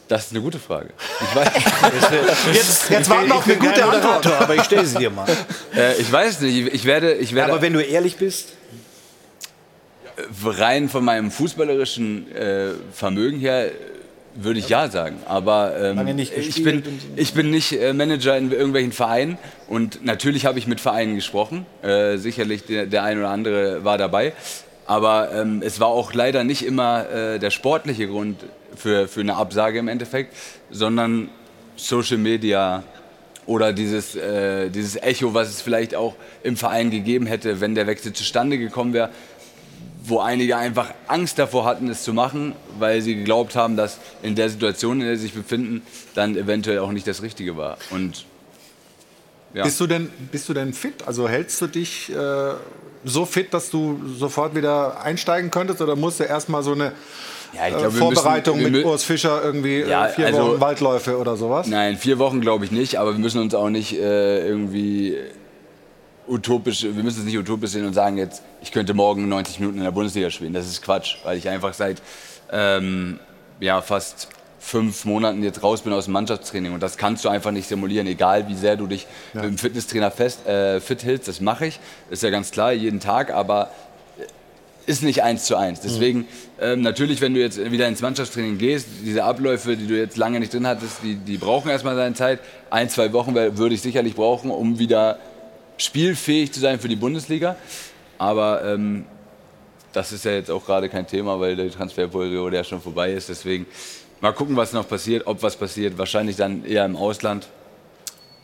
[0.07, 0.89] Das ist eine gute Frage.
[1.21, 1.51] Ich weiß,
[2.53, 4.25] Jetzt, jetzt warten wir auf eine gute Antwort.
[4.25, 5.27] aber ich stelle sie dir mal.
[5.75, 6.73] äh, ich weiß nicht.
[6.73, 8.53] Ich werde, ich werde Aber wenn du ehrlich bist,
[10.43, 13.71] rein von meinem fußballerischen äh, Vermögen her
[14.35, 15.17] würde ich ja sagen.
[15.25, 16.83] Aber ähm, ich, bin,
[17.15, 19.37] ich bin nicht äh, Manager in irgendwelchen Vereinen.
[19.67, 21.65] Und natürlich habe ich mit Vereinen gesprochen.
[21.81, 24.33] Äh, sicherlich der, der ein oder andere war dabei.
[24.85, 28.43] Aber ähm, es war auch leider nicht immer äh, der sportliche Grund
[28.75, 30.35] für, für eine Absage im Endeffekt,
[30.71, 31.29] sondern
[31.75, 32.83] Social Media
[33.49, 37.87] oder dieses, äh, dieses Echo, was es vielleicht auch im Verein gegeben hätte, wenn der
[37.87, 39.09] Wechsel zustande gekommen wäre,
[40.01, 44.33] wo einige einfach Angst davor hatten, es zu machen, weil sie geglaubt haben, dass in
[44.35, 45.81] der Situation, in der sie sich befinden,
[46.15, 47.77] dann eventuell auch nicht das Richtige war.
[47.91, 48.25] Und
[49.53, 49.63] ja.
[49.63, 51.05] Bist, du denn, bist du denn fit?
[51.05, 52.51] Also hältst du dich äh,
[53.03, 55.81] so fit, dass du sofort wieder einsteigen könntest?
[55.81, 56.93] Oder musst du erstmal so eine
[57.53, 60.61] Ja, äh, glaube, wir Vorbereitung müssen- mit Urs Fischer irgendwie Ja, äh, vier also- Wochen
[60.61, 61.67] Waldläufe oder sowas?
[61.67, 65.17] Nein, vier Wochen glaube ich nicht, aber wir müssen uns auch nicht äh, irgendwie
[66.27, 69.77] utopisch, wir müssen es nicht utopisch sehen und sagen jetzt, ich könnte morgen 90 Minuten
[69.77, 70.53] in der Bundesliga spielen.
[70.53, 72.01] Das ist Quatsch, weil ich einfach seit
[72.51, 73.19] ähm,
[73.59, 74.29] ja, fast
[74.59, 78.07] fünf Monaten jetzt raus bin aus dem Mannschaftstraining und das kannst du einfach nicht simulieren,
[78.07, 81.79] egal wie sehr du dich mit dem Fitnesstrainer fest, äh, fit hältst, das mache ich,
[82.09, 83.71] ist ja ganz klar, jeden Tag, aber
[84.85, 85.81] ist nicht eins zu eins.
[85.81, 86.27] Deswegen,
[86.59, 90.39] ähm, natürlich, wenn du jetzt wieder ins Mannschaftstraining gehst, diese Abläufe, die du jetzt lange
[90.39, 92.39] nicht drin hattest, die, die brauchen erstmal seine Zeit.
[92.71, 95.19] Ein, zwei Wochen würde ich sicherlich brauchen, um wieder
[95.77, 97.55] spielfähig zu sein für die Bundesliga.
[98.19, 99.05] Aber ähm,
[99.93, 103.29] das ist ja jetzt auch gerade kein Thema, weil der Transferperiode ja schon vorbei ist.
[103.29, 103.65] Deswegen
[104.21, 105.97] mal gucken, was noch passiert, ob was passiert.
[105.97, 107.47] Wahrscheinlich dann eher im Ausland.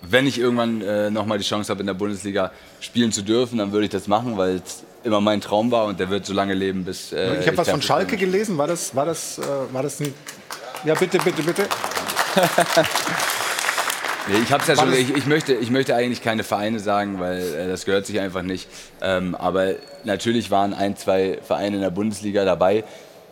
[0.02, 3.72] Wenn ich irgendwann äh, nochmal die Chance habe, in der Bundesliga spielen zu dürfen, dann
[3.72, 6.54] würde ich das machen, weil es immer mein Traum war und der wird so lange
[6.54, 7.12] leben, bis.
[7.12, 8.20] Äh, ich habe was von Schalke bin.
[8.32, 8.58] gelesen.
[8.58, 10.14] War das, war das, äh, war das ein.
[10.84, 11.68] Ja, bitte, bitte, bitte.
[14.28, 17.42] Nee, ich, hab's ja schon, ich, ich, möchte, ich möchte eigentlich keine Vereine sagen, weil
[17.42, 18.68] äh, das gehört sich einfach nicht.
[19.02, 22.84] Ähm, aber natürlich waren ein, zwei Vereine in der Bundesliga dabei,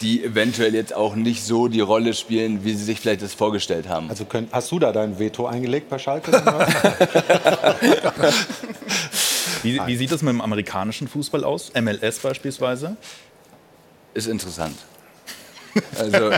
[0.02, 3.90] die eventuell jetzt auch nicht so die Rolle spielen, wie sie sich vielleicht das vorgestellt
[3.90, 4.10] haben.
[4.10, 6.32] Also könnt, hast du da dein Veto eingelegt bei Schalke?
[9.64, 11.72] Wie, wie sieht das mit dem amerikanischen Fußball aus?
[11.74, 12.98] MLS beispielsweise?
[14.14, 14.78] Ist interessant.
[15.98, 16.32] Also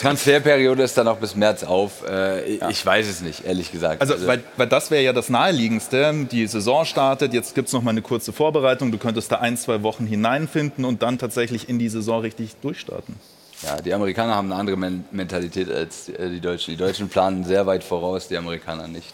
[0.00, 2.08] Transferperiode ist dann auch bis März auf.
[2.08, 4.00] Äh, Ich weiß es nicht, ehrlich gesagt.
[4.00, 6.26] Also, weil, weil das wäre ja das Naheliegendste.
[6.30, 8.90] Die Saison startet, jetzt gibt es noch mal eine kurze Vorbereitung.
[8.92, 13.14] Du könntest da ein, zwei Wochen hineinfinden und dann tatsächlich in die Saison richtig durchstarten.
[13.62, 16.72] Ja, die Amerikaner haben eine andere Men Mentalität als äh, die Deutschen.
[16.72, 19.12] Die Deutschen planen sehr weit voraus, die Amerikaner nicht.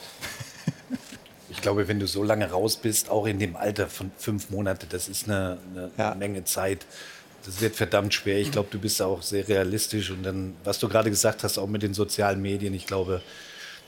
[1.51, 4.87] ich glaube, wenn du so lange raus bist, auch in dem Alter von fünf Monate,
[4.89, 6.15] das ist eine, eine Ja.
[6.15, 6.87] Menge Zeit.
[7.47, 8.39] Das wird verdammt schwer.
[8.39, 10.11] Ich glaube, du bist auch sehr realistisch.
[10.11, 13.23] Und dann, was du gerade gesagt hast, auch mit den sozialen Medien, ich glaube,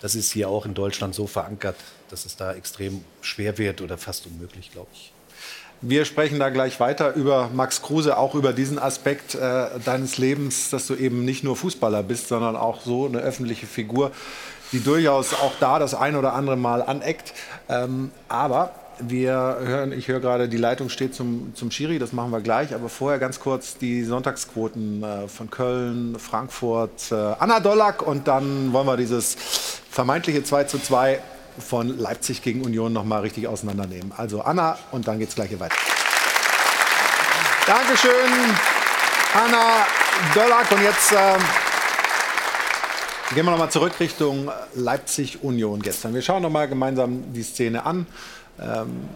[0.01, 1.77] das ist hier auch in Deutschland so verankert,
[2.11, 5.13] dass es da extrem schwer wird oder fast unmöglich, glaube ich.
[5.85, 10.71] Wir sprechen da gleich weiter über Max Kruse, auch über diesen Aspekt äh, deines Lebens,
[10.71, 14.13] dass du eben nicht nur Fußballer bist, sondern auch so eine öffentliche Figur,
[14.71, 17.35] die durchaus auch da das ein oder andere Mal aneckt.
[17.69, 18.75] Ähm, aber
[19.09, 22.75] wir hören, ich höre gerade, die Leitung steht zum, zum Schiri, das machen wir gleich.
[22.75, 28.73] Aber vorher ganz kurz die Sonntagsquoten äh, von Köln, Frankfurt, äh, Anna Dollack und dann
[28.73, 29.37] wollen wir dieses
[29.91, 31.21] vermeintliche 2 zu 2
[31.59, 34.13] von Leipzig gegen Union noch mal richtig auseinandernehmen.
[34.17, 35.77] Also Anna und dann geht's gleich hier weiter.
[37.67, 38.11] Dankeschön,
[39.35, 39.87] Anna
[40.35, 40.71] Dollack.
[40.73, 41.41] Und jetzt ähm,
[43.35, 46.15] gehen wir noch mal zurück Richtung Leipzig-Union gestern.
[46.15, 48.07] Wir schauen noch mal gemeinsam die Szene an.
[48.61, 49.09] Ähm,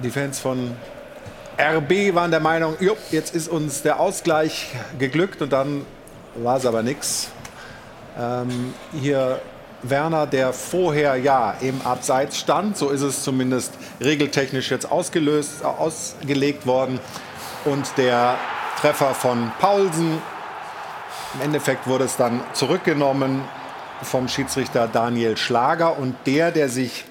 [0.00, 0.76] die Fans von
[1.58, 4.68] RB waren der Meinung, jo, jetzt ist uns der Ausgleich
[4.98, 5.84] geglückt und dann
[6.36, 7.30] war es aber nichts.
[8.18, 9.40] Ähm, hier
[9.82, 16.66] Werner, der vorher ja im Abseits stand, so ist es zumindest regeltechnisch jetzt ausgelöst, ausgelegt
[16.66, 17.00] worden.
[17.64, 18.36] Und der
[18.80, 20.18] Treffer von Paulsen,
[21.34, 23.42] im Endeffekt wurde es dann zurückgenommen
[24.02, 25.98] vom Schiedsrichter Daniel Schlager.
[25.98, 27.04] Und der, der sich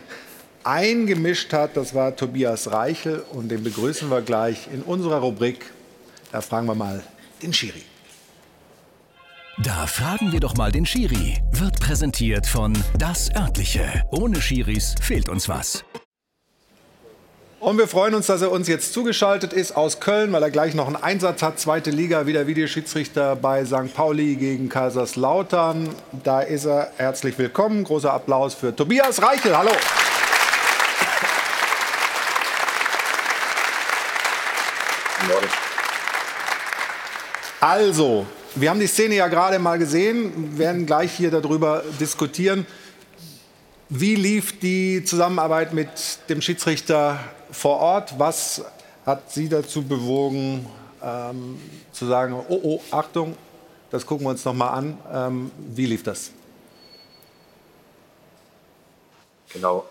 [0.68, 3.24] eingemischt hat, das war Tobias Reichel.
[3.32, 5.65] Und den begrüßen wir gleich in unserer Rubrik.
[6.32, 7.03] Da fragen wir mal
[7.41, 7.84] den Schiri.
[9.63, 11.41] Da fragen wir doch mal den Schiri.
[11.51, 14.03] Wird präsentiert von Das Örtliche.
[14.11, 15.84] Ohne Schiris fehlt uns was.
[17.59, 20.76] Und wir freuen uns, dass er uns jetzt zugeschaltet ist aus Köln, weil er gleich
[20.76, 21.59] noch einen Einsatz hat.
[21.59, 23.96] Zweite Liga, wieder Videoschiedsrichter bei St.
[23.96, 25.89] Pauli gegen Kaiserslautern.
[26.24, 26.92] Da ist er.
[26.97, 27.83] Herzlich willkommen.
[27.83, 29.58] Großer Applaus für Tobias Reichel.
[29.58, 29.71] Hallo.
[37.59, 38.25] Also,
[38.55, 42.66] wir haben die Szene ja gerade mal gesehen, werden gleich hier darüber diskutieren.
[43.89, 45.89] Wie lief die Zusammenarbeit mit
[46.29, 47.20] dem Schiedsrichter
[47.51, 48.16] vor Ort?
[48.17, 48.63] Was
[49.05, 50.66] hat Sie dazu bewogen,
[51.01, 51.59] ähm,
[51.91, 53.37] zu sagen, oh, oh, Achtung,
[53.89, 54.97] das gucken wir uns noch mal an.
[55.12, 56.32] Ähm, wie lief das?
[59.54, 59.86] Genau.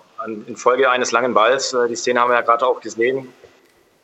[0.46, 3.28] Infolge eines langen Balls, äh, die Szene haben wir ja gerade auch gesehen,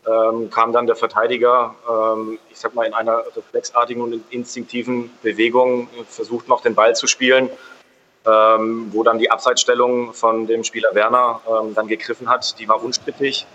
[0.06, 5.88] ähm, kam dann der Verteidiger, ähm, ich sag mal, in einer reflexartigen und instinktiven Bewegung
[6.08, 7.50] versucht noch den Ball zu spielen,
[8.26, 12.58] ähm, wo dann die Abseitsstellung von dem Spieler Werner ähm, dann gegriffen hat.
[12.58, 13.46] Die war unstrittig.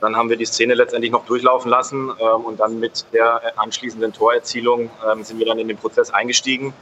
[0.00, 4.12] Dann haben wir die Szene letztendlich noch durchlaufen lassen ähm, und dann mit der anschließenden
[4.12, 6.72] Torerzielung ähm, sind wir dann in den Prozess eingestiegen.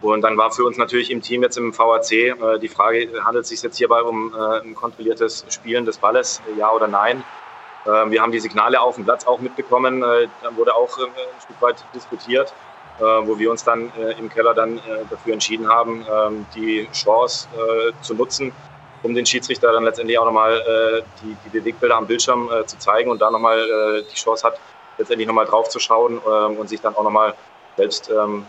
[0.00, 3.44] Und dann war für uns natürlich im Team jetzt im VAC äh, die Frage, handelt
[3.44, 7.24] es sich jetzt hierbei um äh, ein kontrolliertes Spielen des Balles, ja oder nein?
[7.86, 10.02] Ähm, wir haben die Signale auf dem Platz auch mitbekommen.
[10.02, 12.52] Äh, dann wurde auch äh, ein Stück weit diskutiert,
[12.98, 14.80] äh, wo wir uns dann im Keller dann
[15.10, 17.48] dafür entschieden haben, ähm, die Chance
[18.00, 18.52] zu nutzen,
[19.02, 23.20] um den Schiedsrichter dann letztendlich auch nochmal die, die Bewegbilder am Bildschirm zu zeigen und
[23.20, 24.58] da nochmal die Chance hat,
[24.98, 27.34] letztendlich nochmal drauf zu schauen ähm, und sich dann auch nochmal
[27.76, 28.44] selbst ein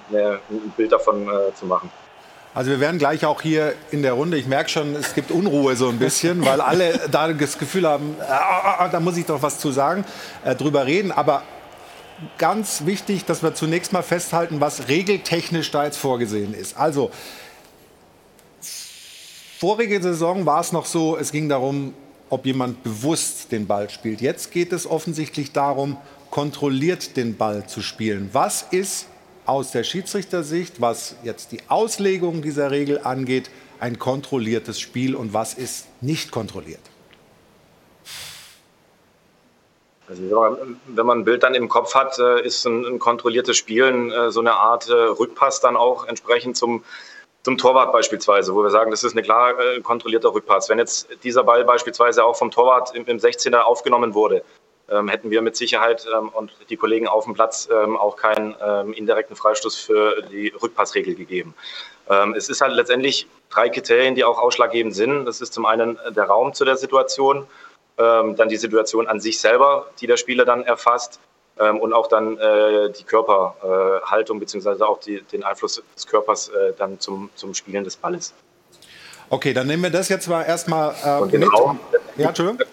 [0.75, 1.91] Bild davon zu machen.
[2.59, 5.77] Also wir werden gleich auch hier in der Runde, ich merke schon, es gibt Unruhe
[5.77, 9.59] so ein bisschen, weil alle da das Gefühl haben, äh, da muss ich doch was
[9.59, 10.03] zu sagen,
[10.43, 11.13] äh, drüber reden.
[11.13, 11.43] Aber
[12.37, 16.75] ganz wichtig, dass wir zunächst mal festhalten, was regeltechnisch da jetzt vorgesehen ist.
[16.75, 17.11] Also
[19.57, 21.93] vorige Saison war es noch so, es ging darum,
[22.29, 24.19] ob jemand bewusst den Ball spielt.
[24.19, 25.95] Jetzt geht es offensichtlich darum,
[26.29, 28.31] kontrolliert den Ball zu spielen.
[28.33, 29.05] Was ist
[29.49, 33.49] aus der Schiedsrichtersicht, was jetzt die Auslegung dieser Regel angeht,
[33.79, 36.81] ein kontrolliertes Spiel und was ist nicht kontrolliert?
[40.07, 40.23] Also
[40.87, 44.39] wenn man ein Bild dann im Kopf hat, äh, ist ein, kontrolliertes Spielen äh, so
[44.39, 46.83] eine Art äh, Rückpass dann auch entsprechend zum,
[47.43, 50.69] zum Torwart beispielsweise, wo wir sagen, das ist ein klar kontrollierter Rückpass.
[50.69, 54.43] Wenn jetzt dieser Ball beispielsweise auch vom Torwart im, im 16er aufgenommen wurde,
[54.89, 58.93] hätten wir mit Sicherheit ähm, und die Kollegen auf dem Platz ähm, auch keinen ähm,
[58.93, 61.53] indirekten Freistoß für die Rückpassregel gegeben.
[62.09, 65.25] Ähm, es ist halt letztendlich drei Kriterien, die auch ausschlaggebend sind.
[65.25, 67.45] Das ist zum einen der Raum zu der Situation,
[67.97, 71.19] ähm, dann die Situation an sich selber, die der Spieler dann erfasst
[71.57, 76.71] und auch dann äh, die Körperhaltung äh, beziehungsweise auch die, den Einfluss des Körpers äh,
[76.77, 78.33] dann zum, zum Spielen des Balles.
[79.29, 81.53] Okay, dann nehmen wir das jetzt mal erstmal äh, mit.
[81.53, 81.77] Raum,
[82.15, 82.65] ja, Entschuldigung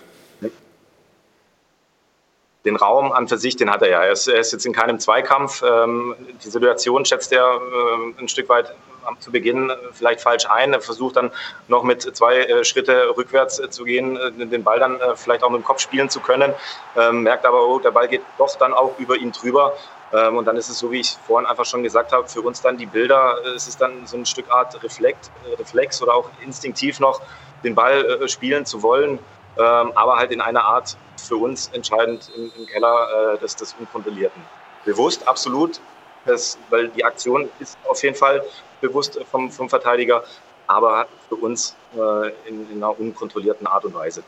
[2.66, 4.02] den Raum an für sich, den hat er ja.
[4.02, 5.62] Er ist, er ist jetzt in keinem Zweikampf.
[5.62, 6.14] Ähm,
[6.44, 8.74] die Situation schätzt er äh, ein Stück weit
[9.20, 10.72] zu Beginn vielleicht falsch ein.
[10.72, 11.30] Er versucht dann
[11.68, 15.43] noch mit zwei äh, Schritte rückwärts äh, zu gehen, äh, den Ball dann äh, vielleicht
[15.43, 16.52] auch mit dem Kopf spielen zu können.
[16.97, 19.74] Ähm, merkt aber, oh, der Ball geht doch dann auch über ihn drüber.
[20.12, 22.60] Ähm, und dann ist es so, wie ich vorhin einfach schon gesagt habe, für uns
[22.62, 26.30] dann die Bilder, äh, es ist dann so ein Stück Art Reflekt, Reflex oder auch
[26.44, 27.20] instinktiv noch
[27.64, 29.18] den Ball spielen zu wollen
[29.59, 33.74] ähm, aber halt in einer Art für uns entscheidend im, im Keller äh, des, des
[33.78, 34.43] Unkontrollierten.
[34.85, 35.81] Bewusst, absolut,
[36.27, 38.45] das, weil die Aktion ist auf jeden Fall
[38.81, 40.23] bewusst vom, vom Verteidiger,
[40.66, 44.23] aber für uns äh, in, in, einer unkontrollierten Art und Weise.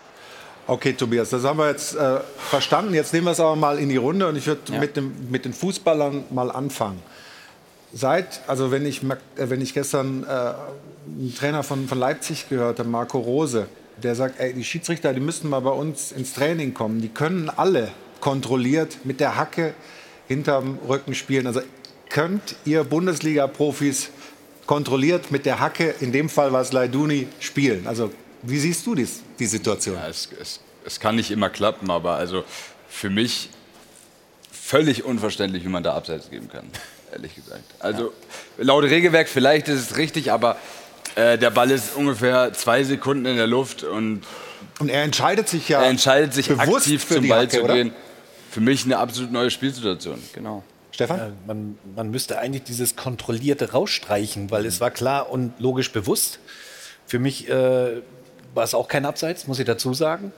[0.67, 2.95] Okay, Tobias, das haben wir jetzt äh, verstanden.
[2.95, 4.79] Jetzt nehmen wir es aber mal in die Runde und ich würde ja.
[4.79, 4.97] mit,
[5.31, 7.03] mit den Fußballern mal anfangen.
[7.93, 12.79] Seit, also wenn ich, äh, wenn ich gestern äh, einen Trainer von, von Leipzig gehört
[12.79, 13.67] habe, Marco Rose,
[14.03, 17.01] der sagt, ey, die Schiedsrichter, die müssten mal bei uns ins Training kommen.
[17.01, 19.75] Die können alle kontrolliert mit der Hacke
[20.27, 21.47] hinterm Rücken spielen.
[21.47, 21.61] Also
[22.09, 24.11] könnt ihr Bundesliga-Profis
[24.66, 27.87] kontrolliert mit der Hacke, in dem Fall war es Leiduni, spielen?
[27.87, 28.12] Also
[28.43, 29.97] wie siehst du dies, die Situation?
[29.97, 32.45] Ja, es, es, es kann nicht immer klappen, aber also
[32.89, 33.49] für mich
[34.53, 36.66] völlig unverständlich, wie man da Abseits geben kann,
[37.12, 37.65] ehrlich gesagt.
[37.79, 38.12] Also
[38.59, 38.65] ja.
[38.65, 40.57] laut Regelwerk vielleicht ist es richtig, aber
[41.16, 44.22] äh, der Ball ist ungefähr zwei Sekunden in der Luft und
[44.80, 47.89] und er entscheidet sich ja er entscheidet sich aktiv zum Ball Hacke, zu gehen.
[47.89, 47.97] Oder?
[48.51, 50.18] Für mich eine absolut neue Spielsituation.
[50.32, 50.62] Genau.
[50.93, 51.18] Stefan?
[51.18, 56.40] Ja, man, man, müsste eigentlich dieses Kontrollierte rausstreichen, weil es war klar und logisch bewusst.
[57.06, 58.02] Für mich äh,
[58.55, 60.32] war es auch kein Abseits, muss ich dazu sagen.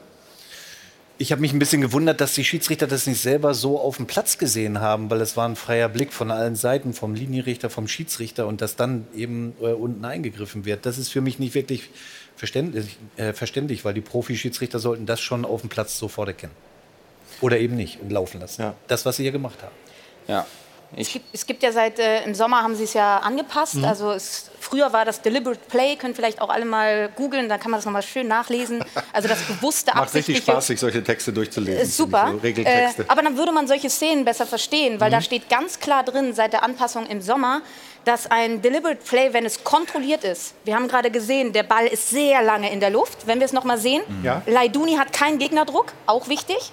[1.20, 4.06] Ich habe mich ein bisschen gewundert, dass die Schiedsrichter das nicht selber so auf dem
[4.06, 7.88] Platz gesehen haben, weil es war ein freier Blick von allen Seiten, vom Linienrichter, vom
[7.88, 10.86] Schiedsrichter und dass dann eben äh, unten eingegriffen wird.
[10.86, 11.90] Das ist für mich nicht wirklich
[12.36, 16.54] verständlich, äh, verständlich weil die Profi-Schiedsrichter sollten das schon auf dem Platz sofort erkennen.
[17.42, 18.62] Oder eben nicht und laufen lassen.
[18.62, 18.74] Ja.
[18.88, 19.74] Das, was sie hier gemacht haben.
[20.26, 20.46] Ja,
[20.96, 23.76] es gibt, es gibt, ja seit äh, im Sommer haben sie es ja angepasst.
[23.76, 23.84] Mhm.
[23.84, 27.72] Also es, Früher war das Deliberate Play, können vielleicht auch alle mal googeln, dann kann
[27.72, 28.84] man das nochmal schön nachlesen.
[29.12, 30.38] Also das bewusste, Macht richtig.
[30.38, 31.82] Spaß, sich solche Texte durchzulesen.
[31.82, 32.28] Ist super.
[32.30, 33.02] So Regeltexte.
[33.02, 35.14] Äh, aber dann würde man solche Szenen besser verstehen, weil Mhm.
[35.14, 37.62] da steht ganz klar drin, seit der Anpassung im Sommer,
[38.04, 42.08] dass ein Deliberate Play, wenn es kontrolliert ist, wir haben gerade gesehen, der Ball ist
[42.10, 44.02] sehr lange in der Luft, wenn wir es nochmal sehen.
[44.22, 44.42] Ja.
[44.46, 46.70] Laiduni hat keinen Gegnerdruck, auch wichtig.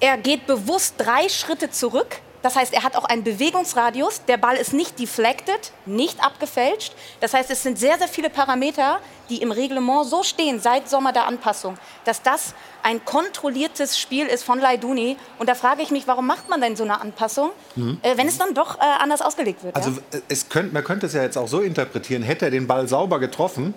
[0.00, 2.16] Er geht bewusst drei Schritte zurück.
[2.42, 4.24] Das heißt, er hat auch einen Bewegungsradius.
[4.26, 6.94] Der Ball ist nicht deflected, nicht abgefälscht.
[7.20, 11.12] Das heißt, es sind sehr, sehr viele Parameter, die im Reglement so stehen seit Sommer
[11.12, 15.16] der Anpassung, dass das ein kontrolliertes Spiel ist von Laiduni.
[15.38, 17.98] Und da frage ich mich, warum macht man denn so eine Anpassung, Mhm.
[18.02, 19.76] äh, wenn es dann doch äh, anders ausgelegt wird?
[19.76, 19.96] Also ja?
[20.18, 22.88] äh, es könnt, man könnte es ja jetzt auch so interpretieren, hätte er den Ball
[22.88, 23.74] sauber getroffen.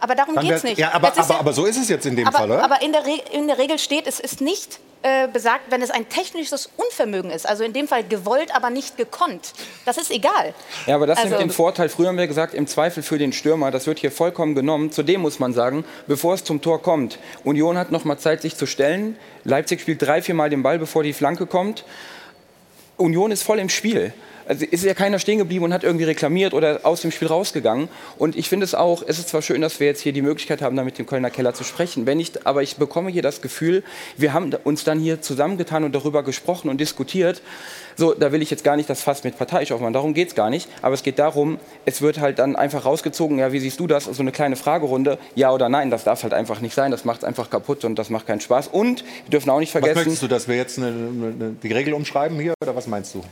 [0.00, 0.78] Aber darum geht es nicht.
[0.78, 2.64] Ja, aber, Es ist aber, aber so ist es jetzt in dem aber, Fall, oder?
[2.64, 5.90] aber in, der Re in der Regel steht, es ist nicht äh, besagt, wenn es
[5.90, 7.46] ein technisches Unvermögen ist.
[7.48, 9.52] Also in dem Fall gewollt, aber nicht gekonnt.
[9.86, 10.54] Das ist egal.
[10.86, 13.32] Ja, aber das Also- nimmt den Vorteil, früher haben wir gesagt, im Zweifel für den
[13.32, 14.92] Stürmer, das wird hier vollkommen genommen.
[14.92, 18.56] Zudem muss man sagen, bevor es zum Tor kommt, Union hat noch mal Zeit, sich
[18.56, 19.16] zu stellen.
[19.44, 21.84] Leipzig spielt drei, vier Mal den Ball, bevor die Flanke kommt.
[22.96, 24.12] Union ist voll im Spiel.
[24.50, 27.88] Also ist ja keiner stehen geblieben und hat irgendwie reklamiert oder aus dem Spiel rausgegangen.
[28.18, 30.60] Und ich finde es auch, es ist zwar schön, dass wir jetzt hier die Möglichkeit
[30.60, 33.42] haben, da mit dem Kölner Keller zu sprechen, wenn ich, aber ich bekomme hier das
[33.42, 33.84] Gefühl,
[34.16, 37.42] wir haben uns dann hier zusammengetan und darüber gesprochen und diskutiert.
[37.94, 40.34] So, da will ich jetzt gar nicht das Fass mit parteiisch aufmachen, darum geht es
[40.34, 40.68] gar nicht.
[40.82, 44.06] Aber es geht darum, es wird halt dann einfach rausgezogen, ja, wie siehst du das?
[44.06, 47.18] So eine kleine Fragerunde, ja oder nein, das darf halt einfach nicht sein, das macht
[47.18, 48.66] es einfach kaputt und das macht keinen Spaß.
[48.66, 51.72] Und wir dürfen auch nicht was vergessen, möchtest du, dass wir jetzt eine, eine, die
[51.72, 53.22] Regel umschreiben hier oder was meinst du?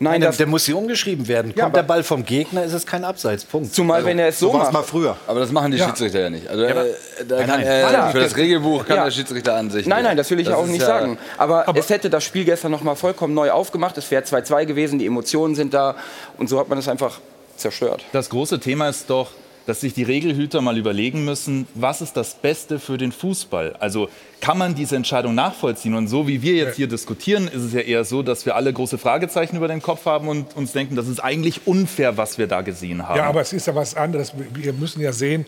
[0.00, 1.48] Nein, der, das- der muss hier umgeschrieben werden.
[1.48, 3.44] Kommt Ja, aber- der Ball vom Gegner, ist es kein Abseits.
[3.44, 3.74] Punkt.
[3.74, 4.72] Zumal, wenn er es so war's macht.
[4.72, 5.16] mal früher.
[5.26, 5.86] Aber das machen die Ja.
[5.86, 6.46] Schiedsrichter ja nicht.
[6.48, 6.92] Also Ja, aber- äh,
[7.28, 8.08] da Nein, kann, nein.
[8.08, 9.04] äh, für das Regelbuch kann Ja.
[9.06, 9.86] der Schiedsrichter an sich.
[9.86, 11.18] Nein, nein, das will ich Das auch nicht ja- sagen.
[11.36, 13.98] Aber, es hätte das Spiel gestern noch mal vollkommen neu aufgemacht.
[13.98, 15.96] Es wäre 2-2 gewesen, die Emotionen sind da.
[16.36, 17.18] Und so hat man es einfach
[17.56, 18.04] zerstört.
[18.12, 19.30] Das große Thema ist doch,
[19.68, 23.76] dass sich die Regelhüter mal überlegen müssen, was ist das Beste für den Fußball?
[23.78, 24.08] Also
[24.40, 25.92] kann man diese Entscheidung nachvollziehen?
[25.92, 28.72] Und so wie wir jetzt hier diskutieren, ist es ja eher so, dass wir alle
[28.72, 32.46] große Fragezeichen über den Kopf haben und uns denken, das ist eigentlich unfair, was wir
[32.46, 33.18] da gesehen haben.
[33.18, 34.32] Ja, aber es ist ja was anderes.
[34.54, 35.44] Wir müssen ja sehen,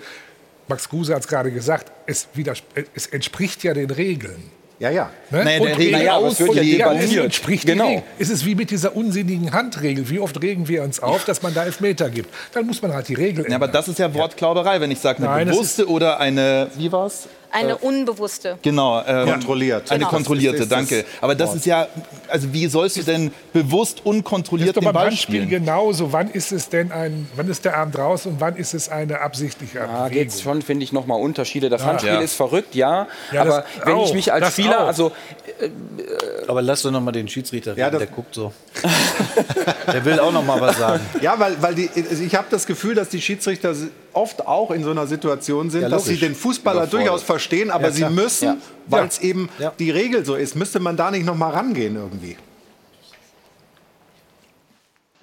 [0.68, 2.28] Max Kruse hat es gerade gesagt, es,
[2.94, 4.51] es entspricht ja den Regeln.
[4.81, 5.11] Ja, ja.
[5.31, 5.44] Ne?
[5.44, 7.19] Naja, Und der es aus wird ja debattiert.
[7.19, 7.86] ein entspricht Genau.
[7.89, 8.02] Regel.
[8.19, 10.09] Es ist wie mit dieser unsinnigen Handregel.
[10.09, 12.32] Wie oft regen wir uns auf, dass man da Elfmeter gibt?
[12.55, 13.73] Dann muss man halt die Regel Ja, aber ändern.
[13.73, 17.28] das ist ja Wortklauberei, wenn ich sage, eine Nein, bewusste oder eine, wie war's?
[17.52, 18.59] Eine unbewusste.
[18.62, 19.02] Genau.
[19.06, 19.90] ähm, Kontrolliert.
[19.90, 20.10] Eine Genau.
[20.10, 21.05] kontrollierte, danke.
[21.20, 21.89] Aber das ist ja,
[22.28, 25.48] also wie sollst du denn bewusst unkontrolliert den beim Ball Handspiel spielen?
[25.64, 26.12] genauso.
[26.12, 29.20] Wann ist es denn ein, wann ist der Arm draußen und wann ist es eine
[29.20, 30.10] absichtliche Da Bewegung?
[30.10, 31.68] gibt es schon, finde ich, noch mal Unterschiede.
[31.68, 31.89] Das Ja.
[31.89, 32.20] Handspiel Ja.
[32.20, 33.06] ist verrückt, ja.
[33.32, 34.86] Ja, das aber wenn ich auch, mich als Spieler, auch.
[34.86, 35.12] also
[36.48, 38.52] Aber lass doch noch mal den Schiedsrichter reden, der guckt so.
[39.93, 41.01] der will auch noch mal was sagen.
[41.20, 43.74] Ja, weil, weil die, also ich habe das Gefühl, dass die Schiedsrichter
[44.12, 47.40] oft auch in so einer Situation sind, Ja, dass sie den Fußballer durchaus verstehen,
[47.71, 48.57] aber Ja, sie müssen, Ja.
[48.87, 49.73] weil es eben Ja.
[49.79, 52.37] die Regel so ist, müsste man da nicht noch mal rangehen irgendwie.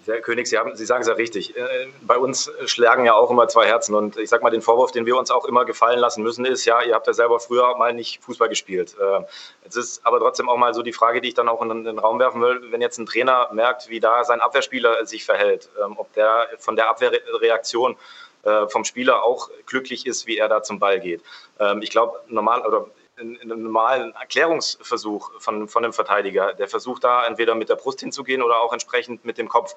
[0.05, 1.57] Herr König, Sie, haben, Sie sagen es ja richtig.
[1.57, 3.93] Äh, Bei uns schlagen ja auch immer zwei Herzen.
[3.93, 6.63] Und ich sag mal, den Vorwurf, den wir uns auch immer gefallen lassen müssen, ist,
[6.63, 8.95] ja, ihr habt ja selber früher mal nicht Fußball gespielt.
[8.97, 9.23] Äh,
[9.67, 11.99] Es ist aber trotzdem auch mal so die Frage, die ich dann auch in den
[11.99, 15.95] Raum werfen will, wenn jetzt ein Trainer merkt, wie da sein Abwehrspieler sich verhält, ähm,
[15.97, 17.97] ob der von der Abwehrreaktion
[18.47, 21.21] äh, vom Spieler auch glücklich ist, wie er da zum Ball geht.
[21.59, 22.87] Ähm, Ich glaube, normal oder
[23.19, 27.75] in, in einem normalen Erklärungsversuch von, von einem Verteidiger, der versucht da entweder mit der
[27.75, 29.75] Brust hinzugehen oder auch entsprechend mit dem Kopf.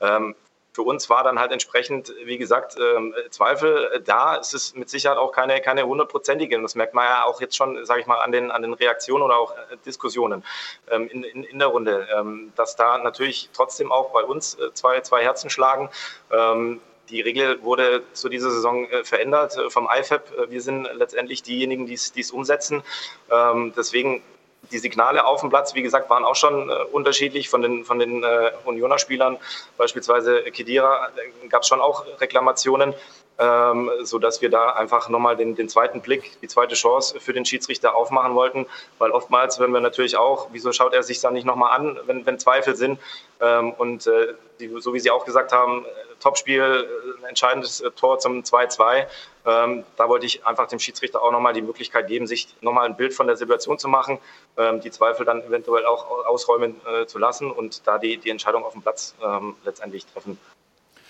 [0.00, 0.34] Ähm,
[0.72, 4.36] für uns war dann halt entsprechend, wie gesagt, ähm, Zweifel da.
[4.36, 6.56] Es ist mit Sicherheit auch keine, keine hundertprozentige.
[6.56, 8.74] Und das merkt man ja auch jetzt schon, sage ich mal, an den, an den
[8.74, 10.44] Reaktionen oder auch äh, Diskussionen
[10.90, 14.72] ähm, in, in, in der Runde, ähm, dass da natürlich trotzdem auch bei uns äh,
[14.72, 15.90] zwei, zwei Herzen schlagen.
[16.30, 16.80] Ähm,
[17.10, 20.22] die Regel wurde zu dieser Saison äh, verändert äh, vom IFAB.
[20.30, 22.82] Äh, Wir sind letztendlich diejenigen, die es umsetzen.
[23.30, 24.22] Ähm, deswegen
[24.70, 27.98] die Signale auf dem Platz, wie gesagt, waren auch schon äh, unterschiedlich von den, von
[27.98, 29.38] den äh, Unioner-Spielern.
[29.76, 32.94] Beispielsweise Kedira äh, gab es schon auch Reklamationen,
[33.40, 37.46] ähm, sodass wir da einfach nochmal den, den zweiten Blick, die zweite Chance für den
[37.46, 38.66] Schiedsrichter aufmachen wollten.
[38.98, 42.26] Weil oftmals hören wir natürlich auch, wieso schaut er sich dann nicht nochmal an, wenn,
[42.26, 43.00] wenn Zweifel sind.
[43.40, 45.88] Ähm, und äh, die, so wie Sie auch gesagt haben, äh,
[46.20, 49.06] Topspiel, äh, ein entscheidendes äh, Tor zum 2-2.
[49.46, 52.96] Ähm, da wollte ich einfach dem Schiedsrichter auch nochmal die Möglichkeit geben, sich nochmal ein
[52.96, 54.18] Bild von der Situation zu machen,
[54.58, 58.64] ähm, die Zweifel dann eventuell auch ausräumen äh, zu lassen und da die, die Entscheidung
[58.64, 60.38] auf dem Platz ähm, letztendlich treffen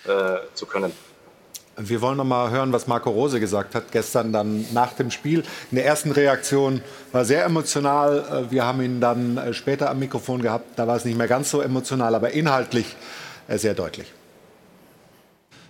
[0.05, 0.95] äh, zu können.
[1.77, 5.43] Wir wollen noch mal hören, was Marco Rose gesagt hat gestern dann nach dem Spiel.
[5.71, 6.81] In der ersten Reaktion
[7.11, 8.45] war sehr emotional.
[8.47, 10.77] Äh, Wir haben ihn dann äh, später am Mikrofon gehabt.
[10.77, 12.95] Da war es nicht mehr ganz so emotional, aber inhaltlich
[13.47, 14.11] äh, sehr deutlich.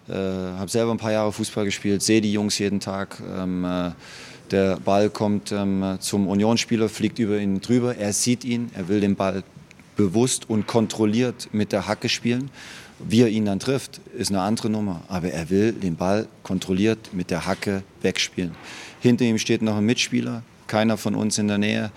[0.09, 3.21] Äh, habe selber ein paar Jahre Fußball gespielt, sehe die Jungs jeden Tag.
[3.37, 3.91] Ähm, äh,
[4.49, 7.95] der Ball kommt ähm, zum Unionsspieler, fliegt über ihn drüber.
[7.95, 9.43] Er sieht ihn, er will den Ball
[9.95, 12.49] bewusst und kontrolliert mit der Hacke spielen.
[13.07, 15.01] Wie er ihn dann trifft, ist eine andere Nummer.
[15.07, 18.55] Aber er will den Ball kontrolliert mit der Hacke wegspielen.
[18.99, 21.91] Hinter ihm steht noch ein Mitspieler, keiner von uns in der Nähe.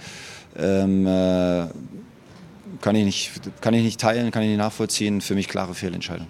[0.56, 1.66] Ähm, äh,
[2.80, 5.20] kann, ich nicht, kann ich nicht teilen, kann ich nicht nachvollziehen.
[5.20, 6.26] Für mich klare Fehlentscheidung.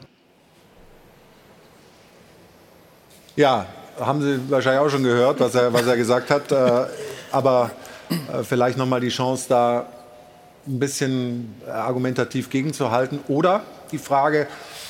[3.36, 3.66] Ja,
[3.98, 6.50] haben Sie wahrscheinlich auch schon gehört, was er, was er gesagt hat.
[6.52, 6.86] Äh,
[7.32, 7.70] aber
[8.10, 9.86] äh, vielleicht noch mal die Chance, da
[10.66, 13.20] ein bisschen argumentativ gegenzuhalten.
[13.28, 13.62] Oder
[13.94, 14.46] die Frage,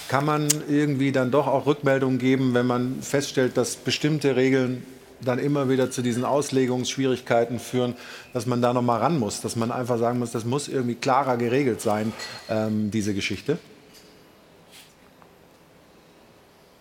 [0.09, 4.83] kann man irgendwie dann doch auch Rückmeldungen geben, wenn man feststellt, dass bestimmte Regeln
[5.21, 7.95] dann immer wieder zu diesen Auslegungsschwierigkeiten führen,
[8.33, 10.95] dass man da noch mal ran muss, dass man einfach sagen muss, das muss irgendwie
[10.95, 12.13] klarer geregelt sein,
[12.49, 13.59] ähm, diese Geschichte?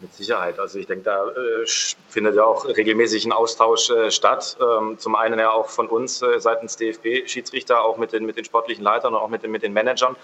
[0.04, 0.60] Mit Sicherheit.
[0.60, 1.66] Also ich denke, da äh,
[2.10, 4.58] findet ja auch regelmäßig ein Austausch äh, statt.
[4.60, 8.44] Ähm, zum einen ja auch von uns äh, seitens DFB-Schiedsrichter, auch mit den, mit den
[8.44, 10.18] sportlichen Leitern und auch mit den, mit den Managern.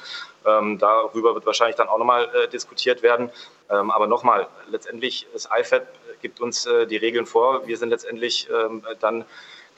[0.46, 3.32] Ähm, darüber wird wahrscheinlich dann auch nochmal äh, diskutiert werden.
[3.70, 5.88] Ähm, aber nochmal, letztendlich, das IFAB
[6.22, 7.66] gibt uns äh, die Regeln vor.
[7.66, 9.24] Wir sind letztendlich ähm, dann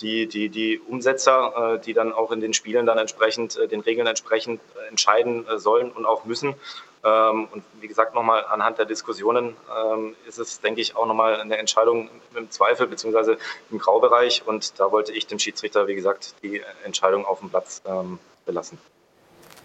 [0.02, 4.08] die, die, die Umsetzer, äh, die dann auch in den Spielen dann entsprechend den Regeln
[4.08, 6.56] entsprechend entscheiden sollen und auch müssen.
[7.04, 11.42] Ähm, und wie gesagt, nochmal anhand der Diskussionen ähm, ist es, denke ich, auch nochmal
[11.42, 13.38] eine Entscheidung im Zweifel bzw.
[13.72, 14.44] im Graubereich.
[14.46, 18.78] Und da wollte ich dem Schiedsrichter, wie gesagt, die Entscheidung auf dem Platz ähm, belassen.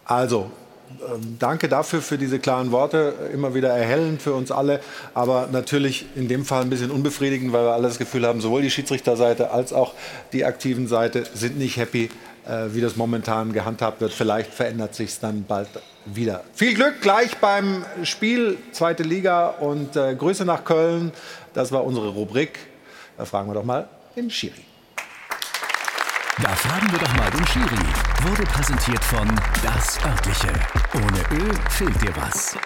[0.05, 0.51] Also,
[1.39, 3.31] danke dafür für diese klaren Worte.
[3.33, 4.81] Immer wieder erhellend für uns alle,
[5.15, 8.63] aber natürlich in dem Fall ein bisschen unbefriedigend, weil wir alle das Gefühl haben, sowohl
[8.63, 9.95] die Schiedsrichterseite als auch
[10.33, 12.09] die aktiven Seite sind nicht happy,
[12.73, 14.13] wie das momentan gehandhabt wird.
[14.13, 15.69] Vielleicht verändert sich es dann bald
[16.05, 16.45] wieder.
[16.55, 21.13] Viel Glück gleich beim Spiel, zweite Liga und äh, Grüße nach Köln.
[21.55, 22.59] Das war unsere Rubrik.
[23.19, 24.65] Da fragen wir doch mal den Schiri.
[26.43, 28.29] Da fragen wir doch mal den Schiri.
[28.29, 29.27] Wurde präsentiert von
[29.63, 30.53] Das Örtliche.
[30.95, 32.57] Ohne Ö fehlt dir was.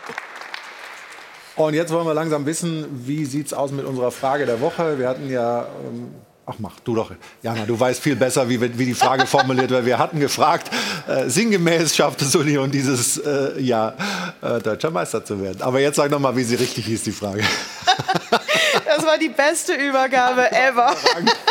[1.57, 4.99] Und jetzt wollen wir langsam wissen, wie sieht es aus mit unserer Frage der Woche.
[4.99, 6.15] Wir hatten ja ähm,
[6.47, 7.13] Ach, mach du doch.
[7.43, 9.87] Jana, du weißt viel besser, wie, wie die Frage formuliert wird.
[9.87, 10.71] Wir hatten gefragt,
[11.07, 13.95] äh, sinngemäß schafft es Union dieses äh, Jahr,
[14.43, 15.63] äh, deutscher Meister zu werden.
[15.63, 17.43] Aber jetzt sag noch mal, wie sie richtig hieß, die Frage.
[18.85, 20.95] Das war die beste Übergabe ever.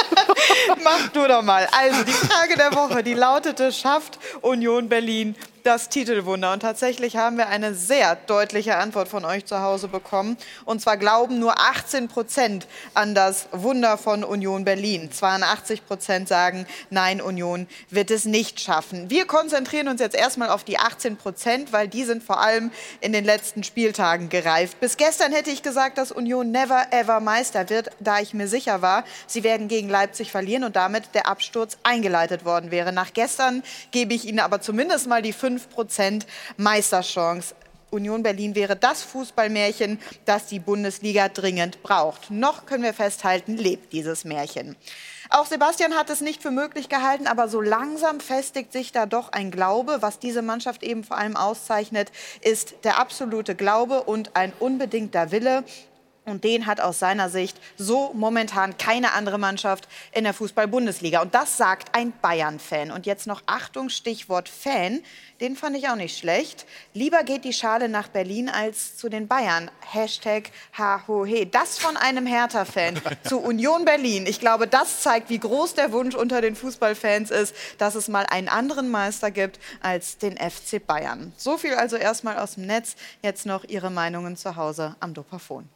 [0.83, 1.67] Mach du doch mal.
[1.71, 6.53] Also die Frage der Woche, die lautete, schafft Union Berlin das Titelwunder.
[6.53, 10.37] Und tatsächlich haben wir eine sehr deutliche Antwort von euch zu Hause bekommen.
[10.65, 15.11] Und zwar glauben nur 18 Prozent an das Wunder von Union Berlin.
[15.11, 19.09] 82 Prozent sagen, nein, Union wird es nicht schaffen.
[19.09, 22.71] Wir konzentrieren uns jetzt erstmal auf die 18 Prozent, weil die sind vor allem
[23.01, 24.79] in den letzten Spieltagen gereift.
[24.79, 28.81] Bis gestern hätte ich gesagt, dass Union never ever Meister wird, da ich mir sicher
[28.81, 32.91] war, sie werden gegen Leipzig verlieren und damit der Absturz eingeleitet worden wäre.
[32.91, 35.48] Nach gestern gebe ich Ihnen aber zumindest mal die 5%
[36.57, 37.55] Meisterchance.
[37.91, 42.29] Union Berlin wäre das Fußballmärchen, das die Bundesliga dringend braucht.
[42.29, 44.75] Noch können wir festhalten, lebt dieses Märchen.
[45.31, 49.31] Auch Sebastian hat es nicht für möglich gehalten, aber so langsam festigt sich da doch
[49.31, 49.97] ein Glaube.
[50.01, 52.11] Was diese Mannschaft eben vor allem auszeichnet,
[52.41, 55.63] ist der absolute Glaube und ein unbedingter Wille.
[56.29, 61.21] Und den hat aus seiner Sicht so momentan keine andere Mannschaft in der Fußball-Bundesliga.
[61.21, 62.91] Und das sagt ein Bayern-Fan.
[62.91, 65.01] Und jetzt noch Achtung, Stichwort Fan.
[65.41, 66.65] Den fand ich auch nicht schlecht.
[66.93, 69.71] Lieber geht die Schale nach Berlin als zu den Bayern.
[69.85, 71.45] Hashtag HHOHE.
[71.45, 74.25] Das von einem Hertha-Fan zu Union Berlin.
[74.27, 78.25] Ich glaube, das zeigt, wie groß der Wunsch unter den Fußballfans ist, dass es mal
[78.25, 81.31] einen anderen Meister gibt als den FC Bayern.
[81.37, 82.95] So viel also erstmal aus dem Netz.
[83.23, 85.69] Jetzt noch Ihre Meinungen zu Hause am Dopafon.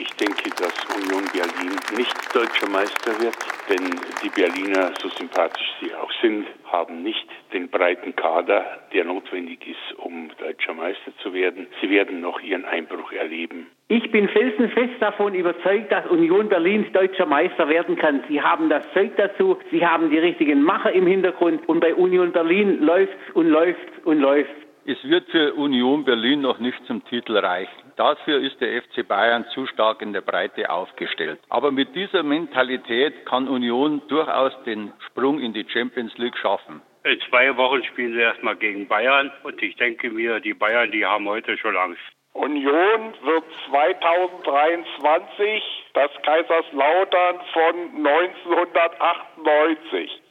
[0.00, 3.34] Ich denke, dass Union Berlin nicht deutscher Meister wird,
[3.68, 9.66] denn die Berliner, so sympathisch sie auch sind, haben nicht den breiten Kader, der notwendig
[9.66, 11.66] ist, um deutscher Meister zu werden.
[11.80, 13.66] Sie werden noch ihren Einbruch erleben.
[13.88, 18.22] Ich bin felsenfest davon überzeugt, dass Union Berlin deutscher Meister werden kann.
[18.28, 22.30] Sie haben das Zeug dazu, sie haben die richtigen Macher im Hintergrund und bei Union
[22.30, 24.54] Berlin läuft und läuft und läuft.
[24.86, 27.87] Es wird für Union Berlin noch nicht zum Titel reichen.
[27.98, 31.40] Dafür ist der FC Bayern zu stark in der Breite aufgestellt.
[31.48, 36.80] Aber mit dieser Mentalität kann Union durchaus den Sprung in die Champions League schaffen.
[37.02, 41.04] In zwei Wochen spielen sie erstmal gegen Bayern und ich denke mir, die Bayern, die
[41.04, 42.00] haben heute schon Angst.
[42.34, 47.74] Union wird 2023 das Kaiserslautern von
[48.06, 50.22] 1998.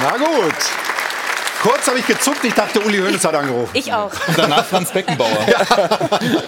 [0.00, 0.92] Na gut.
[1.62, 3.70] Kurz habe ich gezuckt, ich dachte, Uli Hoeneß hat angerufen.
[3.74, 4.10] Ich auch.
[4.26, 5.46] Und danach Franz Beckenbauer.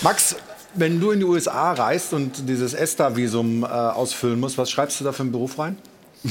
[0.00, 0.36] Max,
[0.72, 5.04] wenn du in die USA reist und dieses ESTA-Visum äh, ausfüllen musst, was schreibst du
[5.04, 5.76] da für einen Beruf rein?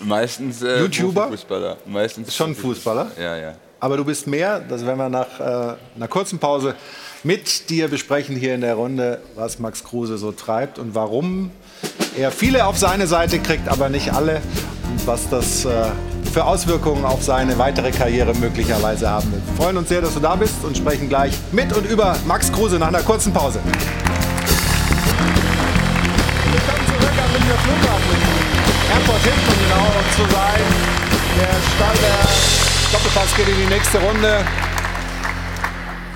[0.00, 1.28] Meistens äh, YouTuber?
[1.28, 1.76] Fußballer.
[1.86, 3.12] Meistens Schon Fußballer?
[3.16, 3.54] Ja, ja.
[3.78, 6.74] Aber du bist mehr, das werden wir nach äh, einer kurzen Pause
[7.24, 11.50] mit dir besprechen hier in der Runde, was Max Kruse so treibt und warum
[12.16, 14.42] er viele auf seine Seite kriegt, aber nicht alle
[14.90, 15.86] und was das äh,
[16.32, 19.42] für Auswirkungen auf seine weitere Karriere möglicherweise haben wird.
[19.46, 22.52] Wir freuen uns sehr, dass du da bist und sprechen gleich mit und über Max
[22.52, 23.60] Kruse nach einer kurzen Pause.
[26.44, 28.18] Willkommen zurück am Münchner Flughafen.
[28.92, 29.86] Airport Hilton, um genau
[30.16, 30.62] zu sein.
[31.40, 32.20] Der Stall der
[32.92, 34.44] Doppelpass geht in die nächste Runde.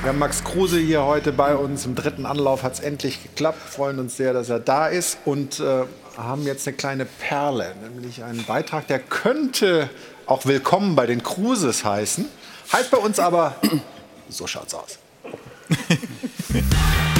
[0.02, 1.86] Wir haben Max Kruse hier heute bei uns.
[1.86, 3.60] Im dritten Anlauf hat es endlich geklappt.
[3.60, 5.84] Freuen uns sehr, dass er da ist und äh,
[6.16, 9.88] haben jetzt eine kleine Perle, nämlich einen Beitrag, der könnte
[10.26, 12.24] auch Willkommen bei den Kruses heißen.
[12.72, 13.54] Heißt bei uns aber,
[14.28, 14.98] so schaut's aus.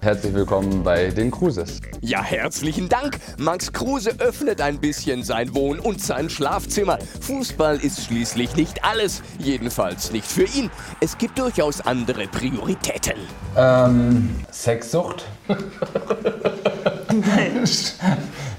[0.00, 1.80] Herzlich willkommen bei den Cruises.
[2.00, 3.18] Ja, herzlichen Dank.
[3.36, 6.98] Max Kruse öffnet ein bisschen sein Wohn- und sein Schlafzimmer.
[7.20, 10.70] Fußball ist schließlich nicht alles, jedenfalls nicht für ihn.
[11.00, 13.14] Es gibt durchaus andere Prioritäten.
[13.56, 15.24] Ähm, Sexsucht?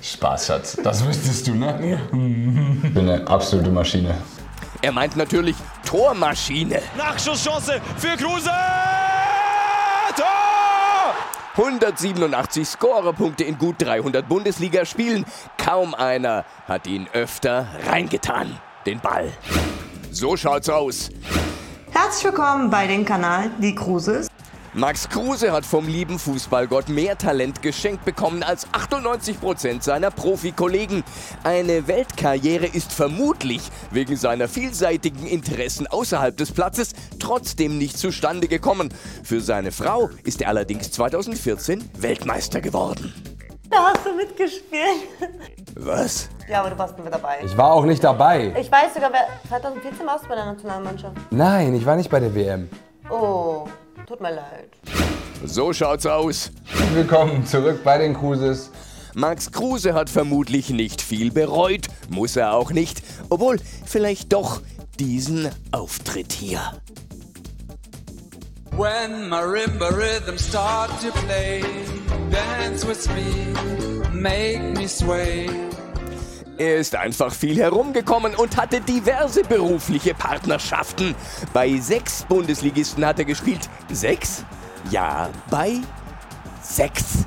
[0.01, 0.77] Spaß, Schatz.
[0.83, 2.01] Das wüsstest du, ne?
[2.83, 4.13] Ich bin eine absolute Maschine.
[4.81, 5.55] Er meint natürlich
[5.85, 6.81] Tormaschine.
[6.97, 8.51] Nachschusschance für Kruse!
[11.55, 15.25] 187 Scorerpunkte in gut 300 Bundesligaspielen.
[15.57, 18.57] Kaum einer hat ihn öfter reingetan.
[18.85, 19.31] Den Ball.
[20.11, 21.09] So schaut's aus.
[21.91, 24.29] Herzlich willkommen bei dem Kanal Die Cruises.
[24.73, 31.03] Max Kruse hat vom lieben Fußballgott mehr Talent geschenkt bekommen als 98 Prozent seiner Profikollegen.
[31.43, 38.93] Eine Weltkarriere ist vermutlich wegen seiner vielseitigen Interessen außerhalb des Platzes trotzdem nicht zustande gekommen.
[39.23, 43.11] Für seine Frau ist er allerdings 2014 Weltmeister geworden.
[43.71, 45.07] Da hast du mitgespielt.
[45.75, 46.29] Was?
[46.47, 47.39] Ja, aber du warst mit dabei.
[47.43, 48.53] Ich war auch nicht dabei.
[48.59, 51.15] Ich weiß sogar, wer 2014 warst du bei der Nationalmannschaft.
[51.31, 52.69] Nein, ich war nicht bei der WM.
[53.09, 53.67] Oh,
[54.05, 54.69] tut mir leid.
[55.45, 56.51] So schaut's aus.
[56.93, 58.71] Willkommen zurück bei den Cruises.
[59.15, 64.61] Max Kruse hat vermutlich nicht viel bereut, muss er auch nicht, obwohl vielleicht doch
[64.99, 66.61] diesen Auftritt hier.
[68.77, 71.61] When marimba rhythms start to play,
[72.31, 73.53] dance with me,
[74.13, 75.49] make me sway.
[76.59, 81.15] Er ist einfach viel herumgekommen und hatte diverse berufliche Partnerschaften.
[81.53, 83.69] Bei sechs Bundesligisten hat er gespielt.
[83.89, 84.43] Sechs?
[84.91, 85.75] Ja, bei
[86.61, 87.23] sechs.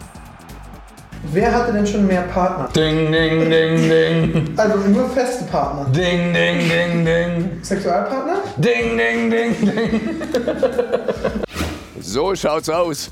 [1.33, 2.69] Wer hatte denn schon mehr Partner?
[2.77, 4.55] Ding, ding, ding, ding.
[4.55, 5.87] Also nur feste Partner.
[5.87, 7.59] Ding, ding, ding, ding.
[7.63, 8.37] Sexualpartner?
[8.59, 10.01] Ding, ding, ding, ding.
[12.03, 13.11] So schaut's aus.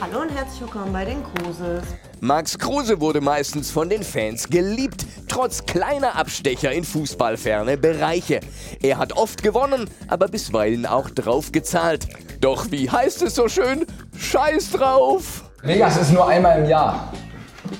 [0.00, 1.84] Hallo und herzlich willkommen bei den Cruises.
[2.22, 8.40] Max Kruse wurde meistens von den Fans geliebt, trotz kleiner Abstecher in fußballferne Bereiche.
[8.82, 12.06] Er hat oft gewonnen, aber bisweilen auch drauf gezahlt.
[12.42, 13.86] Doch wie heißt es so schön?
[14.18, 15.44] Scheiß drauf!
[15.62, 17.10] Vegas ist nur einmal im Jahr.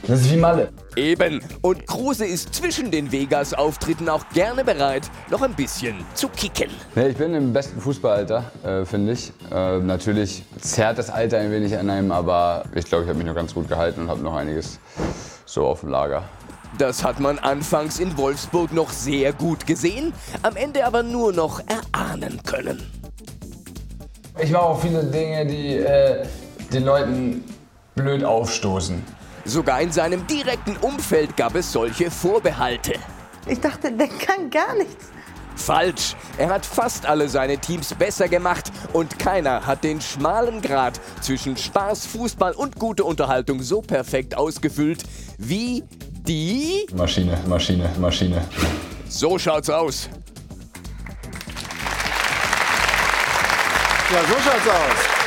[0.07, 0.71] Das ist wie Malle.
[0.97, 1.41] Eben.
[1.63, 6.71] Und Kruse ist zwischen den Vegas-Auftritten auch gerne bereit, noch ein bisschen zu kicken.
[6.95, 9.33] Nee, ich bin im besten Fußballalter, äh, finde ich.
[9.53, 13.27] Äh, natürlich zerrt das Alter ein wenig an einem, aber ich glaube, ich habe mich
[13.27, 14.79] noch ganz gut gehalten und habe noch einiges
[15.47, 16.25] so auf dem Lager.
[16.79, 20.13] Das hat man anfangs in Wolfsburg noch sehr gut gesehen,
[20.43, 22.81] am Ende aber nur noch erahnen können.
[24.39, 26.25] Ich mache auch viele Dinge, die äh,
[26.73, 27.45] den Leuten
[27.95, 29.03] blöd aufstoßen.
[29.51, 32.93] Sogar in seinem direkten Umfeld gab es solche Vorbehalte.
[33.49, 35.07] Ich dachte, der kann gar nichts.
[35.57, 36.15] Falsch.
[36.39, 41.57] Er hat fast alle seine Teams besser gemacht und keiner hat den schmalen Grat zwischen
[41.57, 45.03] Spaß, Fußball und gute Unterhaltung so perfekt ausgefüllt
[45.37, 45.83] wie
[46.29, 48.45] die Maschine, Maschine, Maschine.
[49.09, 50.09] So schaut's aus.
[54.13, 55.21] Ja, so schaut's aus.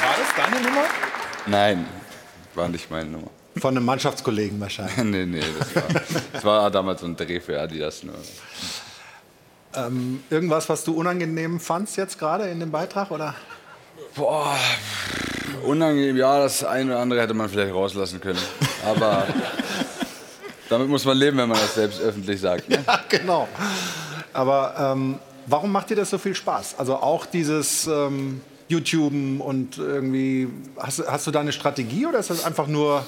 [0.00, 0.84] War das deine Nummer?
[1.46, 1.86] Nein,
[2.54, 3.30] war nicht meine Nummer.
[3.58, 4.96] Von einem Mannschaftskollegen wahrscheinlich.
[5.04, 5.82] nee, nee, das war,
[6.32, 8.14] das war damals so ein Dreh für Adidas nur.
[9.74, 13.10] Ähm, irgendwas, was du unangenehm fandst jetzt gerade in dem Beitrag?
[13.10, 13.34] Oder?
[14.14, 14.56] Boah,
[15.64, 18.38] unangenehm, ja, das eine oder andere hätte man vielleicht rauslassen können.
[18.84, 19.26] Aber
[20.68, 22.68] damit muss man leben, wenn man das selbst öffentlich sagt.
[22.68, 22.82] Ne?
[22.86, 23.48] Ja, genau.
[24.32, 26.78] Aber ähm, warum macht dir das so viel Spaß?
[26.78, 30.48] Also auch dieses, ähm, YouTuben und irgendwie.
[30.76, 33.04] Hast, du- hast du da eine Strategie oder ist das einfach nur.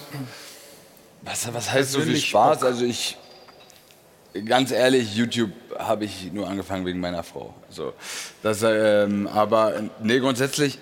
[1.22, 2.62] Was, was heißt so viel Spaß?
[2.62, 3.16] Also ich,
[4.46, 7.54] ganz ehrlich, YouTube habe ich nur angefangen wegen meiner Frau.
[7.70, 7.92] So,
[8.42, 10.78] das, ähm, aber nee, grundsätzlich,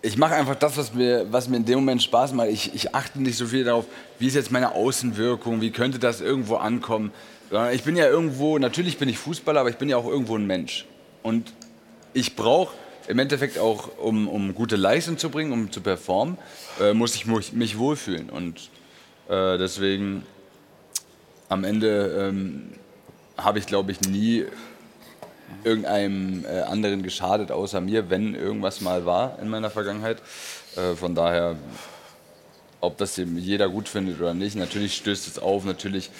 [0.00, 2.48] ich mache einfach das, was mir, was mir in dem Moment Spaß macht.
[2.48, 3.84] Ich, ich achte nicht so viel darauf,
[4.18, 7.12] wie ist jetzt meine Außenwirkung, wie könnte das irgendwo ankommen.
[7.50, 10.36] Sondern ich bin ja irgendwo, natürlich bin ich Fußballer, aber ich bin ja auch irgendwo
[10.36, 10.86] ein Mensch.
[11.22, 11.52] Und
[12.14, 12.74] ich brauche
[13.08, 16.38] im Endeffekt auch, um, um gute Leistung zu bringen, um zu performen,
[16.80, 18.30] äh, muss ich mich, mich wohlfühlen.
[18.30, 18.70] Und
[19.28, 20.24] äh, deswegen
[21.48, 22.72] am Ende ähm,
[23.36, 24.46] habe ich, glaube ich, nie
[25.64, 30.22] irgendeinem äh, anderen geschadet, außer mir, wenn irgendwas mal war in meiner Vergangenheit.
[30.76, 31.56] Äh, von daher,
[32.80, 36.10] ob das jeder gut findet oder nicht, natürlich stößt es auf, natürlich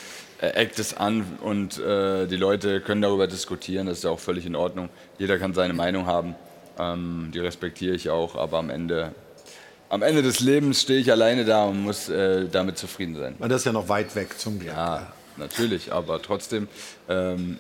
[0.41, 4.21] äh, eckt es an und äh, die Leute können darüber diskutieren, das ist ja auch
[4.21, 4.89] völlig in Ordnung.
[5.19, 6.35] Jeder kann seine Meinung haben,
[6.79, 9.15] ähm, die respektiere ich auch, aber am Ende,
[9.89, 13.37] am Ende des Lebens stehe ich alleine da und muss äh, damit zufrieden sein.
[13.39, 14.73] Das ist ja noch weit weg zum Glück.
[14.73, 16.69] Ja, natürlich, aber trotzdem
[17.09, 17.59] ähm,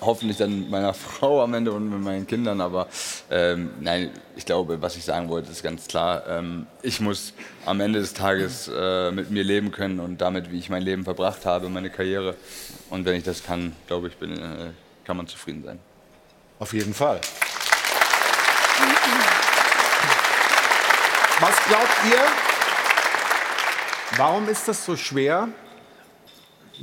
[0.00, 2.60] hoffentlich dann mit meiner Frau am Ende und mit meinen Kindern.
[2.60, 2.88] Aber
[3.30, 6.24] ähm, nein, ich glaube, was ich sagen wollte, ist ganz klar.
[6.28, 7.32] Ähm, ich muss
[7.64, 11.04] am Ende des Tages äh, mit mir leben können und damit, wie ich mein Leben
[11.04, 12.34] verbracht habe, meine Karriere.
[12.90, 14.70] Und wenn ich das kann, glaube ich, bin, äh,
[15.04, 15.78] kann man zufrieden sein.
[16.58, 17.20] Auf jeden Fall.
[21.40, 22.18] Was glaubt ihr?
[24.16, 25.46] Warum ist das so schwer,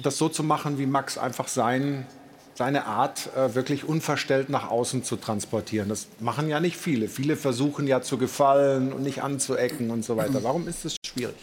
[0.02, 2.07] das so zu machen, wie Max einfach sein,
[2.53, 5.90] seine Art äh, wirklich unverstellt nach außen zu transportieren?
[5.90, 7.10] Das machen ja nicht viele.
[7.10, 10.41] Viele versuchen ja zu gefallen und nicht anzuecken und so weiter.
[10.41, 11.36] Warum ist das schwierig?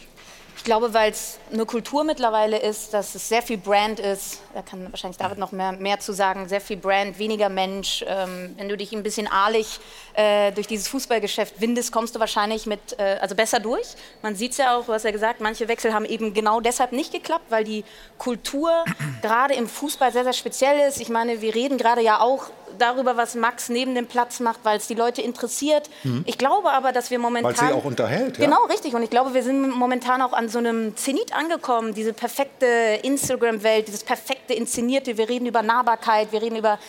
[0.55, 4.39] Ich glaube, weil es eine Kultur mittlerweile ist, dass es sehr viel Brand ist.
[4.53, 6.47] Da kann wahrscheinlich David noch mehr, mehr zu sagen.
[6.47, 8.03] Sehr viel Brand, weniger Mensch.
[8.07, 9.79] Ähm, wenn du dich ein bisschen ahlig
[10.13, 13.95] äh, durch dieses Fußballgeschäft windest, kommst du wahrscheinlich mit, äh, also besser durch.
[14.21, 16.91] Man sieht es ja auch, du hast ja gesagt, manche Wechsel haben eben genau deshalb
[16.91, 17.83] nicht geklappt, weil die
[18.17, 18.85] Kultur
[19.21, 21.01] gerade im Fußball sehr, sehr speziell ist.
[21.01, 24.77] Ich meine, wir reden gerade ja auch darüber, was Max neben dem Platz macht, weil
[24.77, 25.89] es die Leute interessiert.
[26.03, 26.23] Mhm.
[26.25, 27.55] Ich glaube aber, dass wir momentan...
[27.57, 28.37] Weil sie auch unterhält.
[28.37, 28.45] Ja?
[28.45, 28.93] Genau, richtig.
[28.95, 31.93] Und ich glaube, wir sind momentan auch an so einem Zenit angekommen.
[31.93, 32.65] Diese perfekte
[33.03, 35.17] Instagram-Welt, dieses perfekte Inszenierte.
[35.17, 36.79] Wir reden über Nahbarkeit, wir reden über,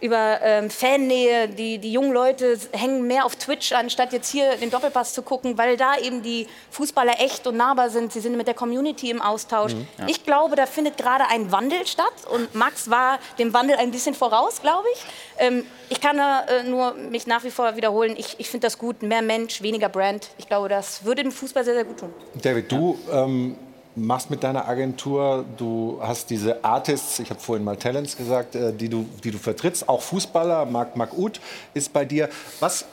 [0.00, 1.48] über ähm, Fannähe.
[1.48, 5.56] Die, die jungen Leute hängen mehr auf Twitch, anstatt jetzt hier den Doppelpass zu gucken,
[5.58, 8.12] weil da eben die Fußballer echt und nahbar sind.
[8.12, 9.74] Sie sind mit der Community im Austausch.
[9.74, 10.06] Mhm, ja.
[10.08, 12.12] Ich glaube, da findet gerade ein Wandel statt.
[12.30, 15.04] Und Max war dem Wandel ein bisschen voraus, glaube ich.
[15.38, 18.14] Ähm, ich kann da, äh, nur mich nach wie vor wiederholen.
[18.16, 19.02] Ich, ich finde das gut.
[19.02, 20.28] Mehr Mensch, weniger Brand.
[20.38, 22.12] Ich glaube, das würde dem Fußball sehr, sehr gut tun.
[22.34, 23.56] David, du ähm,
[23.96, 28.72] machst mit deiner Agentur, du hast diese Artists, ich habe vorhin mal Talents gesagt, äh,
[28.72, 31.40] die, du, die du vertrittst, auch Fußballer, Marc, Marc Uth
[31.74, 32.28] ist bei dir.
[32.60, 32.84] Was,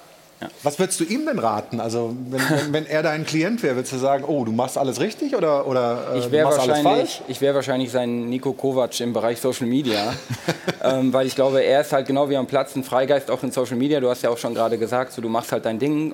[0.63, 1.79] was würdest du ihm denn raten?
[1.79, 4.99] Also wenn, wenn, wenn er dein Klient wäre, würdest du sagen, oh, du machst alles
[4.99, 6.85] richtig oder, oder äh, Ich du wäre machst alles falsch?
[6.85, 10.13] wahrscheinlich, ich wär wahrscheinlich sein Nico Kovac im Bereich Social Media,
[10.83, 13.51] ähm, weil ich glaube, er ist halt genau wie am Platz ein Freigeist auch in
[13.51, 13.99] Social Media.
[13.99, 16.13] Du hast ja auch schon gerade gesagt, so, du machst halt dein Ding.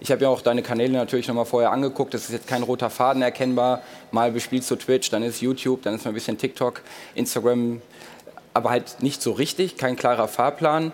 [0.00, 2.14] Ich habe ja auch deine Kanäle natürlich noch mal vorher angeguckt.
[2.14, 3.82] Das ist jetzt kein roter Faden erkennbar.
[4.10, 6.82] Mal bespielst du Twitch, dann ist YouTube, dann ist mal ein bisschen TikTok,
[7.14, 7.80] Instagram
[8.54, 10.92] aber halt nicht so richtig, kein klarer Fahrplan.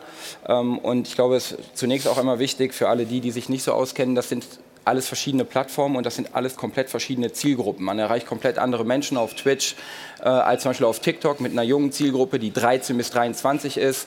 [0.49, 3.49] Ähm, und ich glaube, es ist zunächst auch einmal wichtig für alle die, die sich
[3.49, 4.45] nicht so auskennen, das sind
[4.87, 7.85] alles verschiedene Plattformen und das sind alles komplett verschiedene Zielgruppen.
[7.85, 9.75] Man erreicht komplett andere Menschen auf Twitch
[10.21, 14.07] äh, als zum Beispiel auf TikTok mit einer jungen Zielgruppe, die 13 bis 23 ist.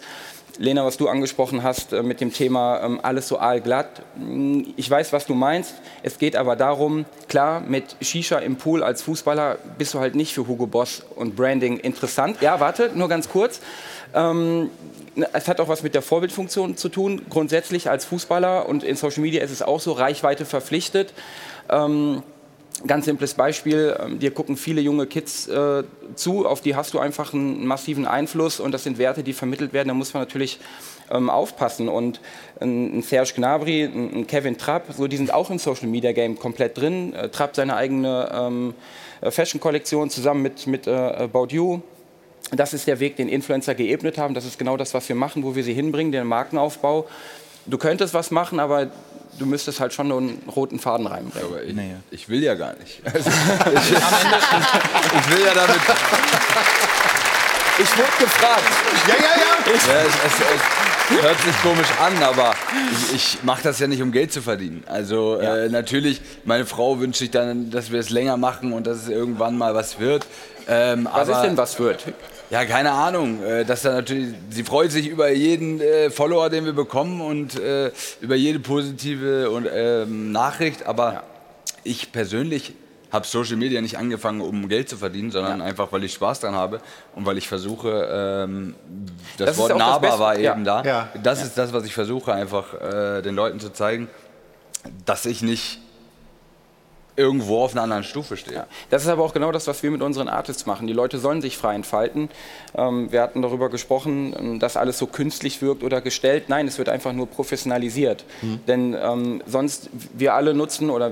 [0.60, 4.02] Lena, was du angesprochen hast äh, mit dem Thema ähm, alles so aalglatt.
[4.18, 5.76] Mm, Ich weiß, was du meinst.
[6.03, 10.34] Es geht aber darum, klar, mit Shisha im Pool als Fußballer bist du halt nicht
[10.34, 12.41] für Hugo Boss und Branding interessant.
[12.41, 13.61] Ja, warte, nur ganz kurz.
[14.14, 14.69] Ähm,
[15.31, 19.22] es hat auch was mit der Vorbildfunktion zu tun, grundsätzlich als Fußballer und in Social
[19.22, 21.14] Media ist es auch so, Reichweite verpflichtet.
[22.88, 25.84] Ganz simples Beispiel, ähm, dir gucken viele junge Kids äh,
[26.16, 29.74] zu, auf die hast du einfach einen massiven Einfluss und das sind Werte, die vermittelt
[29.74, 30.60] werden, da muss man natürlich
[31.12, 31.90] ähm, aufpassen.
[31.90, 32.22] Und
[32.60, 36.14] ein, ein Serge Gnabry, ein, ein Kevin Trapp, so, die sind auch im Social Media
[36.14, 37.14] Game komplett drin.
[37.14, 38.74] Äh, Trapp seine eigene ähm,
[39.22, 41.80] äh, Fashion-Kollektion zusammen mit, mit äh, Baudieu.
[42.52, 44.34] Das ist der Weg, den Influencer geebnet haben.
[44.34, 47.08] Das ist genau das, was wir machen, wo wir sie hinbringen, den Markenaufbau.
[47.66, 48.88] Du könntest was machen, aber
[49.40, 51.49] du müsstest halt schon nur einen roten Faden reinbringen.
[51.49, 51.76] Aber ich,
[52.11, 53.02] ich will ja gar nicht.
[53.14, 55.80] Also, ich, ich will ja damit.
[57.82, 58.64] Ich wurde gefragt.
[59.07, 59.94] Ja, ja, ja.
[59.94, 60.34] ja es, es,
[61.16, 62.53] es hört sich komisch an, aber
[62.91, 64.84] ich, ich mache das ja nicht, um Geld zu verdienen.
[64.88, 68.98] Also äh, natürlich, meine Frau wünscht sich dann, dass wir es länger machen und dass
[68.98, 70.26] es irgendwann mal was wird.
[70.68, 72.03] Ähm, Was aber ist denn was wird?
[72.50, 73.44] Ja, keine Ahnung.
[73.44, 77.60] Äh, dass da natürlich, sie freut sich über jeden äh, Follower, den wir bekommen und
[77.60, 80.86] äh, über jede positive und, ähm, Nachricht.
[80.88, 81.24] Aber
[81.84, 82.74] ich persönlich
[83.12, 86.54] habe Social Media nicht angefangen, um Geld zu verdienen, sondern einfach, weil ich Spaß dran
[86.56, 86.80] habe
[87.16, 88.76] und weil ich versuche, ähm,
[89.38, 90.20] das, Das Wort das nahbar Beste.
[90.20, 90.54] war Ja.
[90.54, 90.84] eben da.
[90.84, 91.10] Ja.
[91.24, 91.46] Das Ja.
[91.46, 94.08] ist das, was ich versuche, einfach äh, den Leuten zu zeigen,
[95.06, 95.80] dass ich nicht
[97.20, 98.66] irgendwo auf einer anderen Stufe stehe.
[98.90, 100.88] Das ist aber auch genau das, was wir mit unseren Artists machen.
[100.88, 102.30] Die Leute sollen sich frei entfalten.
[102.76, 106.46] Ähm, wir hatten darüber gesprochen, ähm, dass alles so künstlich wirkt oder gestellt.
[106.48, 108.24] Nein, es wird einfach nur professionalisiert.
[108.40, 108.60] Hm.
[108.68, 111.12] Denn ähm, sonst, wir alle nutzen oder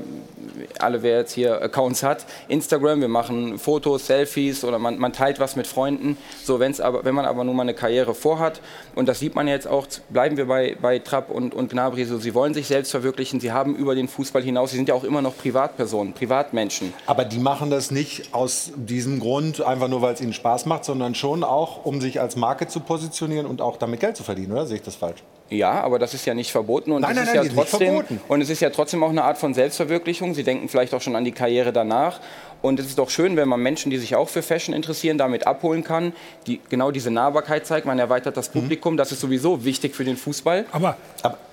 [0.79, 5.39] alle, wer jetzt hier Accounts hat, Instagram, wir machen Fotos, Selfies oder man, man teilt
[5.39, 6.17] was mit Freunden.
[6.43, 8.61] So, wenn's aber, wenn man aber nun mal eine Karriere vorhat,
[8.95, 12.17] und das sieht man jetzt auch, bleiben wir bei, bei Trapp und, und Gnabry, so,
[12.17, 15.03] sie wollen sich selbst verwirklichen, sie haben über den Fußball hinaus, sie sind ja auch
[15.03, 16.93] immer noch Privatpersonen, Privatmenschen.
[17.05, 20.85] Aber die machen das nicht aus diesem Grund, einfach nur, weil es ihnen Spaß macht,
[20.85, 24.51] sondern schon auch, um sich als Marke zu positionieren und auch damit Geld zu verdienen,
[24.51, 24.65] oder?
[24.65, 25.23] Sehe ich das falsch?
[25.49, 28.03] Ja, aber das ist ja nicht verboten und Nein, es nein, ist nein, ja trotzdem
[28.27, 30.33] und es ist ja trotzdem auch eine Art von Selbstverwirklichung.
[30.33, 32.19] Sie denken vielleicht auch schon an die Karriere danach
[32.61, 35.47] und es ist doch schön, wenn man Menschen, die sich auch für Fashion interessieren, damit
[35.47, 36.11] abholen kann,
[36.47, 37.85] die genau diese Nahbarkeit zeigt.
[37.85, 38.59] Man erweitert das Mhm.
[38.59, 40.65] Publikum, das ist sowieso wichtig für den Fußball.
[40.73, 40.97] Aber,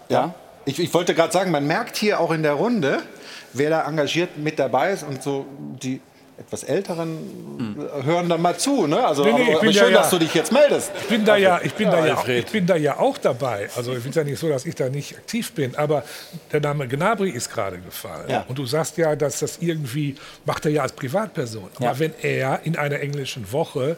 [0.08, 0.34] ja.
[0.66, 3.00] Ich, ich wollte gerade sagen, man merkt hier auch in der Runde,
[3.54, 5.46] wer da engagiert mit dabei ist und so
[5.82, 6.00] die
[6.36, 8.88] etwas Älteren äh, hören dann mal zu.
[8.88, 9.06] Ne?
[9.06, 10.90] Also Nee, nee, aber, ich aber bin schön, ja- dass du dich jetzt meldest.
[11.02, 12.44] Ich bin da ja, ich bin da Ja, ja, auch, Alfred.
[12.46, 13.68] ich bin da ja auch dabei.
[13.76, 15.76] Also ich finde ja nicht so, dass ich da nicht aktiv bin.
[15.76, 16.02] Aber
[16.52, 18.28] der Name Gnabry ist gerade gefallen.
[18.28, 18.44] Ja.
[18.48, 21.68] Und du sagst ja, dass das irgendwie macht er ja als Privatperson.
[21.76, 21.98] Aber Ja.
[22.00, 23.96] wenn er in einer englischen Woche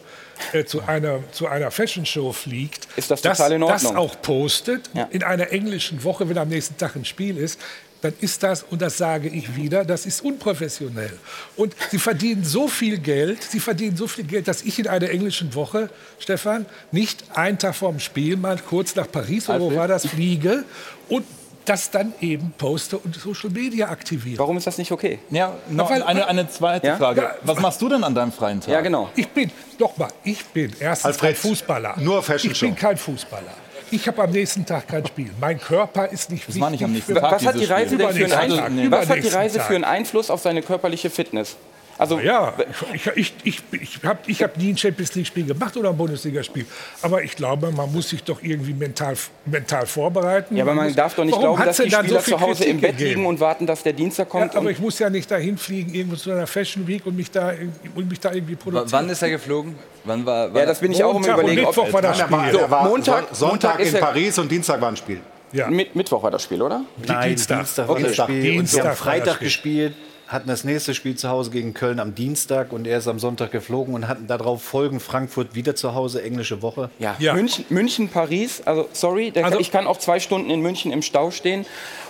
[0.53, 3.97] äh, zu einer zu einer Fashion Show fliegt, Ist das total in das Ordnung.
[4.05, 7.59] auch postet in einer englischen Woche, wenn am nächsten Tag ein Spiel ist.
[8.03, 11.13] Dann ist das, und das sage ich wieder, das ist unprofessionell.
[11.57, 15.09] Und sie verdienen so viel Geld, sie verdienen so viel Geld, dass ich in einer
[15.11, 19.89] englischen Woche, Stefan, nicht einen Tag vorm Spiel mal kurz nach Paris oder wo war
[19.89, 20.65] das, fliege
[21.09, 21.25] und
[21.65, 24.39] das dann eben poste und Social Media aktiviere.
[24.39, 25.19] Warum ist das nicht okay?
[25.31, 26.97] Ja, noch weil- eine, eine zweite Ja?
[26.97, 27.23] Frage.
[27.23, 27.35] Ja.
[27.43, 28.69] Was machst du denn an deinem freien Tag?
[28.69, 29.11] Ja, genau.
[29.17, 31.95] Ich bin, nochmal, ich bin erstens Alfred, kein Fußballer.
[31.99, 33.53] nur Fashion Ich bin kein Fußballer.
[33.91, 35.31] Ich habe am nächsten Tag kein Spiel.
[35.41, 37.65] Mein Körper ist nicht Das war nicht am wichtig nächsten für- Tag, Was hat die
[37.65, 37.97] Reise
[38.33, 39.29] einen, was hat die
[39.61, 41.57] für einen Einfluss auf seine körperliche Fitness?
[41.99, 42.53] Also Ja,
[42.93, 46.67] ich, ich, ich, ich habe ich hab nie ein Champions League-Spiel gemacht oder ein Bundesligaspiel.
[47.03, 49.15] Aber ich glaube, man muss sich doch irgendwie mental,
[49.47, 50.57] mental vorbereiten.
[50.57, 52.81] Ja, aber man muss, darf doch nicht glauben, dass die Spieler viel zu Hause im
[52.81, 53.09] Kritik Bett gegeben?
[53.21, 54.53] liegen und warten, dass der Dienstag kommt.
[54.55, 57.31] Ja, aber ich muss ja nicht dahin fliegen, irgendwo zu einer Fashion Week und mich
[57.31, 57.53] da,
[57.95, 58.93] und mich da irgendwie W produzieren.
[58.93, 59.75] wann ist er geflogen?
[60.05, 61.67] Wann war, war ja, das bin ich auch im Montag und Überlegen.
[61.67, 62.61] Mittwoch war das war, Spiel.
[62.61, 65.21] er war Montag- Son- Sonntag Montag in Paris und Dienstag war ein Spiel.
[65.53, 65.69] Ja.
[65.69, 66.83] Mit, Mittwoch war das Spiel, oder?
[67.07, 67.59] Nein, Dienstag.
[67.61, 68.03] Dienstag, war Okay.
[68.05, 68.37] das Spiel.
[68.37, 69.47] und wir Dienstag war haben Freitag Spiel.
[69.47, 69.95] gespielt,
[70.29, 73.53] hatten das nächste Spiel zu Hause gegen Köln am Dienstag und er ist am Sonntag
[73.53, 76.91] geflogen und hatten darauf folgen Frankfurt wieder zu Hause, englische Woche.
[76.99, 77.35] Ja, Ja.
[77.35, 81.03] München, München, Paris, also sorry, der, Also- ich kann auch zwei Stunden in München im
[81.03, 81.65] Stau stehen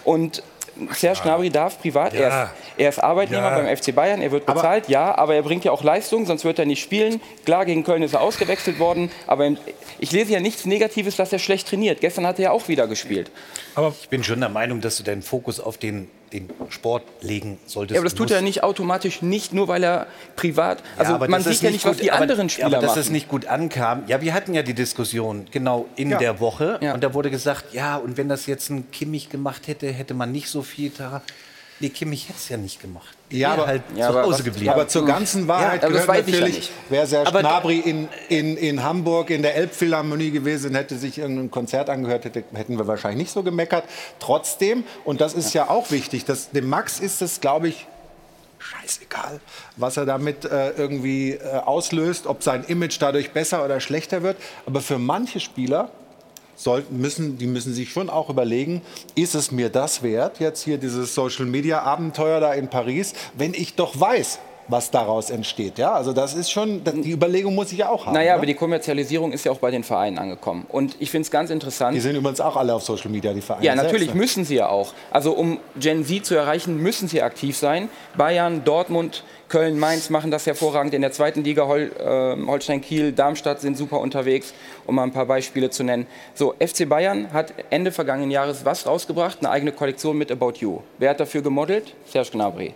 [0.05, 0.43] und
[0.93, 2.43] Serge Gnabry darf privat, er, Ja.
[2.44, 3.56] ist, er ist Arbeitnehmer Ja.
[3.59, 6.59] beim FC Bayern, er wird bezahlt, ja, aber er bringt ja auch Leistung, sonst wird
[6.59, 7.18] er nicht spielen.
[7.47, 9.56] Klar, gegen Köln ist er ausgewechselt worden, aber im-
[9.98, 12.02] ich lese ja nichts Negatives, dass er schlecht trainiert.
[12.02, 13.30] Gestern hat er ja auch wieder gespielt.
[13.74, 17.59] Aber Ich bin schon der Meinung, dass du deinen Fokus auf den, den Sport legen
[17.66, 17.94] solltest.
[17.94, 21.43] Ja, aber das tut er nicht automatisch, nicht nur weil er privat, also aber man
[21.43, 23.01] sieht ja nicht, was gut, die aber, anderen Spieler aber dass machen.
[23.01, 24.03] es nicht gut ankam.
[24.07, 26.19] Ja, wir hatten ja die Diskussion genau in Ja.
[26.19, 26.94] der Woche Ja.
[26.94, 30.32] und da wurde gesagt, ja, und wenn das jetzt ein Kimmich gemacht hätte, hätte man
[30.32, 31.23] nicht so viel da.
[31.81, 33.15] Nee, Kimmich hätte es ja nicht gemacht.
[33.31, 34.70] Ja, aber- halt Ja, zu aber Hause geblieben.
[34.70, 38.82] Aber zur ganzen Wahrheit das gehört ja natürlich, wäre Serge Aber- Gnabry in, in, in
[38.82, 43.32] Hamburg in der Elbphilharmonie gewesen, hätte sich irgendein Konzert angehört, hätte, hätten wir wahrscheinlich nicht
[43.32, 43.85] so gemeckert.
[44.20, 47.86] Trotzdem, und das ist ja auch wichtig, dass, dem Max ist es, glaube ich,
[48.59, 49.40] scheißegal,
[49.77, 54.36] was er damit äh, irgendwie äh, auslöst, ob sein Image dadurch besser oder schlechter wird.
[54.66, 55.90] Aber für manche Spieler
[56.57, 58.83] sollten, müssen, die müssen sich schon auch überlegen,
[59.15, 63.99] ist es mir das wert, jetzt hier dieses Social-Media-Abenteuer da in Paris, wenn ich doch
[63.99, 65.78] weiß, was daraus entsteht.
[65.78, 68.14] Ja, also das ist schon, die Überlegung muss ich ja auch haben.
[68.14, 68.36] Naja, ne?
[68.38, 70.66] aber die Kommerzialisierung ist ja auch bei den Vereinen angekommen.
[70.68, 71.97] Und ich finde es ganz interessant.
[71.97, 74.20] die sind übrigens auch alle auf Social Media, die Vereine Ja, natürlich selbst, ne?
[74.20, 74.93] müssen sie ja auch.
[75.10, 77.88] Also um Gen Z zu erreichen, müssen sie aktiv sein.
[78.16, 80.93] Bayern, Dortmund, Köln, Mainz machen das hervorragend.
[80.94, 84.52] In der zweiten Liga Hol, äh, Holstein, Kiel, Darmstadt sind super unterwegs,
[84.86, 86.06] um mal ein paar Beispiele zu nennen.
[86.34, 89.38] So, FC Bayern hat Ende vergangenen Jahres was rausgebracht?
[89.40, 90.80] Eine eigene Kollektion mit About You.
[90.98, 91.94] Wer hat dafür gemodelt?
[92.06, 92.74] Serge Gnabry.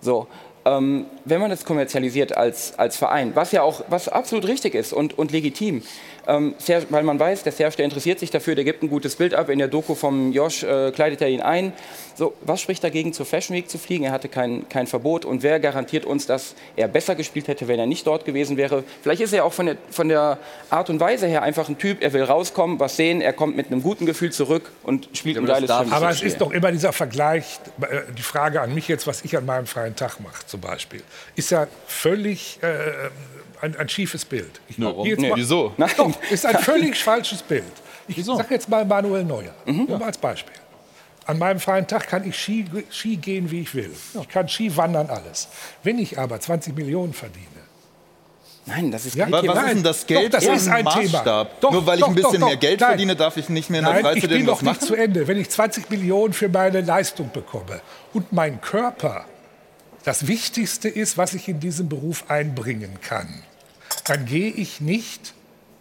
[0.00, 0.26] So,
[0.64, 4.92] ähm, wenn man das kommerzialisiert als, als Verein, was ja auch was absolut richtig ist
[4.92, 5.82] und, und legitim,
[6.26, 9.16] Ähm, Serge, weil man weiß, der Serge, der interessiert sich dafür, der gibt ein gutes
[9.16, 9.48] Bild ab.
[9.48, 11.72] In der Doku vom Josh äh, kleidet er ihn ein.
[12.14, 14.04] So, was spricht dagegen, zur Fashion Week zu fliegen?
[14.04, 15.24] Er hatte kein, kein Verbot.
[15.24, 18.84] Und wer garantiert uns, dass er besser gespielt hätte, wenn er nicht dort gewesen wäre?
[19.02, 20.38] Vielleicht ist er auch von der, von der
[20.70, 23.66] Art und Weise her einfach ein Typ, er will rauskommen, was sehen, er kommt mit
[23.66, 25.92] einem guten Gefühl zurück und spielt ein geiles Spiel.
[25.92, 29.36] Aber es ist doch immer dieser Vergleich, äh, die Frage an mich jetzt, was ich
[29.36, 31.02] an meinem freien Tag mache zum Beispiel,
[31.34, 32.66] ist ja völlig äh,
[33.62, 34.60] ein, ein schiefes Bild.
[34.68, 35.06] Ich, Warum?
[35.06, 35.72] jetzt Nee, mal- wieso?
[35.96, 37.64] Doch, ist ein völlig falsches Bild.
[38.08, 40.54] Ich sage jetzt mal Manuel Neuer, nur als Beispiel.
[41.24, 43.90] An meinem freien Tag kann ich Ski, Ski gehen, wie ich will.
[44.20, 45.46] Ich kann Ski wandern, alles.
[45.84, 47.46] Wenn ich aber 20 Millionen verdiene,
[48.64, 49.60] Nein, das ist Ja, kein Was Thema.
[49.62, 50.94] ist denn das Geld Doch, das ist ein Thema.
[51.02, 51.60] Maßstab?
[51.60, 52.56] Doch, Nur weil ich doch, ein bisschen mehr.
[52.56, 52.90] Geld Nein.
[52.90, 54.86] verdiene, darf ich nicht mehr in der Nein, Freizeit ich bin doch nicht machen?
[54.86, 55.26] zu Ende.
[55.26, 57.80] Wenn ich 20 Millionen für meine Leistung bekomme
[58.12, 59.24] und mein Körper
[60.04, 63.42] das Wichtigste ist, was ich in diesem Beruf einbringen kann,
[64.04, 65.34] dann gehe ich nicht,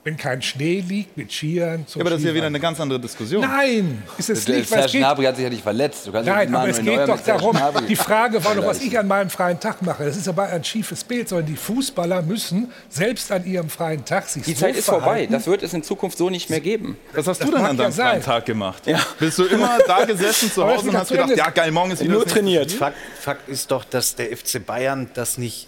[0.03, 2.79] wenn kein Schnee liegt, mit Skiern zum Ja, aber das ist ja wieder eine ganz
[2.79, 3.41] andere Diskussion.
[3.41, 4.67] Nein, ist es Der nicht.
[4.69, 6.07] Serge geht, Gnabry hat sich ja nicht verletzt.
[6.07, 7.55] Du kannst nicht Nein, aber es Neuer geht doch darum,
[7.87, 10.03] die Frage war doch, was ich an meinem freien Tag mache.
[10.03, 14.27] Das ist aber ein schiefes Bild, sondern die Fußballer müssen selbst an ihrem freien Tag
[14.27, 15.27] sich Die so Zeit ist vorbei.
[15.29, 16.97] Das wird es in Zukunft so nicht mehr geben.
[17.13, 18.21] Was hast Das du denn an ja deinem freien sein.
[18.23, 18.81] Tag gemacht?
[19.19, 22.15] Bist du immer da gesessen zu Hause und hast gedacht, ja geil, morgen ist wieder
[22.17, 22.69] nächste Spiel?
[22.69, 25.67] Fakt, Fakt ist doch, dass der FC Bayern das nicht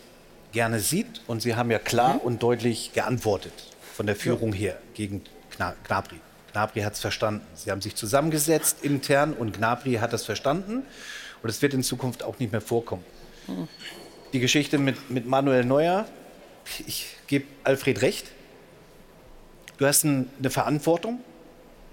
[0.54, 1.22] gerne sieht.
[1.28, 3.54] Und sie haben ja klar und deutlich geantwortet
[3.94, 5.22] von der Führung her gegen
[5.58, 6.20] Gna- Gnabry.
[6.54, 7.46] Gnabry hat es verstanden.
[7.56, 10.84] Sie haben sich zusammengesetzt intern und Gnabry hat das verstanden.
[11.42, 13.04] Und es wird in Zukunft auch nicht mehr vorkommen.
[14.32, 16.06] Die Geschichte mit, mit Manuel Neuer,
[16.88, 18.28] ich gebe Alfred recht.
[19.78, 21.20] Du hast ein, eine Verantwortung,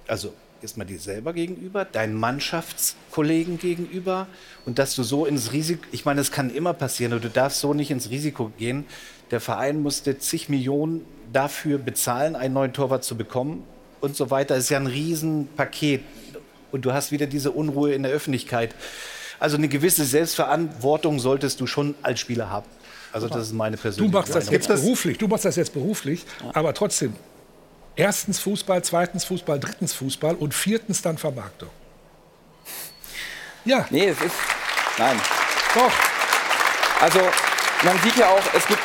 [0.07, 0.33] also
[0.63, 4.27] erstmal dir selber gegenüber, deinen Mannschaftskollegen gegenüber
[4.67, 7.61] und dass du so ins Risiko, ich meine, es kann immer passieren und du darfst
[7.61, 8.85] so nicht ins Risiko gehen.
[9.31, 13.65] Der Verein musste zig Millionen dafür bezahlen, einen neuen Torwart zu bekommen
[14.01, 14.55] und so weiter.
[14.55, 16.03] Das ist ja ein Riesenpaket
[16.73, 18.75] und du hast wieder diese Unruhe in der Öffentlichkeit.
[19.39, 22.67] Also eine gewisse Selbstverantwortung solltest du schon als Spieler haben.
[23.13, 24.53] Also das ist meine Du persönliche machst das Meinung.
[24.53, 27.15] jetzt beruflich, du machst das jetzt beruflich, aber trotzdem.
[27.97, 31.71] Erstens Fußball, zweitens Fußball, drittens Fußball und viertens dann Vermarktung.
[33.65, 33.87] Ja.
[33.91, 34.35] Nee, es ist.
[34.99, 35.21] Nein.
[35.75, 35.93] Doch.
[37.01, 37.21] Also,
[37.83, 38.81] man sieht ja auch, es gibt.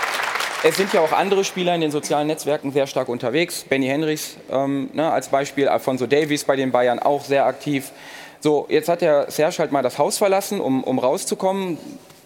[0.64, 3.65] Es sind ja auch andere Spieler in den sozialen Netzwerken sehr stark unterwegs.
[3.69, 7.91] Benny Henrichs ähm, ne, als Beispiel, Alfonso Davies bei den Bayern auch sehr aktiv.
[8.40, 11.77] So, jetzt hat der Serge halt mal das Haus verlassen, um, um rauszukommen.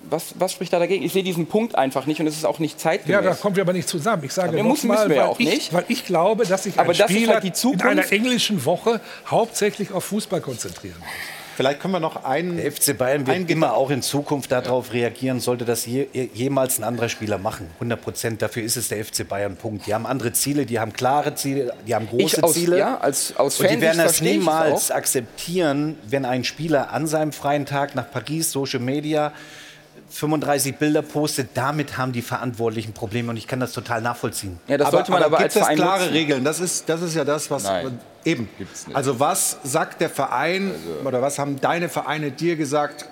[0.10, 1.04] Was, was spricht da dagegen?
[1.04, 3.14] Ich sehe diesen Punkt einfach nicht und es ist auch nicht zeitgemäß.
[3.14, 4.24] Ja, da kommen wir aber nicht zusammen.
[4.24, 5.74] Ich sage müssen- mal, ja weil, auch ich, nicht.
[5.74, 7.86] weil ich glaube, dass sich Aber ein das Spieler halt die in Zukunft.
[7.86, 11.08] einer englischen Woche hauptsächlich auf Fußball konzentrieren muss.
[11.56, 12.56] Vielleicht können wir noch einen.
[12.56, 16.86] Der FC Bayern wird immer auch in Zukunft darauf reagieren, sollte das je, jemals ein
[16.86, 17.68] anderer Spieler machen.
[17.76, 18.42] 100 Prozent.
[18.42, 19.58] Dafür ist es der FC Bayern.
[19.58, 19.86] Punkt.
[19.86, 22.80] Die haben andere Ziele, die haben klare Ziele, die haben große Ich aus- Ziele.
[22.80, 27.66] ja, als- aus Und die werden das niemals akzeptieren, wenn ein Spieler an seinem freien
[27.66, 29.34] Tag nach Paris, Social Media,
[30.10, 31.50] 35 Bilder postet.
[31.54, 34.60] Damit haben die Verantwortlichen Probleme und ich kann das total nachvollziehen.
[35.30, 36.44] gibt es klare Regeln?
[36.44, 37.70] Das ist, das ist ja das, was
[38.26, 38.50] eben.
[38.94, 40.74] Also was sagt der Verein
[41.06, 43.06] oder was haben deine Vereine dir gesagt?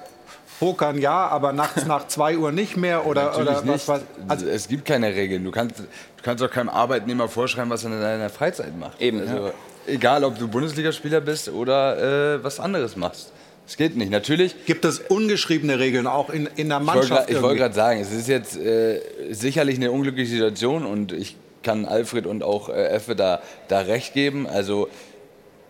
[0.60, 3.88] Pokern ja, aber nachts nach 2 Uhr nicht mehr oder, oder was, nicht.
[3.88, 4.02] was?
[4.28, 5.44] Also, es gibt keine Regeln.
[5.44, 5.84] Du kannst, du
[6.24, 9.00] kannst auch keinem Arbeitnehmer vorschreiben, was er in deiner Freizeit macht.
[9.00, 9.20] Eben.
[9.20, 9.52] Also,
[9.88, 13.32] Egal, ob du Bundesligaspieler bist oder äh, was anderes machst.
[13.68, 14.10] Es geht nicht.
[14.10, 14.56] Natürlich.
[14.66, 17.30] Gibt es ungeschriebene Regeln auch in, in der Mannschaft?
[17.30, 21.86] Ich wollte gerade sagen, es ist jetzt äh, sicherlich eine unglückliche Situation und ich kann
[21.86, 24.48] Alfred und auch äh, Effe da, da recht geben.
[24.48, 24.88] Also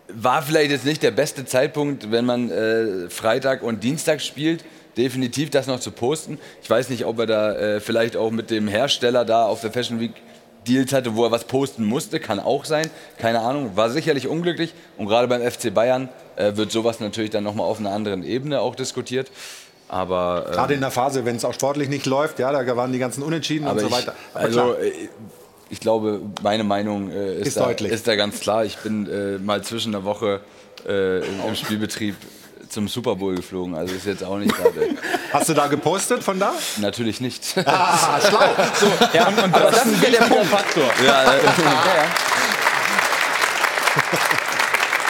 [0.08, 4.64] war vielleicht jetzt nicht der beste Zeitpunkt, wenn man äh, Freitag und Dienstag spielt,
[4.96, 6.38] definitiv das noch zu posten.
[6.62, 9.72] Ich weiß nicht, ob er da äh, vielleicht auch mit dem Hersteller da auf der
[9.72, 10.12] Fashion Week
[10.68, 12.90] Deals hatte, wo er was posten musste, kann auch sein.
[13.18, 14.74] Keine Ahnung, war sicherlich unglücklich.
[14.96, 18.60] Und gerade beim FC Bayern äh, wird sowas natürlich dann nochmal auf einer anderen Ebene
[18.60, 19.30] auch diskutiert.
[19.88, 22.92] Aber ähm, Gerade in der Phase, wenn es auch sportlich nicht läuft, ja, da waren
[22.92, 24.14] die ganzen Unentschieden und so weiter.
[24.34, 24.82] Aber also, klar.
[24.82, 24.92] äh,
[25.70, 28.64] ich glaube, meine Meinung äh, ist, Ist da, ist da ganz klar.
[28.64, 30.40] Ich bin äh, mal zwischen der Woche
[30.86, 32.16] äh, im, im Spielbetrieb
[32.68, 33.74] zum Super Bowl geflogen.
[33.74, 34.88] Also ist jetzt auch nicht gerade.
[35.32, 36.52] Hast du da gepostet von da?
[36.78, 37.42] Natürlich nicht.
[37.64, 38.40] Ah, schlau.
[38.78, 40.46] So, Ja, und aber das ist ja der Punkt.
[40.46, 40.84] Faktor.
[41.04, 41.38] Ja, äh,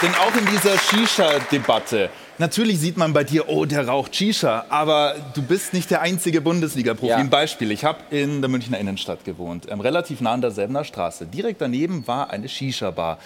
[0.03, 2.09] Denn auch in dieser Shisha-Debatte,
[2.39, 6.41] natürlich sieht man bei dir, oh, der raucht Shisha, aber du bist nicht der einzige
[6.41, 7.11] Bundesliga-Profi.
[7.11, 7.17] Ja.
[7.17, 10.85] Ein Beispiel, ich habe in der Münchner Innenstadt gewohnt, ähm, relativ nah an der Selbener
[10.85, 11.27] Straße.
[11.27, 13.19] Direkt daneben war eine Shisha-Bar.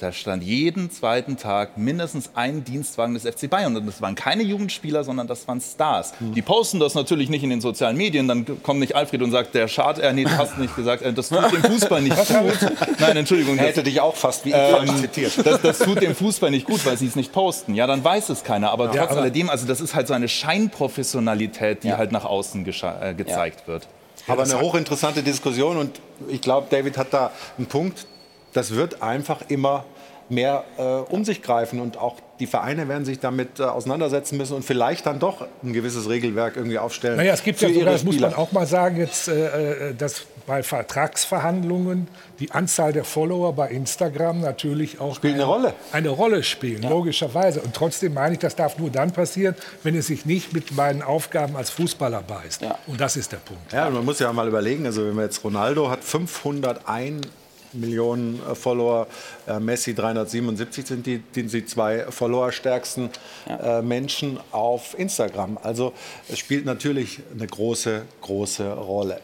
[0.00, 3.76] Da stand jeden zweiten Tag mindestens ein Dienstwagen des FC Bayern.
[3.76, 6.12] Und das waren keine Jugendspieler, sondern das waren Stars.
[6.20, 8.26] Die posten das natürlich nicht in den sozialen Medien.
[8.26, 11.12] Dann kommt nicht Alfred und sagt, der Schad, äh, nee, du hast nicht gesagt, äh,
[11.12, 12.58] das tut dem Fußball nicht gut.
[12.98, 13.56] Nein, Entschuldigung.
[13.56, 15.46] Er hätte das- dich auch fast wie ich ähm, zitiert.
[15.46, 17.74] das, das tut dem Fußball nicht gut, weil sie es nicht posten.
[17.74, 18.72] Ja, dann weiß es keiner.
[18.72, 22.24] Aber Ja, trotz aber- alledem, also das ist halt so eine Scheinprofessionalität, die halt nach
[22.24, 23.86] außen äh, gezeigt wird.
[24.26, 28.06] Aber eine hochinteressante Diskussion und ich glaube, David hat da einen Punkt.
[28.54, 29.84] Das wird einfach immer
[30.28, 34.54] mehr äh, um sich greifen und auch die Vereine werden sich damit äh, auseinandersetzen müssen
[34.54, 37.16] und vielleicht dann doch ein gewisses Regelwerk irgendwie aufstellen.
[37.16, 39.94] Naja, es gibt ja sogar, ihre das muss man auch mal sagen, jetzt, äh, äh,
[39.94, 42.08] dass bei Vertragsverhandlungen
[42.38, 45.74] die Anzahl der Follower bei Instagram natürlich auch Spielt eine Rolle.
[45.92, 47.60] eine Rolle spielen, logischerweise.
[47.60, 49.54] Und trotzdem meine ich, das darf nur dann passieren,
[49.84, 52.62] wenn es sich nicht mit meinen Aufgaben als Fußballer beißt.
[52.86, 53.72] Und das ist der Punkt.
[53.72, 57.26] Ja, man muss ja mal überlegen, also wenn man jetzt Ronaldo hat 501
[57.74, 59.06] Millionen äh, Follower,
[59.46, 63.10] äh, Messi 377 sind die, die, die zwei followerstärksten
[63.48, 65.58] äh, Menschen auf Instagram.
[65.62, 65.92] Also
[66.28, 69.20] es spielt natürlich eine große, große Rolle.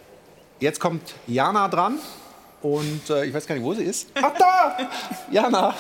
[0.59, 1.99] Jetzt kommt Jana dran
[2.63, 4.09] und äh, ich weiß gar nicht, wo sie ist.
[4.15, 4.77] Ach da!
[5.31, 5.75] Jana,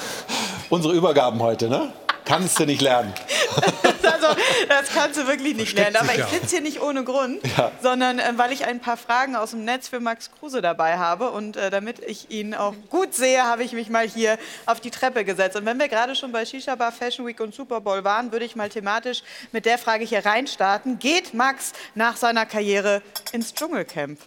[0.71, 1.93] unsere Übergaben heute, ne?
[2.25, 3.13] Kannst du nicht lernen.
[4.23, 4.37] Also,
[4.69, 6.09] das kannst du wirklich nicht Versteckt lernen.
[6.11, 7.71] Aber ich sitze hier nicht ohne Grund, Ja.
[7.83, 11.31] sondern äh, weil ich ein paar Fragen aus dem Netz für Max Kruse dabei habe.
[11.31, 14.91] Und äh, damit ich ihn auch gut sehe, habe ich mich mal hier auf die
[14.91, 15.57] Treppe gesetzt.
[15.57, 18.45] Und wenn wir gerade schon bei Shisha Bar, Fashion Week und Super Bowl waren, würde
[18.45, 19.23] ich mal thematisch
[19.53, 20.99] mit der Frage hier reinstarten.
[20.99, 23.03] Geht Max nach seiner Karriere
[23.33, 24.19] ins Dschungelcamp?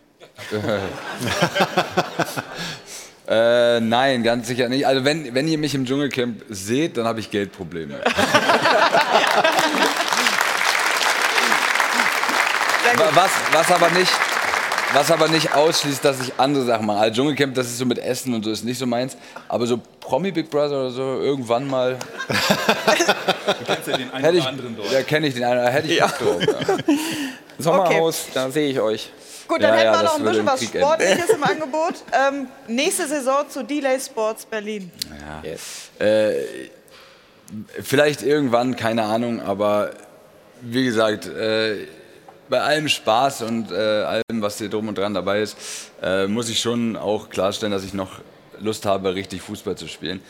[3.33, 4.85] Äh, nein, ganz sicher nicht.
[4.85, 7.95] Also wenn, wenn ihr mich im Dschungelcamp seht, dann habe ich Geldprobleme.
[12.95, 14.11] Wa- was, was aber nicht,
[14.93, 16.99] was aber nicht ausschließt, dass ich andere Sachen mache.
[16.99, 19.17] Also Dschungelcamp, das ist so mit Essen und so ist nicht so meins.
[19.47, 21.97] Aber so Promi Big Brother oder so irgendwann mal.
[23.45, 24.91] Du kennst ja den einen ich, oder anderen dort.
[24.91, 26.07] ja, kenne ich den einen, hätte ich Ja.
[26.07, 26.41] Bock drauf.
[26.67, 26.77] Ja.
[27.57, 29.09] Sommerhaus, da sehe ich euch.
[29.47, 30.87] Gut, dann Ja, hätten ja, wir noch ein bisschen was Krieg enden.
[30.87, 31.93] Sportliches im Angebot.
[32.11, 34.91] Ähm, nächste Saison zu Delay Sports Berlin.
[35.43, 36.05] Ja.
[36.05, 36.45] Äh,
[37.81, 39.91] vielleicht irgendwann, keine Ahnung, aber
[40.61, 41.87] wie gesagt, äh,
[42.49, 45.57] bei allem Spaß und äh, allem, was hier drum und dran dabei ist,
[46.01, 48.21] äh, muss ich schon auch klarstellen, dass ich noch
[48.59, 50.21] Lust habe, richtig Fußball zu spielen.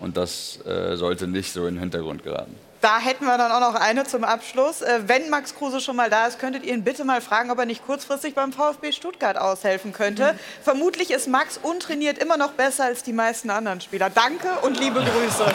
[0.00, 2.56] Und das äh, sollte nicht so in den Hintergrund geraten.
[2.82, 4.82] Da hätten wir dann auch noch eine zum Abschluss.
[4.82, 7.58] Äh, wenn Max Kruse schon mal da ist, könntet ihr ihn bitte mal fragen, ob
[7.60, 10.34] er nicht kurzfristig beim VfB Stuttgart aushelfen könnte.
[10.64, 14.10] Vermutlich ist Max untrainiert immer noch besser als die meisten anderen Spieler.
[14.10, 15.44] Danke und liebe Grüße.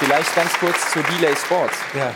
[0.00, 1.76] Vielleicht ganz kurz zu Delay Sports.
[1.94, 2.12] Ja.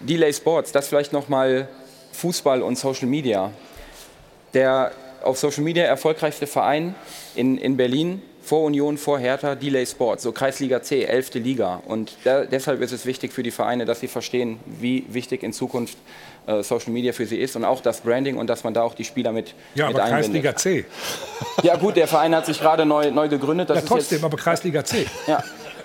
[0.00, 1.68] Delay Sports, das vielleicht noch mal
[2.14, 3.52] Fußball und Social Media.
[4.54, 4.90] Der
[5.22, 6.96] auf Social Media erfolgreichste Verein
[7.36, 11.34] in, in Berlin, vor Union, vor Hertha, Delay Sports, so Kreisliga C, 11.
[11.34, 11.80] Liga.
[11.86, 15.52] Und da, deshalb ist es wichtig für die Vereine, dass sie verstehen, wie wichtig in
[15.52, 15.96] Zukunft
[16.46, 18.94] äh, Social Media für sie ist und auch das Branding und dass man da auch
[18.94, 20.42] die Spieler mit, Ja, mit aber einbindet.
[20.42, 20.84] Kreisliga C.
[21.62, 23.70] Ja gut, der Verein hat sich gerade neu, neu gegründet.
[23.70, 25.06] Das Ja, trotzdem, jetzt, aber Kreisliga C.
[25.26, 25.42] ja,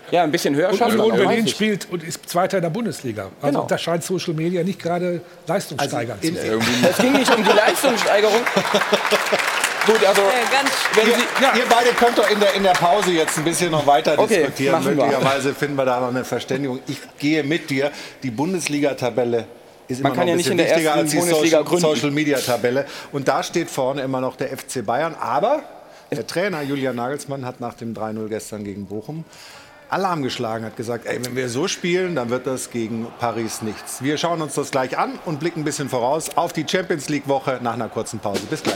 [0.10, 3.30] ja, ein bisschen höher man, Union Berlin spielt und ist Zweiter in der Bundesliga.
[3.42, 3.68] Also Genau.
[3.68, 6.62] da scheint Social Media nicht gerade leistungssteigernd zu sein.
[6.90, 8.42] Es ging nicht um die Leistungssteigerung.
[9.88, 13.38] Gut, also wenn ihr, Sie, ihr beide könnt doch in der, in der Pause jetzt
[13.38, 14.84] ein bisschen noch weiter Okay, diskutieren.
[14.84, 16.80] Möglicherweise finden wir da noch eine Verständigung.
[16.88, 17.92] Ich gehe mit dir.
[18.22, 19.48] Die Bundesliga-Tabelle
[19.88, 21.50] ist Man immer kann noch ja ein nicht bisschen in der wichtiger ersten als die
[21.50, 21.80] Social.
[21.80, 22.86] Social Media Tabelle.
[23.14, 25.16] Und da steht vorne immer noch der FC Bayern.
[25.20, 25.64] Aber
[26.12, 29.24] der Trainer Julian Nagelsmann hat nach dem 3-0 gestern gegen Bochum
[29.90, 34.02] Alarm geschlagen, hat gesagt, ey, wenn wir so spielen, dann wird das gegen Paris nichts.
[34.02, 37.30] Wir schauen uns das gleich an und blicken ein bisschen voraus auf die Champions League
[37.30, 38.42] Woche nach einer kurzen Pause.
[38.50, 38.76] Bis gleich.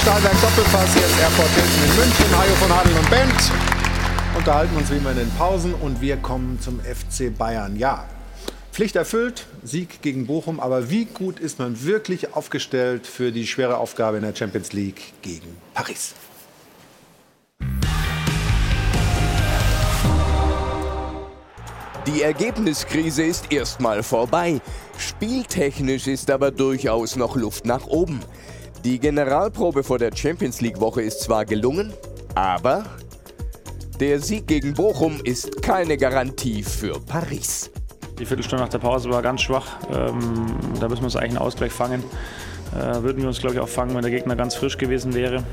[0.00, 0.96] Zum Stahlwerk Doppelpass.
[0.96, 2.38] Ist Airport Hilton in München.
[2.38, 3.52] Hajo von Hadel und Bent.
[4.36, 7.76] Unterhalten uns wie immer in den Pausen und wir kommen zum FC Bayern.
[7.76, 8.04] Ja,
[8.72, 10.60] Pflicht erfüllt, Sieg gegen Bochum.
[10.60, 15.12] Aber wie gut ist man wirklich aufgestellt für die schwere Aufgabe in der Champions League
[15.22, 16.14] gegen Paris?
[22.06, 24.60] Die Ergebniskrise ist erstmal vorbei.
[24.98, 28.20] Spieltechnisch ist aber durchaus noch Luft nach oben.
[28.84, 31.92] Die Generalprobe vor der Champions League Woche ist zwar gelungen,
[32.34, 32.84] aber
[33.98, 37.70] der Sieg gegen Bochum ist keine Garantie für Paris.
[38.18, 39.66] Die Viertelstunde nach der Pause war ganz schwach.
[39.92, 40.46] Ähm,
[40.80, 42.02] da müssen wir uns eigentlich einen Ausgleich fangen.
[42.74, 45.44] Äh, würden wir uns, glaube ich, auch fangen, wenn der Gegner ganz frisch gewesen wäre.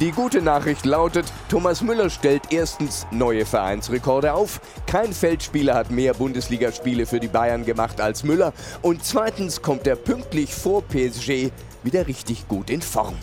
[0.00, 4.62] Die gute Nachricht lautet, Thomas Müller stellt erstens neue Vereinsrekorde auf.
[4.86, 8.54] Kein Feldspieler hat mehr Bundesligaspiele für die Bayern gemacht als Müller.
[8.80, 11.50] Und zweitens kommt er pünktlich vor PSG
[11.82, 13.16] wieder richtig gut in Form.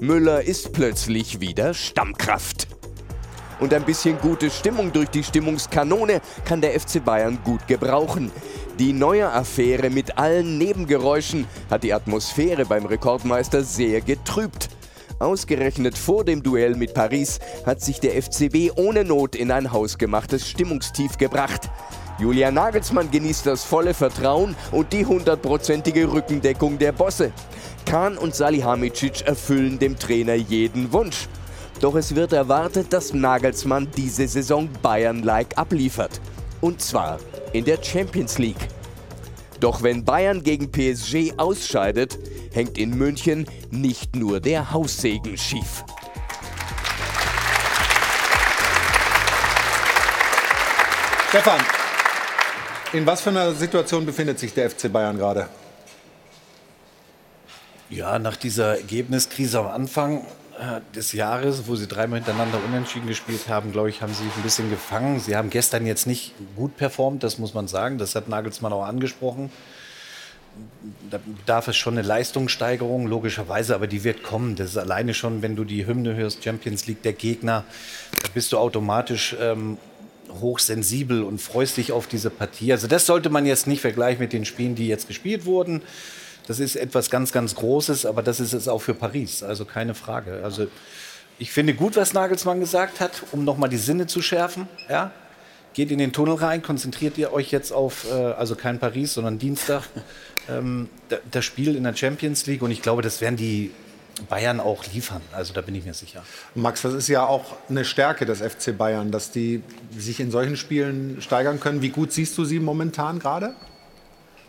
[0.00, 2.68] Müller ist plötzlich wieder Stammkraft.
[3.60, 8.30] Und ein bisschen gute Stimmung durch die Stimmungskanone kann der FC Bayern gut gebrauchen.
[8.78, 14.68] Die neue Affäre mit allen Nebengeräuschen hat die Atmosphäre beim Rekordmeister sehr getrübt.
[15.18, 20.48] Ausgerechnet vor dem Duell mit Paris hat sich der FCB ohne Not in ein hausgemachtes
[20.48, 21.68] Stimmungstief gebracht.
[22.18, 27.30] Julian Nagelsmann genießt das volle Vertrauen und die hundertprozentige Rückendeckung der Bosse.
[27.86, 31.28] Kahn und Salihamidzic erfüllen dem Trainer jeden Wunsch.
[31.80, 36.20] Doch es wird erwartet, dass Nagelsmann diese Saison Bayern-like abliefert.
[36.60, 37.18] Und zwar
[37.52, 38.68] in der Champions League.
[39.60, 42.18] Doch wenn Bayern gegen PSG ausscheidet,
[42.52, 45.84] hängt in München nicht nur der Haussegen schief.
[51.28, 51.60] Stefan,
[52.92, 55.48] in was für einer Situation befindet sich der FC Bayern gerade?
[57.90, 60.24] Ja, nach dieser Ergebniskrise am Anfang
[60.58, 64.36] äh, des Jahres, wo sie dreimal hintereinander unentschieden gespielt haben, glaube ich, haben sie sich
[64.36, 65.20] ein bisschen gefangen.
[65.20, 67.98] Sie haben gestern jetzt nicht gut performt, das muss man sagen.
[67.98, 69.50] Das hat Nagelsmann auch angesprochen.
[71.10, 74.56] Da bedarf es schon eine Leistungssteigerung, logischerweise, aber die wird kommen.
[74.56, 77.64] Das ist alleine schon, wenn du die Hymne hörst, Champions League der Gegner,
[78.22, 79.78] da bist du automatisch ähm,
[80.40, 82.72] hochsensibel und freust dich auf diese Partie.
[82.72, 85.82] Also das sollte man jetzt nicht vergleichen mit den Spielen, die jetzt gespielt wurden.
[86.46, 89.94] Das ist etwas ganz, ganz Großes, aber das ist es auch für Paris, also keine
[89.94, 90.40] Frage.
[90.42, 90.66] Also
[91.38, 94.66] ich finde gut, was Nagelsmann gesagt hat, um nochmal die Sinne zu schärfen.
[94.88, 95.12] Ja?
[95.74, 99.38] Geht in den Tunnel rein, konzentriert ihr euch jetzt auf, äh, also kein Paris, sondern
[99.38, 99.84] Dienstag,
[100.48, 100.88] ähm,
[101.30, 102.62] das Spiel in der Champions League.
[102.62, 103.70] Und ich glaube, das werden die
[104.28, 105.22] Bayern auch liefern.
[105.32, 106.24] Also da bin ich mir sicher.
[106.54, 109.62] Max, das ist ja auch eine Stärke des FC Bayern, dass die
[109.96, 111.82] sich in solchen Spielen steigern können.
[111.82, 113.54] Wie gut siehst du sie momentan gerade?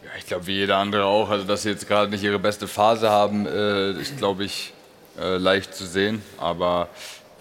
[0.04, 1.30] Ja, ich glaube, wie jeder andere auch.
[1.30, 4.74] Also, dass sie jetzt gerade nicht ihre beste Phase haben, äh, ist, glaube ich,
[5.20, 6.22] äh, leicht zu sehen.
[6.38, 6.88] Aber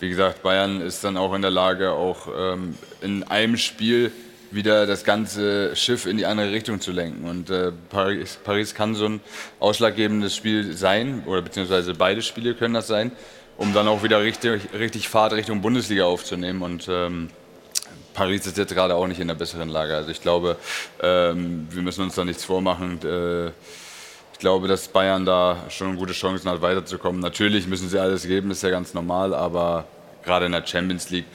[0.01, 4.13] wie gesagt, Bayern ist dann auch in der Lage, auch ähm, in einem Spiel
[4.51, 7.29] wieder das ganze Schiff in die andere Richtung zu lenken.
[7.29, 9.21] Und äh, Paris, Paris kann so ein
[9.61, 13.13] ausschlaggebendes Spiel sein, oder beziehungsweise beide Spiele können das sein,
[13.57, 16.63] um dann auch wieder richtig, richtig Fahrt Richtung Bundesliga aufzunehmen.
[16.63, 17.29] Und ähm,
[18.15, 19.95] Paris ist jetzt gerade auch nicht in der besseren Lage.
[19.95, 20.57] Also ich glaube,
[21.03, 23.01] ähm, wir müssen uns da nichts vormachen.
[23.05, 23.49] Äh,
[24.33, 27.21] ich glaube, dass Bayern da schon gute Chancen hat, weiterzukommen.
[27.21, 29.87] Natürlich müssen sie alles geben, ist ja ganz normal, aber
[30.25, 31.27] gerade in der Champions League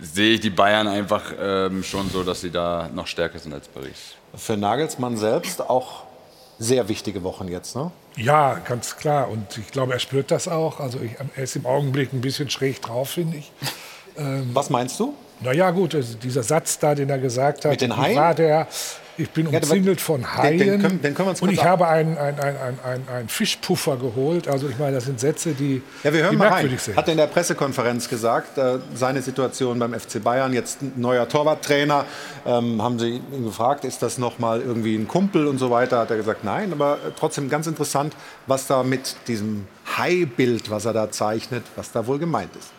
[0.00, 3.68] sehe ich die Bayern einfach ähm, schon so, dass sie da noch stärker sind als
[3.68, 4.14] Paris.
[4.36, 6.04] Für Nagelsmann selbst auch
[6.58, 7.90] sehr wichtige Wochen jetzt, ne?
[8.16, 9.28] Ja, ganz klar.
[9.28, 10.78] Und ich glaube, er spürt das auch.
[10.80, 13.50] Also ich, er ist im Augenblick ein bisschen schräg drauf, finde ich.
[14.16, 15.14] Ähm, Was meinst du?
[15.40, 18.16] Na ja, gut, also dieser Satz da, den er gesagt hat, Mit den Haien?
[18.16, 18.68] war der,
[19.16, 21.88] ich bin umzingelt von Haien den können- den können wir uns und ich ab- habe
[21.88, 24.48] einen, einen, einen, einen, einen, einen Fischpuffer geholt.
[24.48, 26.78] Also ich meine, das sind Sätze, die, Ja, wir hören die mal rein.
[26.78, 26.96] sind.
[26.96, 31.28] Hat er in der Pressekonferenz gesagt, äh, seine Situation beim FC Bayern, jetzt ein neuer
[31.28, 32.04] Torwarttrainer,
[32.46, 36.10] ähm, haben sie ihn gefragt, ist das nochmal irgendwie ein Kumpel und so weiter, hat
[36.10, 38.14] er gesagt, nein, aber äh, trotzdem ganz interessant,
[38.46, 39.66] was da mit diesem
[39.96, 42.70] Hai-Bild, was er da zeichnet, was da wohl gemeint ist.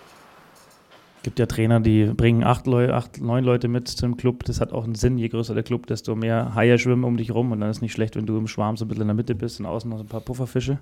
[1.26, 4.43] Es gibt ja Trainer, die bringen acht, Leu acht, neun Leute mit zum Club.
[4.43, 5.18] Das hat auch einen Sinn.
[5.18, 7.52] Je größer der Club, desto mehr Haie schwimmen um dich rum.
[7.52, 9.34] Und dann ist nicht schlecht, wenn du im Schwarm so ein bisschen in der Mitte
[9.34, 10.77] bist und außen noch so ein paar Pufferfische.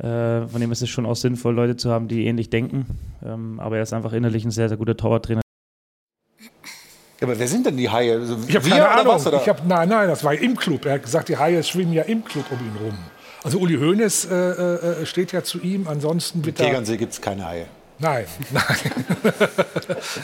[0.00, 2.84] Äh, von dem ist es schon auch sinnvoll, Leute zu haben, die ähnlich denken.
[3.24, 5.40] Ähm, aber er ist einfach innerlich ein sehr, sehr guter Torwarttrainer.
[6.38, 6.48] Ja,
[7.22, 8.18] aber wer sind denn die Haie?
[8.18, 9.14] Also Ich habe keine Ahnung.
[9.14, 9.24] was?
[9.24, 10.84] Ich hab, nein, nein, das war im Club.
[10.84, 12.98] Er hat gesagt, die Haie schwimmen ja im Club um ihn rum.
[13.42, 15.88] Also Uli Hoeneß äh, äh, steht ja zu ihm.
[15.88, 16.54] Ansonsten er...
[16.54, 17.64] Tegernsee gibt es keine Haie.
[17.98, 18.92] Nein, nein.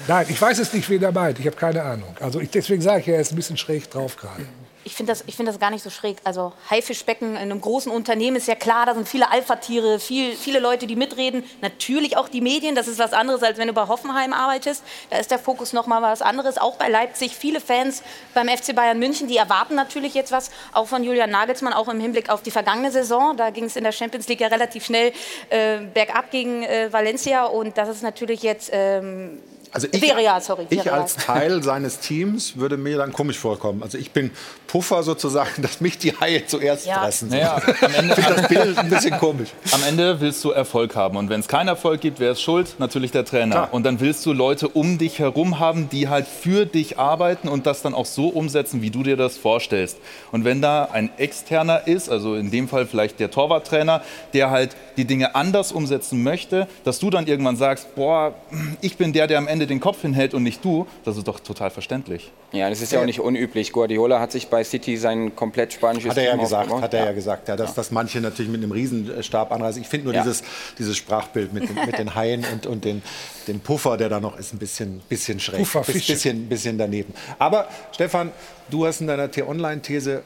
[0.06, 1.40] nein, ich weiß es nicht, wen er meint.
[1.40, 2.16] Ich habe keine Ahnung.
[2.20, 4.46] Also ich, deswegen sage ich, er ist ein bisschen schräg drauf gerade.
[4.86, 6.18] Ich finde das, find das gar nicht so schräg.
[6.24, 10.58] Also Haifischbecken in einem großen Unternehmen ist ja klar, da sind viele Alpha-Tiere, viel, viele
[10.58, 11.42] Leute, die mitreden.
[11.62, 14.84] Natürlich auch die Medien, das ist was anderes, als wenn du bei Hoffenheim arbeitest.
[15.08, 16.58] Da ist der Fokus noch mal was anderes.
[16.58, 18.02] Auch bei Leipzig, viele Fans
[18.34, 21.98] beim FC Bayern München, die erwarten natürlich jetzt was, auch von Julian Nagelsmann, auch im
[21.98, 23.38] Hinblick auf die vergangene Saison.
[23.38, 25.12] Da ging es in der Champions League ja relativ schnell
[25.48, 28.68] äh, bergab gegen äh, Valencia und das ist natürlich jetzt...
[28.72, 29.40] Ähm,
[29.74, 30.66] Also ich, Villarreal, sorry.
[30.70, 33.82] ich als Teil seines Teams würde mir dann komisch vorkommen.
[33.82, 34.30] Also ich bin
[34.68, 37.00] Puffer sozusagen, dass mich die Haie zuerst Ja.
[37.02, 37.28] fressen.
[37.28, 39.48] Naja, am Ende, Ich das Bild ein bisschen komisch.
[39.72, 41.16] am Ende willst du Erfolg haben.
[41.16, 42.76] Und wenn es keinen Erfolg gibt, wer ist schuld?
[42.78, 43.50] Natürlich der Trainer.
[43.54, 43.68] Klar.
[43.72, 47.66] Und dann willst du Leute um dich herum haben, die halt für dich arbeiten und
[47.66, 49.98] das dann auch so umsetzen, wie du dir das vorstellst.
[50.32, 54.02] Und wenn da ein Externer ist, also in dem Fall vielleicht der Torwarttrainer,
[54.34, 58.34] der halt die Dinge anders umsetzen möchte, dass du dann irgendwann sagst, boah,
[58.80, 61.40] ich bin der, der am Ende den Kopf hinhält und nicht du, das ist doch
[61.40, 62.30] total verständlich.
[62.52, 63.72] Ja, das ist ja auch nicht unüblich.
[63.72, 66.82] Guardiola hat sich bei City sein komplett spanisches Hat er ja Team gesagt, aufgebaut.
[66.82, 69.82] hat er ja gesagt, ja, dass, dass manche natürlich mit einem Riesenstab anreisen.
[69.82, 70.22] Ich finde nur Ja.
[70.22, 70.42] dieses,
[70.78, 73.02] dieses Sprachbild mit den, mit den Haien und, und den,
[73.48, 75.58] den Puffer, der da noch ist, ein bisschen, bisschen schräg.
[75.60, 76.12] Pufferfische.
[76.12, 77.12] bisschen, bisschen daneben.
[77.38, 78.30] Aber Stefan,
[78.70, 80.22] du hast in deiner T-Online-These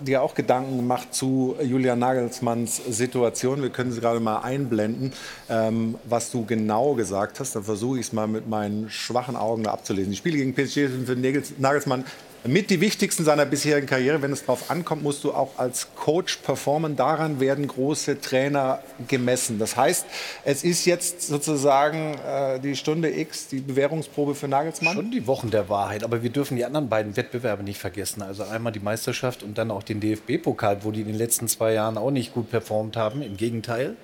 [0.00, 3.62] dir auch Gedanken gemacht zu Julian Nagelsmanns Situation.
[3.62, 5.12] Wir können sie gerade mal einblenden,
[5.50, 7.54] ähm, was du genau gesagt hast.
[7.54, 10.10] Dann versuche ich es mal mit meinen schwachen Augen da abzulesen.
[10.12, 12.04] Die Spiele gegen PSG sind für Nagels- Nagelsmann
[12.44, 14.20] mit die wichtigsten seiner bisherigen Karriere.
[14.20, 16.96] Wenn es darauf ankommt, musst du auch als Coach performen.
[16.96, 19.58] Daran werden große Trainer gemessen.
[19.58, 20.06] Das heißt,
[20.44, 24.94] es ist jetzt sozusagen äh, die Stunde X, die Bewährungsprobe für Nagelsmann.
[24.94, 28.22] Schon die Wochen der Wahrheit, aber wir dürfen die anderen beiden Wettbewerbe nicht vergessen.
[28.22, 31.72] Also einmal die Meisterschaft und dann auch den DFB-Pokal, wo die in den letzten zwei
[31.72, 33.22] Jahren auch nicht gut performt haben.
[33.22, 33.96] Im Gegenteil.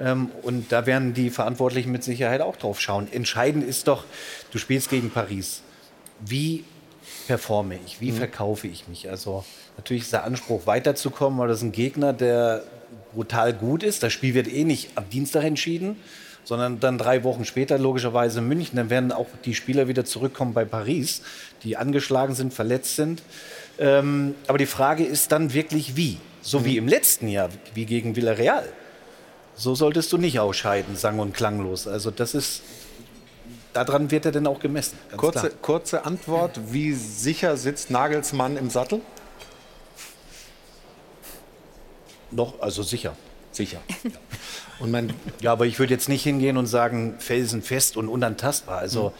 [0.00, 3.08] Ähm, und da werden die Verantwortlichen mit Sicherheit auch drauf schauen.
[3.12, 4.04] Entscheidend ist doch,
[4.50, 5.62] du spielst gegen Paris.
[6.20, 6.64] Wie
[7.28, 8.00] performe ich?
[8.00, 9.08] Wie verkaufe ich mich?
[9.08, 9.44] Also
[9.76, 12.64] natürlich ist der Anspruch, weiterzukommen, weil das ist ein Gegner, der
[13.14, 14.02] brutal gut ist.
[14.02, 15.96] Das Spiel wird eh nicht am Dienstag entschieden,
[16.42, 18.76] sondern dann drei Wochen später logischerweise in München.
[18.76, 21.20] Dann werden auch die Spieler wieder zurückkommen bei Paris,
[21.64, 23.22] die angeschlagen sind, verletzt sind.
[23.78, 26.16] Ähm, aber die Frage ist dann wirklich wie?
[26.40, 28.66] So wie im letzten Jahr, wie gegen Villarreal.
[29.54, 31.86] So solltest du nicht ausscheiden, sang- und klanglos.
[31.86, 32.62] Also das ist,
[33.72, 34.98] daran wird er dann auch gemessen.
[35.16, 35.52] Kurze, klar.
[35.62, 36.60] kurze Antwort.
[36.72, 39.00] Wie sicher sitzt Nagelsmann im Sattel?
[42.30, 43.16] Noch, also sicher.
[43.52, 43.80] Sicher.
[44.80, 48.78] Und man, ja, aber ich würde jetzt nicht hingehen und sagen, felsenfest und unantastbar.
[48.78, 49.12] Also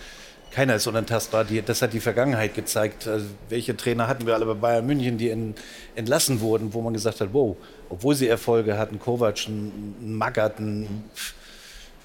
[0.50, 1.44] keiner ist unantastbar.
[1.44, 3.06] Die, das hat die Vergangenheit gezeigt.
[3.06, 5.54] Also, welche Trainer hatten wir alle bei Bayern München, die en,
[5.94, 7.56] entlassen wurden, wo man gesagt hat, wow,
[7.88, 11.04] obwohl sie Erfolge hatten, Kovac, ein, ein Magath, ein,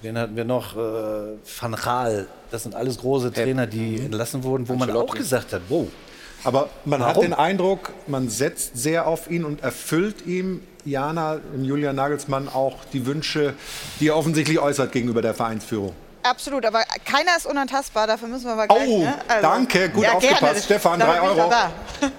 [0.04, 0.80] wen hatten wir noch, äh,
[1.60, 2.28] Van Gaal.
[2.52, 5.88] Das sind alles große Trainer, die entlassen wurden, wo man auch gesagt hat, wow.
[6.44, 7.22] Aber man hat Warum?
[7.24, 13.06] den Eindruck, man setzt sehr auf ihn und erfüllt ihm, Jana, Julian Nagelsmann, auch die
[13.06, 13.54] Wünsche,
[14.02, 15.94] die er offensichtlich äußert gegenüber der Vereinsführung.
[16.24, 18.88] Absolut, aber keiner ist unantastbar, dafür müssen wir aber gleich.
[18.90, 19.14] Oh, ne?
[19.28, 20.42] Also- danke, gut Ja, aufgepasst.
[20.42, 20.60] gerne.
[20.62, 21.50] Stefan, drei Euro.
[21.50, 21.72] da.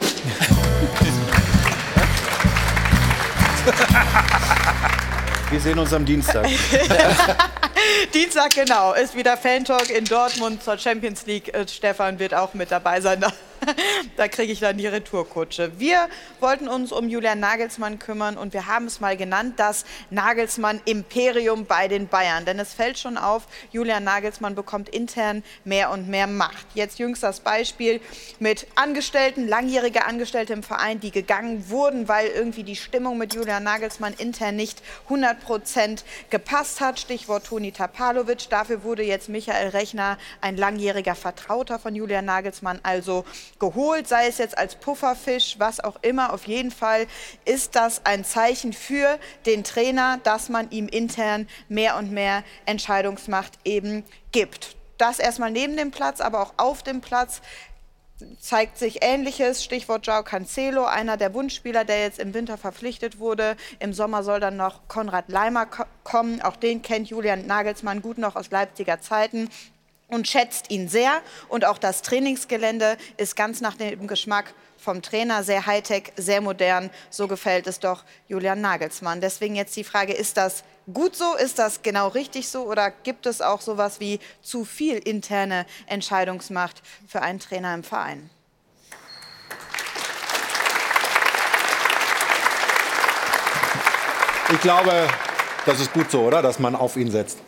[5.51, 6.47] Wir sehen uns am Dienstag.
[8.15, 11.55] Dienstag, genau, ist wieder Fan-Talk in Dortmund zur Champions League.
[11.55, 13.25] Äh, Stefan wird auch mit dabei sein.
[14.17, 15.79] Da, kriege ich dann die Retourkutsche.
[15.79, 16.09] Wir
[16.41, 21.89] wollten uns um Julian Nagelsmann kümmern und wir haben es mal genannt, das Nagelsmann-Imperium bei
[21.89, 22.45] den Bayern.
[22.45, 26.67] Denn es fällt schon auf, Julian Nagelsmann bekommt intern mehr und mehr Macht.
[26.75, 28.01] Jetzt jüngst das Beispiel
[28.39, 33.65] mit Angestellten, langjährige Angestellte im Verein, die gegangen wurden, weil irgendwie die Stimmung mit Julian
[33.65, 36.99] Nagelsmann intern nicht 100 Prozent gepasst hat.
[37.01, 38.49] Stichwort Toni Tapalovic.
[38.49, 43.25] Dafür wurde jetzt Michael Rechner, ein langjähriger Vertrauter von Julian Nagelsmann, also
[43.71, 46.33] geholt, sei es jetzt als Pufferfisch, was auch immer.
[46.33, 47.07] Auf jeden Fall
[47.45, 53.53] ist das ein Zeichen für den Trainer, dass man ihm intern mehr und mehr Entscheidungsmacht
[53.65, 54.77] eben gibt.
[54.99, 57.41] Das erstmal neben dem Platz, aber auch auf dem Platz
[58.39, 59.65] zeigt sich Ähnliches.
[59.65, 63.57] Stichwort Joao Cancelo, einer der Wunschspieler, der jetzt im Winter verpflichtet wurde.
[63.81, 66.41] Im Sommer soll dann noch Konrad Leimer ko kommen.
[66.43, 69.49] Auch den kennt Julian Nagelsmann gut noch aus Leipziger Zeiten
[70.15, 71.21] und schätzt ihn sehr.
[71.49, 76.91] Und auch das Trainingsgelände ist ganz nach dem Geschmack vom Trainer, sehr high-tech, sehr modern.
[77.11, 79.21] So gefällt es doch Julian Nagelsmann.
[79.21, 80.63] Deswegen jetzt die Frage, ist das
[80.93, 81.35] gut so?
[81.35, 82.65] Ist das genau richtig so?
[82.65, 88.31] Oder gibt es auch sowas wie zu viel interne Entscheidungsmacht für einen Trainer im Verein?
[94.53, 95.09] Ich glaube,
[95.65, 96.43] das ist gut so, oder?
[96.43, 97.39] Dass man auf ihn setzt.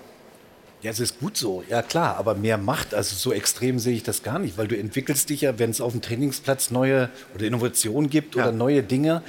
[0.83, 4.03] Ja, es ist gut so, ja klar, aber mehr Macht, also so extrem sehe ich
[4.03, 7.47] das gar nicht, weil du entwickelst dich ja, wenn es auf dem Trainingsplatz neue oder
[7.47, 9.23] Innovationen gibt oder neue Dinge,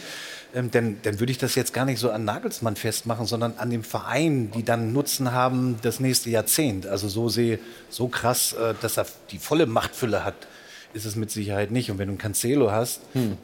[0.53, 3.69] ähm, dann, dann würde ich das jetzt gar nicht so an Nagelsmann festmachen, sondern an
[3.69, 6.85] dem Verein, die dann Nutzen haben das nächste Jahrzehnt.
[6.85, 7.59] Also so sehe
[7.89, 10.35] so krass, äh, dass er die volle Machtfülle hat
[10.93, 11.91] ist es mit Sicherheit nicht.
[11.91, 13.01] Und wenn du einen Cancelo hast,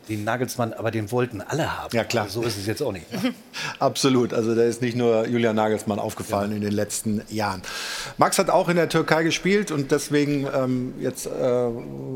[0.10, 1.95] den Nagelsmann, aber den wollten alle haben.
[1.95, 2.26] Ja, klar.
[2.26, 3.06] Also so ist es jetzt auch nicht.
[3.80, 4.34] Absolut.
[4.34, 7.61] Also da ist nicht nur Julian Nagelsmann aufgefallen in den letzten Jahren.
[8.18, 11.70] Max hat auch in der Türkei gespielt und deswegen ähm, jetzt äh,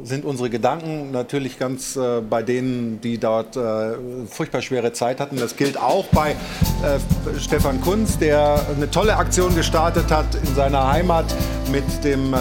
[0.03, 3.93] sind unsere Gedanken natürlich ganz äh, bei denen, die dort äh,
[4.27, 5.37] furchtbar schwere Zeit hatten.
[5.37, 10.87] Das gilt auch bei äh, Stefan Kunz, der eine tolle Aktion gestartet hat in seiner
[10.87, 11.33] Heimat
[11.71, 12.37] mit dem äh,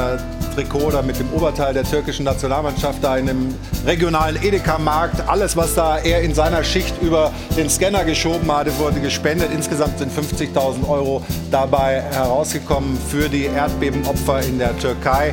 [0.55, 3.55] Trikot oder mit dem Oberteil der türkischen Nationalmannschaft in einem
[3.86, 5.28] regionalen Edeka-Markt.
[5.28, 9.48] Alles, was da er in seiner Schicht über den Scanner geschoben hatte, wurde gespendet.
[9.53, 15.32] Insgesamt sind 50.000 Euro dabei herausgekommen für die Erdbebenopfer in der Türkei.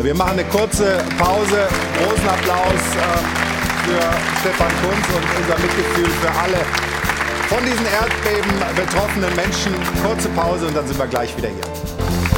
[0.00, 1.68] Wir machen eine kurze Pause.
[1.98, 3.44] Großen Applaus äh,
[3.84, 4.00] für
[4.40, 6.58] Stefan Kunz und unser Mitgefühl für alle
[7.48, 9.72] von diesen Erdbeben betroffenen Menschen.
[10.02, 11.48] Kurze Pause und dann sind wir gleich wieder.
[11.48, 12.33] Hier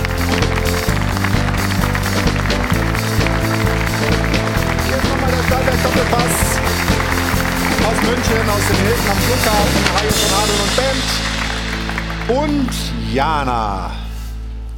[5.97, 6.61] Doppelpass
[7.87, 9.81] aus München, aus dem Hilton am Flughafen.
[9.95, 12.41] Hajo von Adel und Band.
[12.47, 14.06] Und Jana.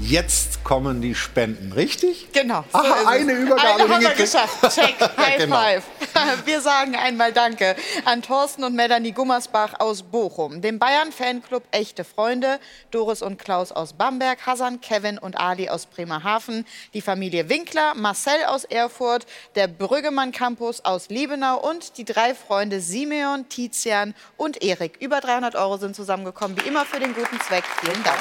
[0.00, 2.28] Jetzt kommen die Spenden, richtig?
[2.32, 2.64] Genau.
[2.72, 3.06] Aha, ist es.
[3.08, 4.72] eine Übergabe Eine haben wir geschafft.
[4.74, 4.94] Check.
[5.16, 5.56] High Genau.
[5.56, 5.82] five.
[6.44, 12.58] Wir sagen einmal Danke an Thorsten und Melanie Gummersbach aus Bochum, dem Bayern-Fanclub Echte Freunde,
[12.90, 16.64] Doris und Klaus aus Bamberg, Hassan, Kevin und Ali aus Bremerhaven,
[16.94, 19.26] die Familie Winkler, Marcel aus Erfurt,
[19.56, 24.96] der Brüggemann Campus aus Liebenau und die drei Freunde Simeon, Tizian und Erik.
[25.00, 27.64] Über 300 Euro sind zusammengekommen, wie immer für den guten Zweck.
[27.80, 28.18] Vielen Dank.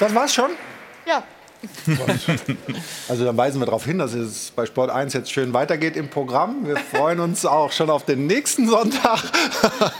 [0.00, 0.50] Das war's schon?
[1.06, 1.22] Ja.
[3.08, 6.08] Also dann weisen wir darauf hin, dass es bei Sport 1 jetzt schön weitergeht im
[6.08, 6.66] Programm.
[6.66, 9.22] Wir freuen uns auch schon auf den nächsten Sonntag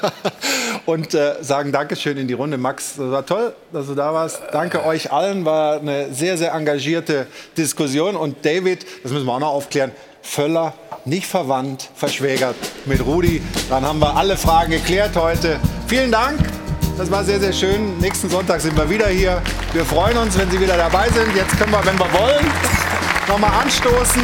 [0.86, 2.58] und äh, sagen Dankeschön in die Runde.
[2.58, 4.40] Max, das war toll, dass du da warst.
[4.52, 7.26] Danke euch allen, war eine sehr, sehr engagierte
[7.56, 8.16] Diskussion.
[8.16, 9.92] Und David, das müssen wir auch noch aufklären,
[10.22, 10.72] Völler,
[11.04, 12.56] nicht verwandt, verschwägert
[12.86, 13.42] mit Rudi.
[13.68, 15.60] Dann haben wir alle Fragen geklärt heute.
[15.86, 16.63] Vielen Dank.
[16.96, 17.98] Das war sehr, sehr schön.
[17.98, 19.42] Nächsten Sonntag sind wir wieder hier.
[19.72, 21.34] Wir freuen uns, wenn Sie wieder dabei sind.
[21.34, 22.46] Jetzt können wir, wenn wir wollen,
[23.28, 24.22] nochmal anstoßen.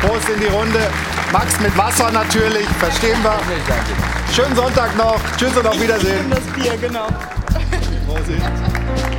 [0.00, 0.78] Prost in die Runde.
[1.32, 3.38] Max mit Wasser natürlich, verstehen wir.
[4.32, 5.20] Schönen Sonntag noch.
[5.36, 6.30] Tschüss und auf Wiedersehen.
[6.30, 7.08] Das Bier, genau.
[8.06, 9.17] Prosit.